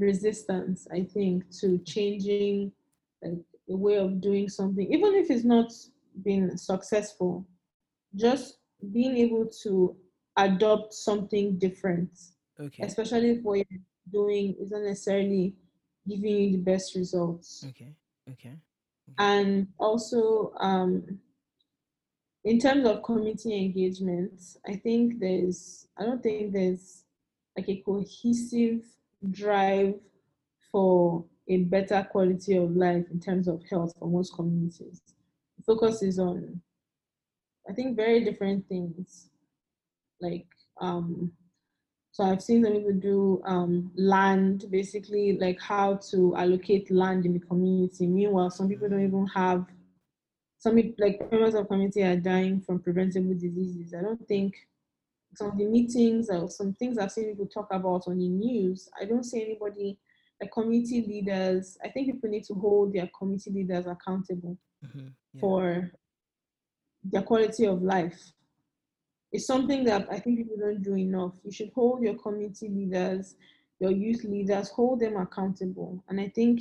resistance, 0.00 0.86
I 0.92 1.02
think, 1.02 1.50
to 1.60 1.78
changing 1.78 2.72
like 3.22 3.38
a 3.70 3.76
way 3.76 3.96
of 3.96 4.20
doing 4.20 4.48
something, 4.48 4.86
even 4.92 5.14
if 5.14 5.30
it's 5.30 5.44
not 5.44 5.72
been 6.22 6.56
successful, 6.56 7.46
just 8.14 8.58
being 8.92 9.16
able 9.16 9.46
to 9.62 9.96
adopt 10.36 10.94
something 10.94 11.58
different. 11.58 12.10
Okay. 12.60 12.82
Especially 12.82 13.30
if 13.30 13.42
what 13.42 13.58
you're 13.58 13.80
doing 14.12 14.56
isn't 14.60 14.84
necessarily 14.84 15.54
giving 16.08 16.36
you 16.36 16.52
the 16.52 16.58
best 16.58 16.94
results. 16.94 17.64
Okay. 17.68 17.94
Okay. 18.30 18.48
okay. 18.50 19.14
And 19.18 19.68
also, 19.78 20.52
um, 20.58 21.18
in 22.44 22.58
terms 22.58 22.86
of 22.86 23.02
community 23.02 23.56
engagement, 23.56 24.40
I 24.66 24.76
think 24.76 25.20
there's, 25.20 25.88
I 25.98 26.04
don't 26.04 26.22
think 26.22 26.52
there's 26.52 27.04
like 27.56 27.68
a 27.68 27.82
cohesive 27.84 28.82
drive 29.30 29.94
for 30.70 31.24
a 31.48 31.58
better 31.64 32.06
quality 32.10 32.56
of 32.56 32.76
life 32.76 33.04
in 33.10 33.20
terms 33.20 33.48
of 33.48 33.62
health 33.70 33.92
for 33.98 34.08
most 34.08 34.34
communities. 34.34 35.02
The 35.56 35.62
focus 35.64 36.02
is 36.02 36.18
on, 36.18 36.60
I 37.68 37.72
think, 37.72 37.96
very 37.96 38.24
different 38.24 38.68
things. 38.68 39.30
Like, 40.20 40.46
um, 40.80 41.32
so 42.12 42.24
I've 42.24 42.42
seen 42.42 42.64
some 42.64 42.72
people 42.72 42.92
do 42.92 43.40
um, 43.44 43.92
land, 43.96 44.66
basically, 44.70 45.38
like 45.38 45.60
how 45.60 46.00
to 46.10 46.34
allocate 46.36 46.90
land 46.90 47.24
in 47.24 47.32
the 47.32 47.38
community. 47.40 48.06
Meanwhile, 48.06 48.50
some 48.50 48.68
people 48.68 48.88
don't 48.88 49.04
even 49.04 49.26
have, 49.28 49.66
some 50.58 50.74
like 50.98 51.30
members 51.30 51.54
of 51.54 51.68
community 51.68 52.02
are 52.02 52.16
dying 52.16 52.60
from 52.60 52.80
preventable 52.80 53.34
diseases. 53.34 53.94
I 53.94 54.02
don't 54.02 54.26
think 54.26 54.54
some 55.34 55.48
of 55.48 55.58
the 55.58 55.64
meetings 55.64 56.30
or 56.30 56.48
some 56.48 56.74
things 56.74 56.98
I've 56.98 57.12
seen 57.12 57.30
people 57.30 57.46
talk 57.46 57.68
about 57.70 58.04
on 58.06 58.18
the 58.18 58.28
news, 58.28 58.88
I 59.00 59.04
don't 59.04 59.24
see 59.24 59.42
anybody 59.42 59.98
like 60.40 60.52
community 60.52 61.04
leaders. 61.06 61.76
I 61.84 61.88
think 61.88 62.06
people 62.06 62.30
need 62.30 62.44
to 62.44 62.54
hold 62.54 62.92
their 62.94 63.10
community 63.18 63.50
leaders 63.50 63.86
accountable 63.86 64.56
mm-hmm. 64.84 65.08
yeah. 65.34 65.40
for 65.40 65.90
their 67.04 67.22
quality 67.22 67.66
of 67.66 67.82
life. 67.82 68.32
it's 69.32 69.46
something 69.46 69.84
that 69.84 70.08
I 70.10 70.18
think 70.18 70.38
people 70.38 70.56
don't 70.58 70.82
do 70.82 70.96
enough. 70.96 71.34
You 71.44 71.52
should 71.52 71.70
hold 71.74 72.02
your 72.02 72.14
community 72.14 72.68
leaders, 72.68 73.36
your 73.80 73.90
youth 73.90 74.24
leaders, 74.24 74.70
hold 74.70 75.00
them 75.00 75.16
accountable. 75.16 76.02
And 76.08 76.20
I 76.20 76.28
think 76.34 76.60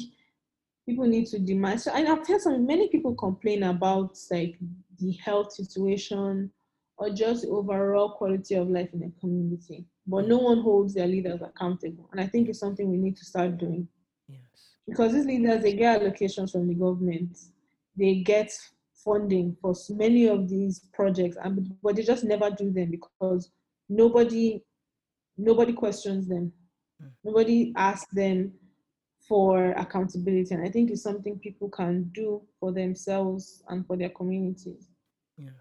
people 0.85 1.05
need 1.05 1.27
to 1.27 1.39
demand. 1.39 1.81
So 1.81 1.91
I've 1.91 2.27
heard 2.27 2.41
some 2.41 2.65
many 2.65 2.89
people 2.89 3.15
complain 3.15 3.63
about 3.63 4.17
like 4.31 4.55
the 4.99 5.11
health 5.13 5.53
situation 5.53 6.51
or 6.97 7.09
just 7.11 7.45
overall 7.45 8.11
quality 8.11 8.55
of 8.55 8.69
life 8.69 8.89
in 8.93 8.99
the 8.99 9.11
community. 9.19 9.85
But 10.05 10.27
no 10.27 10.37
one 10.37 10.61
holds 10.61 10.93
their 10.93 11.07
leaders 11.07 11.41
accountable. 11.41 12.09
And 12.11 12.19
I 12.19 12.27
think 12.27 12.49
it's 12.49 12.59
something 12.59 12.89
we 12.89 12.97
need 12.97 13.17
to 13.17 13.25
start 13.25 13.57
doing. 13.57 13.87
Yes. 14.27 14.39
Because 14.87 15.13
these 15.13 15.25
leaders, 15.25 15.61
they 15.61 15.73
get 15.73 16.01
allocations 16.01 16.51
from 16.51 16.67
the 16.67 16.73
government. 16.73 17.37
They 17.95 18.15
get 18.15 18.51
funding 18.93 19.55
for 19.61 19.73
many 19.89 20.27
of 20.27 20.49
these 20.49 20.81
projects, 20.93 21.37
and 21.41 21.73
but 21.81 21.95
they 21.95 22.03
just 22.03 22.23
never 22.23 22.49
do 22.49 22.71
them 22.71 22.91
because 22.91 23.51
nobody 23.89 24.61
nobody 25.37 25.73
questions 25.73 26.27
them. 26.27 26.51
Mm. 27.01 27.11
Nobody 27.23 27.73
asks 27.75 28.11
them 28.13 28.53
for 29.27 29.71
accountability. 29.71 30.55
And 30.55 30.65
I 30.65 30.69
think 30.69 30.89
it's 30.89 31.03
something 31.03 31.39
people 31.39 31.69
can 31.69 32.09
do 32.13 32.41
for 32.59 32.71
themselves 32.71 33.63
and 33.69 33.85
for 33.85 33.97
their 33.97 34.09
communities. 34.09 34.87
Yes. 35.37 35.53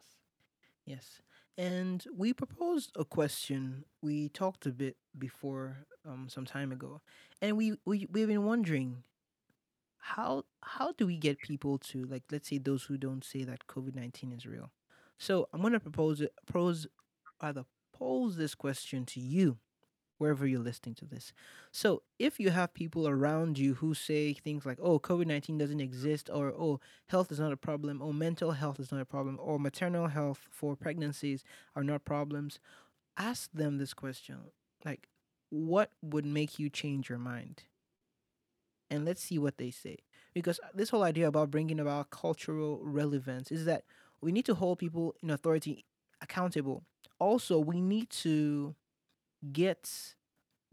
Yes. 0.87 1.21
And 1.59 2.05
we 2.15 2.33
proposed 2.33 2.93
a 2.97 3.05
question. 3.05 3.85
We 4.03 4.29
talked 4.29 4.67
a 4.67 4.73
bit 4.73 4.97
before 5.19 5.87
um, 6.07 6.29
some 6.29 6.45
time 6.45 6.73
ago. 6.73 7.01
And 7.43 7.57
we, 7.57 7.77
we, 7.85 8.07
we've 8.11 8.29
been 8.29 8.45
wondering 8.45 9.05
how 9.99 10.45
how 10.63 10.93
do 10.93 11.07
we 11.07 11.17
get 11.17 11.41
people 11.41 11.79
to 11.79 12.05
like 12.07 12.23
let's 12.31 12.49
say 12.49 12.59
those 12.59 12.85
who 12.85 12.97
don't 12.97 13.25
say 13.25 13.45
that 13.45 13.67
COVID 13.69 13.95
nineteen 13.95 14.33
is 14.33 14.47
real. 14.47 14.71
So 15.19 15.49
I'm 15.53 15.63
gonna 15.63 15.81
propose 15.81 16.21
it 16.21 16.33
pose 16.47 16.87
either 17.41 17.65
pose 17.93 18.37
this 18.37 18.55
question 18.55 19.05
to 19.07 19.21
you 19.21 19.59
wherever 20.19 20.47
you're 20.47 20.61
listening 20.61 20.95
to 20.97 21.05
this. 21.05 21.33
So, 21.71 22.03
if 22.19 22.41
you 22.41 22.51
have 22.51 22.75
people 22.75 23.07
around 23.07 23.59
you 23.59 23.75
who 23.75 23.95
say 23.95 24.33
things 24.33 24.65
like, 24.65 24.79
oh, 24.81 24.99
COVID 24.99 25.27
19 25.27 25.59
doesn't 25.59 25.81
exist, 25.81 26.31
or 26.33 26.49
oh, 26.49 26.81
health 27.09 27.31
is 27.31 27.41
not 27.41 27.53
a 27.53 27.57
problem, 27.57 28.01
or 28.01 28.15
mental 28.15 28.53
health 28.53 28.81
is 28.81 28.91
not 28.91 29.01
a 29.01 29.07
problem, 29.07 29.39
or 29.41 29.59
maternal 29.59 30.09
health 30.09 30.47
for 30.51 30.77
pregnancies 30.77 31.45
are 31.75 31.85
not 31.85 32.05
problems, 32.05 32.59
ask 33.17 33.51
them 33.53 33.79
this 33.79 33.95
question 33.95 34.37
like, 34.85 35.09
what 35.51 35.91
would 36.03 36.25
make 36.25 36.59
you 36.59 36.71
change 36.71 37.09
your 37.09 37.19
mind? 37.19 37.65
And 38.91 39.05
let's 39.05 39.23
see 39.23 39.39
what 39.39 39.59
they 39.59 39.71
say. 39.71 39.99
Because 40.33 40.61
uh, 40.63 40.69
this 40.75 40.91
whole 40.91 41.03
idea 41.03 41.27
about 41.27 41.51
bringing 41.51 41.81
about 41.81 42.11
cultural 42.11 42.81
relevance 42.83 43.51
is 43.51 43.65
that 43.65 43.85
we 44.21 44.33
need 44.33 44.45
to 44.47 44.55
hold 44.55 44.79
people 44.79 45.15
in 45.23 45.31
authority 45.31 45.85
accountable. 46.21 46.85
Also, 47.19 47.59
we 47.59 47.81
need 47.81 48.11
to 48.11 48.75
get 49.53 50.15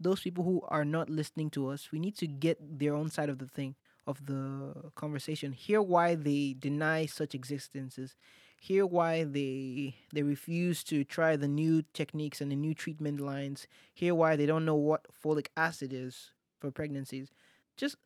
those 0.00 0.20
people 0.22 0.44
who 0.44 0.62
are 0.68 0.84
not 0.84 1.10
listening 1.10 1.50
to 1.50 1.68
us, 1.68 1.90
we 1.92 1.98
need 1.98 2.16
to 2.18 2.26
get 2.26 2.58
their 2.78 2.94
own 2.94 3.10
side 3.10 3.28
of 3.30 3.38
the 3.38 3.46
thing, 3.46 3.76
of 4.06 4.26
the 4.26 4.90
conversation, 4.96 5.52
hear 5.52 5.82
why 5.82 6.14
they 6.14 6.54
deny 6.58 7.06
such 7.06 7.34
existences, 7.34 8.16
hear 8.60 8.86
why 8.86 9.24
they 9.24 9.96
they 10.12 10.22
refuse 10.22 10.84
to 10.84 11.04
try 11.04 11.36
the 11.36 11.48
new 11.48 11.82
techniques 11.94 12.40
and 12.40 12.50
the 12.52 12.56
new 12.56 12.74
treatment 12.74 13.20
lines, 13.20 13.66
hear 13.94 14.14
why 14.14 14.36
they 14.36 14.46
don't 14.46 14.64
know 14.64 14.76
what 14.76 15.06
folic 15.12 15.48
acid 15.56 15.92
is 15.92 16.30
for 16.60 16.70
pregnancies. 16.70 17.30
Just 17.76 17.96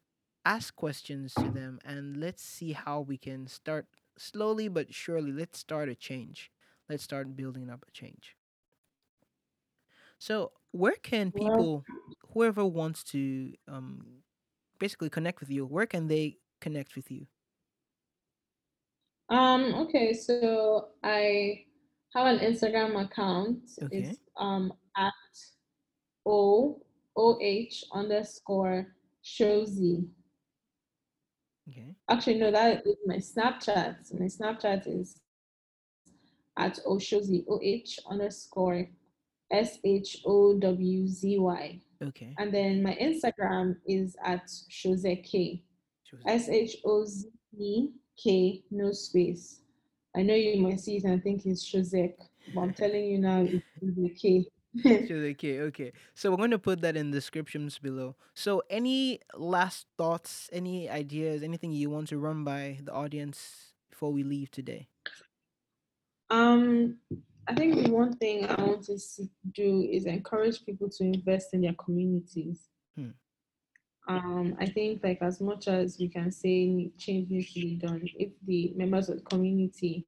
ask 0.44 0.74
questions 0.76 1.34
to 1.34 1.50
them 1.50 1.78
and 1.84 2.16
let's 2.18 2.42
see 2.42 2.72
how 2.72 3.00
we 3.00 3.18
can 3.18 3.46
start 3.46 3.86
slowly 4.16 4.68
but 4.68 4.94
surely 4.94 5.32
let's 5.32 5.58
start 5.58 5.88
a 5.88 5.94
change. 5.94 6.50
Let's 6.88 7.04
start 7.04 7.36
building 7.36 7.70
up 7.70 7.84
a 7.86 7.90
change. 7.92 8.37
So, 10.18 10.52
where 10.72 10.96
can 11.02 11.30
people, 11.32 11.84
whoever 12.32 12.64
wants 12.64 13.04
to, 13.04 13.52
um, 13.68 14.04
basically 14.78 15.10
connect 15.10 15.40
with 15.40 15.50
you, 15.50 15.66
where 15.66 15.86
can 15.86 16.08
they 16.08 16.38
connect 16.60 16.96
with 16.96 17.10
you? 17.10 17.26
Um, 19.28 19.74
okay, 19.74 20.12
so 20.14 20.88
I 21.02 21.64
have 22.14 22.26
an 22.26 22.38
Instagram 22.38 23.04
account. 23.04 23.58
Okay. 23.82 23.98
It's 23.98 24.18
um 24.36 24.72
at 24.96 25.12
O 26.24 26.80
O 27.16 27.38
H 27.40 27.84
underscore 27.92 28.94
Shozi. 29.24 30.08
Okay. 31.68 31.94
Actually, 32.08 32.38
no, 32.38 32.50
that 32.50 32.86
is 32.86 32.96
my 33.06 33.16
Snapchat. 33.16 34.18
My 34.18 34.26
Snapchat 34.26 34.86
is 34.86 35.20
at 36.56 36.78
Oshozi 36.86 37.44
O 37.48 37.60
H 37.62 38.00
underscore 38.08 38.88
S 39.50 39.78
H 39.84 40.22
O 40.24 40.58
W 40.58 41.08
Z 41.08 41.38
Y. 41.38 41.80
Okay. 42.02 42.34
And 42.38 42.52
then 42.52 42.82
my 42.82 42.96
Instagram 43.00 43.76
is 43.86 44.16
at 44.24 44.46
Shozek. 44.46 45.62
S 46.26 46.48
H 46.48 46.76
O 46.84 47.04
Z 47.04 47.28
E 47.58 47.88
K, 48.22 48.62
no 48.70 48.92
space. 48.92 49.60
I 50.16 50.22
know 50.22 50.34
you 50.34 50.60
might 50.62 50.80
see 50.80 50.96
it 50.96 51.04
and 51.04 51.22
think 51.22 51.46
it's 51.46 51.64
Shozek, 51.64 52.14
but 52.54 52.60
I'm 52.60 52.74
telling 52.74 53.04
you 53.04 53.18
now 53.18 53.46
it's 53.46 54.20
K. 54.20 54.46
okay, 54.86 55.60
okay. 55.60 55.92
So 56.14 56.30
we're 56.30 56.36
going 56.36 56.50
to 56.50 56.58
put 56.58 56.80
that 56.82 56.96
in 56.96 57.10
descriptions 57.10 57.78
below. 57.78 58.16
So 58.34 58.62
any 58.68 59.20
last 59.34 59.86
thoughts, 59.96 60.50
any 60.52 60.88
ideas, 60.88 61.42
anything 61.42 61.72
you 61.72 61.90
want 61.90 62.08
to 62.08 62.18
run 62.18 62.44
by 62.44 62.78
the 62.82 62.92
audience 62.92 63.72
before 63.90 64.12
we 64.12 64.22
leave 64.22 64.50
today? 64.50 64.88
Um 66.30 66.98
I 67.48 67.54
think 67.54 67.82
the 67.82 67.90
one 67.90 68.14
thing 68.16 68.44
I 68.44 68.62
want 68.62 68.84
to 68.84 68.98
do 69.54 69.88
is 69.90 70.04
encourage 70.04 70.66
people 70.66 70.90
to 70.90 71.04
invest 71.04 71.54
in 71.54 71.62
their 71.62 71.72
communities. 71.72 72.68
Hmm. 72.94 73.08
Um, 74.06 74.56
I 74.60 74.66
think 74.66 75.02
like 75.02 75.22
as 75.22 75.40
much 75.40 75.66
as 75.66 75.98
we 75.98 76.08
can 76.08 76.30
say 76.30 76.90
change 76.98 77.30
needs 77.30 77.52
to 77.54 77.60
be 77.60 77.76
done, 77.76 78.02
if 78.18 78.32
the 78.46 78.74
members 78.76 79.08
of 79.08 79.16
the 79.16 79.24
community 79.24 80.06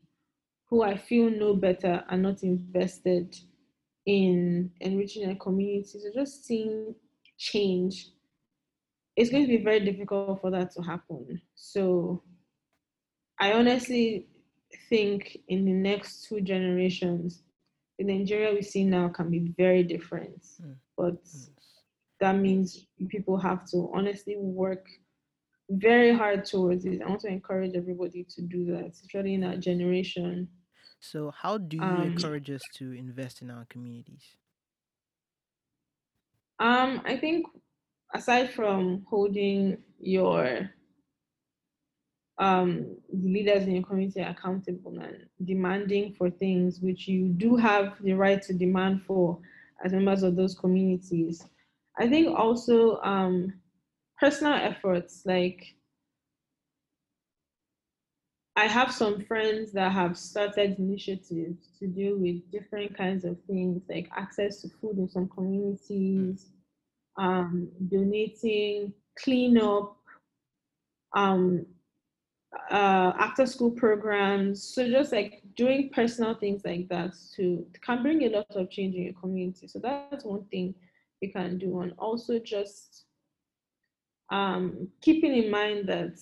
who 0.69 0.83
I 0.83 0.97
feel 0.97 1.31
know 1.31 1.55
better 1.55 2.05
are 2.09 2.17
not 2.17 2.43
invested 2.43 3.35
in 4.05 4.71
enriching 4.81 5.27
their 5.27 5.37
communities 5.37 6.05
or 6.05 6.13
just 6.13 6.45
seeing 6.45 6.95
change, 7.39 8.11
it's 9.17 9.31
going 9.31 9.45
to 9.45 9.49
be 9.49 9.65
very 9.65 9.81
difficult 9.81 10.41
for 10.41 10.51
that 10.51 10.73
to 10.73 10.83
happen. 10.83 11.41
So 11.55 12.23
I 13.41 13.53
honestly 13.53 14.27
think 14.89 15.39
in 15.49 15.65
the 15.65 15.73
next 15.73 16.27
two 16.29 16.41
generations, 16.41 17.43
the 17.99 18.05
Nigeria 18.05 18.55
we 18.55 18.63
see 18.63 18.85
now 18.85 19.09
can 19.09 19.31
be 19.31 19.53
very 19.57 19.83
different. 19.83 20.43
Mm. 20.63 20.77
But 20.97 21.25
mm. 21.25 21.49
that 22.21 22.37
means 22.37 22.87
people 23.09 23.37
have 23.39 23.69
to 23.71 23.91
honestly 23.95 24.37
work 24.39 24.87
very 25.71 26.13
hard 26.15 26.45
towards 26.45 26.85
it. 26.85 27.01
I 27.03 27.09
want 27.09 27.21
to 27.21 27.29
encourage 27.29 27.75
everybody 27.77 28.27
to 28.31 28.43
do 28.43 28.65
that, 28.73 28.87
especially 28.87 29.35
in 29.35 29.45
our 29.45 29.57
generation. 29.57 30.49
So, 31.01 31.31
how 31.31 31.59
do 31.59 31.77
you 31.77 31.83
um, 31.83 32.03
encourage 32.03 32.51
us 32.51 32.61
to 32.77 32.93
invest 32.93 33.41
in 33.41 33.51
our 33.51 33.65
communities? 33.71 34.25
Um, 36.59 37.01
I 37.07 37.17
think 37.17 37.47
aside 38.15 38.53
from 38.53 39.07
holding 39.09 39.79
your 39.99 40.71
um, 42.41 42.97
leaders 43.13 43.65
in 43.65 43.75
your 43.75 43.85
community 43.85 44.23
are 44.23 44.31
accountable 44.31 44.99
and 44.99 45.27
demanding 45.45 46.15
for 46.15 46.31
things 46.31 46.81
which 46.81 47.07
you 47.07 47.29
do 47.29 47.55
have 47.55 47.95
the 48.01 48.15
right 48.15 48.41
to 48.43 48.55
demand 48.55 49.03
for 49.07 49.39
as 49.85 49.93
members 49.93 50.23
of 50.23 50.37
those 50.37 50.55
communities. 50.55 51.47
I 51.99 52.09
think 52.09 52.37
also 52.37 52.99
um, 53.03 53.53
personal 54.19 54.55
efforts 54.55 55.23
like 55.27 55.77
I 58.57 58.67
have 58.67 58.93
some 58.93 59.23
friends 59.25 59.73
that 59.73 59.93
have 59.93 60.19
started 60.19 60.79
initiatives 60.79 61.69
to 61.79 61.87
deal 61.87 62.17
with 62.17 62.51
different 62.51 62.97
kinds 62.97 63.25
of 63.25 63.39
things 63.47 63.83
like 63.89 64.11
access 64.17 64.61
to 64.63 64.69
food 64.81 64.99
in 64.99 65.09
some 65.09 65.29
communities, 65.29 66.47
um, 67.19 67.69
donating, 67.89 68.93
cleanup, 69.19 69.97
um, 71.15 71.65
uh, 72.71 73.13
after 73.19 73.47
school 73.47 73.71
programs. 73.71 74.63
So 74.63 74.89
just 74.89 75.13
like 75.13 75.43
doing 75.57 75.91
personal 75.93 76.35
things 76.35 76.63
like 76.65 76.89
that 76.89 77.13
to 77.37 77.67
can 77.81 78.03
bring 78.03 78.23
a 78.25 78.29
lot 78.29 78.47
of 78.51 78.71
change 78.71 78.95
in 78.95 79.03
your 79.05 79.13
community. 79.15 79.69
So 79.69 79.79
that's 79.79 80.25
one 80.25 80.45
thing 80.51 80.75
you 81.21 81.33
can 81.33 81.59
do. 81.59 81.81
And 81.81 81.93
also 81.99 82.39
just 82.39 83.05
um, 84.31 84.89
keeping 85.01 85.35
in 85.35 85.51
mind 85.51 85.89
that 85.89 86.19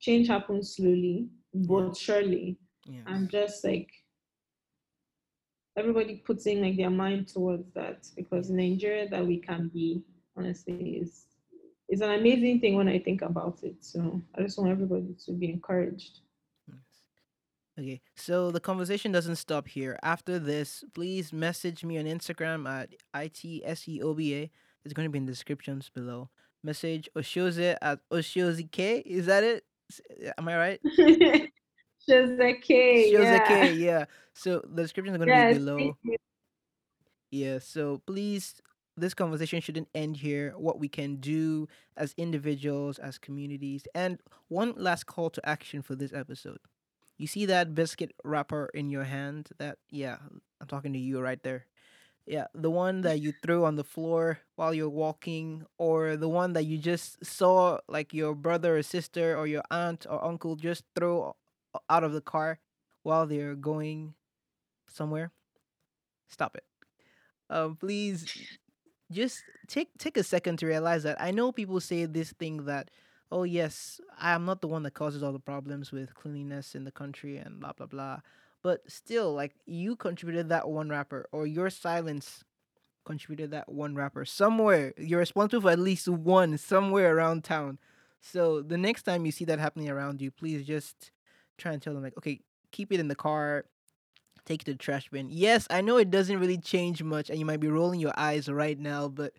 change 0.00 0.28
happens 0.28 0.76
slowly 0.76 1.28
but 1.54 1.96
surely. 1.96 2.56
Yes. 2.86 3.04
And 3.06 3.30
just 3.30 3.64
like 3.64 3.90
everybody 5.76 6.16
putting 6.16 6.62
like 6.62 6.76
their 6.76 6.90
mind 6.90 7.28
towards 7.28 7.70
that 7.74 8.06
because 8.16 8.50
Nigeria 8.50 9.08
that 9.08 9.26
we 9.26 9.38
can 9.38 9.68
be 9.72 10.02
honestly 10.36 11.00
is 11.02 11.26
it's 11.92 12.00
an 12.00 12.10
amazing 12.10 12.58
thing 12.58 12.74
when 12.74 12.88
I 12.88 12.98
think 12.98 13.20
about 13.20 13.58
it. 13.62 13.76
So 13.84 14.22
I 14.34 14.40
just 14.40 14.56
want 14.56 14.70
everybody 14.70 15.14
to 15.26 15.32
be 15.32 15.50
encouraged. 15.50 16.20
Okay, 17.78 18.00
so 18.16 18.50
the 18.50 18.60
conversation 18.60 19.12
doesn't 19.12 19.36
stop 19.36 19.68
here. 19.68 19.98
After 20.02 20.38
this, 20.38 20.84
please 20.94 21.34
message 21.34 21.84
me 21.84 21.98
on 21.98 22.06
Instagram 22.06 22.66
at 22.66 22.94
ITSEOBA. 23.14 24.48
It's 24.84 24.94
going 24.94 25.06
to 25.06 25.10
be 25.10 25.18
in 25.18 25.26
the 25.26 25.32
descriptions 25.32 25.90
below. 25.90 26.30
Message 26.64 27.10
Oshoze 27.14 27.76
at 27.82 28.00
Oshozek. 28.10 29.02
Is 29.04 29.26
that 29.26 29.44
it? 29.44 29.64
Am 30.38 30.48
I 30.48 30.56
right? 30.56 30.80
Yeah. 32.08 33.20
Shozeke, 33.20 33.78
yeah. 33.78 34.06
So 34.32 34.60
the 34.64 34.82
description 34.82 35.14
is 35.14 35.18
going 35.18 35.28
to 35.28 35.54
be 35.54 35.58
below. 35.58 35.94
Yeah, 37.30 37.58
so 37.60 38.02
please, 38.06 38.60
this 38.96 39.14
conversation 39.14 39.60
shouldn't 39.60 39.88
end 39.94 40.18
here. 40.18 40.54
What 40.56 40.78
we 40.78 40.88
can 40.88 41.16
do 41.16 41.68
as 41.96 42.14
individuals, 42.16 42.98
as 42.98 43.18
communities, 43.18 43.84
and 43.94 44.18
one 44.48 44.74
last 44.76 45.06
call 45.06 45.30
to 45.30 45.48
action 45.48 45.82
for 45.82 45.94
this 45.94 46.12
episode. 46.12 46.58
You 47.16 47.26
see 47.26 47.46
that 47.46 47.74
biscuit 47.74 48.12
wrapper 48.24 48.70
in 48.74 48.90
your 48.90 49.04
hand? 49.04 49.50
That, 49.58 49.78
yeah, 49.90 50.16
I'm 50.60 50.66
talking 50.66 50.92
to 50.92 50.98
you 50.98 51.20
right 51.20 51.42
there. 51.42 51.66
Yeah, 52.26 52.46
the 52.54 52.70
one 52.70 53.00
that 53.00 53.20
you 53.20 53.32
threw 53.42 53.64
on 53.64 53.76
the 53.76 53.84
floor 53.84 54.38
while 54.54 54.72
you're 54.72 54.88
walking, 54.88 55.66
or 55.78 56.16
the 56.16 56.28
one 56.28 56.52
that 56.52 56.64
you 56.64 56.78
just 56.78 57.24
saw 57.24 57.78
like 57.88 58.14
your 58.14 58.34
brother 58.34 58.76
or 58.76 58.82
sister 58.82 59.36
or 59.36 59.46
your 59.46 59.62
aunt 59.70 60.06
or 60.08 60.24
uncle 60.24 60.54
just 60.54 60.84
throw 60.94 61.34
out 61.90 62.04
of 62.04 62.12
the 62.12 62.20
car 62.20 62.60
while 63.02 63.26
they're 63.26 63.56
going 63.56 64.14
somewhere. 64.88 65.32
Stop 66.28 66.54
it. 66.56 66.64
Um, 67.50 67.76
please 67.76 68.58
just 69.12 69.44
take 69.68 69.96
take 69.98 70.16
a 70.16 70.22
second 70.22 70.58
to 70.58 70.66
realize 70.66 71.02
that 71.04 71.20
I 71.20 71.30
know 71.30 71.52
people 71.52 71.80
say 71.80 72.06
this 72.06 72.32
thing 72.32 72.64
that, 72.64 72.90
oh 73.30 73.44
yes, 73.44 74.00
I 74.18 74.32
am 74.32 74.44
not 74.44 74.60
the 74.60 74.68
one 74.68 74.82
that 74.82 74.94
causes 74.94 75.22
all 75.22 75.32
the 75.32 75.38
problems 75.38 75.92
with 75.92 76.14
cleanliness 76.14 76.74
in 76.74 76.84
the 76.84 76.90
country 76.90 77.36
and 77.36 77.60
blah 77.60 77.72
blah 77.72 77.86
blah. 77.86 78.20
But 78.62 78.90
still, 78.90 79.32
like 79.34 79.54
you 79.66 79.96
contributed 79.96 80.48
that 80.48 80.68
one 80.68 80.88
wrapper, 80.88 81.26
or 81.32 81.46
your 81.46 81.70
silence 81.70 82.44
contributed 83.04 83.50
that 83.50 83.68
one 83.68 83.94
wrapper 83.94 84.24
somewhere. 84.24 84.94
You're 84.96 85.18
responsible 85.18 85.62
for 85.62 85.70
at 85.70 85.78
least 85.78 86.08
one 86.08 86.56
somewhere 86.58 87.16
around 87.16 87.44
town. 87.44 87.78
So 88.20 88.62
the 88.62 88.78
next 88.78 89.02
time 89.02 89.26
you 89.26 89.32
see 89.32 89.44
that 89.46 89.58
happening 89.58 89.90
around 89.90 90.20
you, 90.20 90.30
please 90.30 90.64
just 90.64 91.10
try 91.58 91.72
and 91.72 91.82
tell 91.82 91.94
them 91.94 92.04
like, 92.04 92.16
okay, 92.16 92.40
keep 92.70 92.92
it 92.92 93.00
in 93.00 93.08
the 93.08 93.16
car, 93.16 93.64
take 94.52 94.64
to 94.64 94.72
the 94.72 94.78
trash 94.78 95.08
bin. 95.10 95.28
Yes, 95.30 95.66
I 95.70 95.80
know 95.80 95.96
it 95.96 96.10
doesn't 96.10 96.38
really 96.38 96.58
change 96.58 97.02
much, 97.02 97.30
and 97.30 97.38
you 97.38 97.46
might 97.46 97.60
be 97.60 97.68
rolling 97.68 98.00
your 98.00 98.12
eyes 98.16 98.48
right 98.48 98.78
now, 98.78 99.08
but 99.08 99.32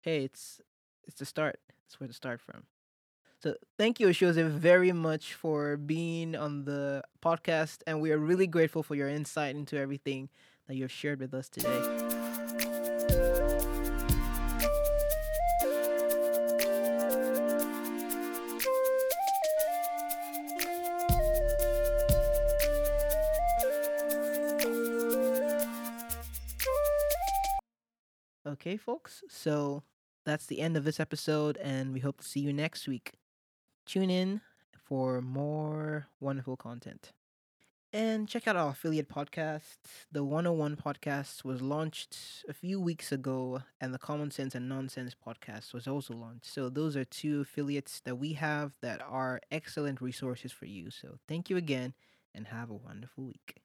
hey, 0.00 0.24
it's 0.24 0.60
it's 1.06 1.18
the 1.18 1.24
start. 1.26 1.58
It's 1.86 1.98
where 1.98 2.08
to 2.08 2.12
start 2.14 2.40
from. 2.40 2.64
So 3.42 3.54
thank 3.78 4.00
you, 4.00 4.08
Oshoze, 4.08 4.48
very 4.50 4.92
much 4.92 5.34
for 5.34 5.76
being 5.76 6.34
on 6.36 6.64
the 6.64 7.02
podcast, 7.24 7.78
and 7.86 8.00
we 8.00 8.12
are 8.12 8.18
really 8.18 8.46
grateful 8.46 8.82
for 8.82 8.94
your 8.94 9.08
insight 9.08 9.54
into 9.56 9.78
everything 9.78 10.28
that 10.66 10.74
you've 10.74 10.92
shared 10.92 11.20
with 11.20 11.32
us 11.34 11.48
today. 11.48 12.27
Okay, 28.68 28.76
folks. 28.76 29.22
So 29.30 29.82
that's 30.26 30.44
the 30.44 30.60
end 30.60 30.76
of 30.76 30.84
this 30.84 31.00
episode, 31.00 31.56
and 31.56 31.90
we 31.90 32.00
hope 32.00 32.18
to 32.18 32.26
see 32.26 32.40
you 32.40 32.52
next 32.52 32.86
week. 32.86 33.14
Tune 33.86 34.10
in 34.10 34.42
for 34.76 35.22
more 35.22 36.08
wonderful 36.20 36.58
content. 36.58 37.14
And 37.94 38.28
check 38.28 38.46
out 38.46 38.56
our 38.56 38.72
affiliate 38.72 39.08
podcast. 39.08 39.78
The 40.12 40.22
101 40.22 40.76
podcast 40.76 41.46
was 41.46 41.62
launched 41.62 42.44
a 42.46 42.52
few 42.52 42.78
weeks 42.78 43.10
ago, 43.10 43.62
and 43.80 43.94
the 43.94 43.98
Common 43.98 44.30
Sense 44.30 44.54
and 44.54 44.68
Nonsense 44.68 45.16
podcast 45.16 45.72
was 45.72 45.88
also 45.88 46.12
launched. 46.12 46.52
So, 46.52 46.68
those 46.68 46.94
are 46.94 47.06
two 47.06 47.40
affiliates 47.40 48.00
that 48.00 48.16
we 48.16 48.34
have 48.34 48.72
that 48.82 49.00
are 49.00 49.40
excellent 49.50 50.02
resources 50.02 50.52
for 50.52 50.66
you. 50.66 50.90
So, 50.90 51.16
thank 51.26 51.48
you 51.48 51.56
again, 51.56 51.94
and 52.34 52.48
have 52.48 52.68
a 52.68 52.74
wonderful 52.74 53.24
week. 53.24 53.62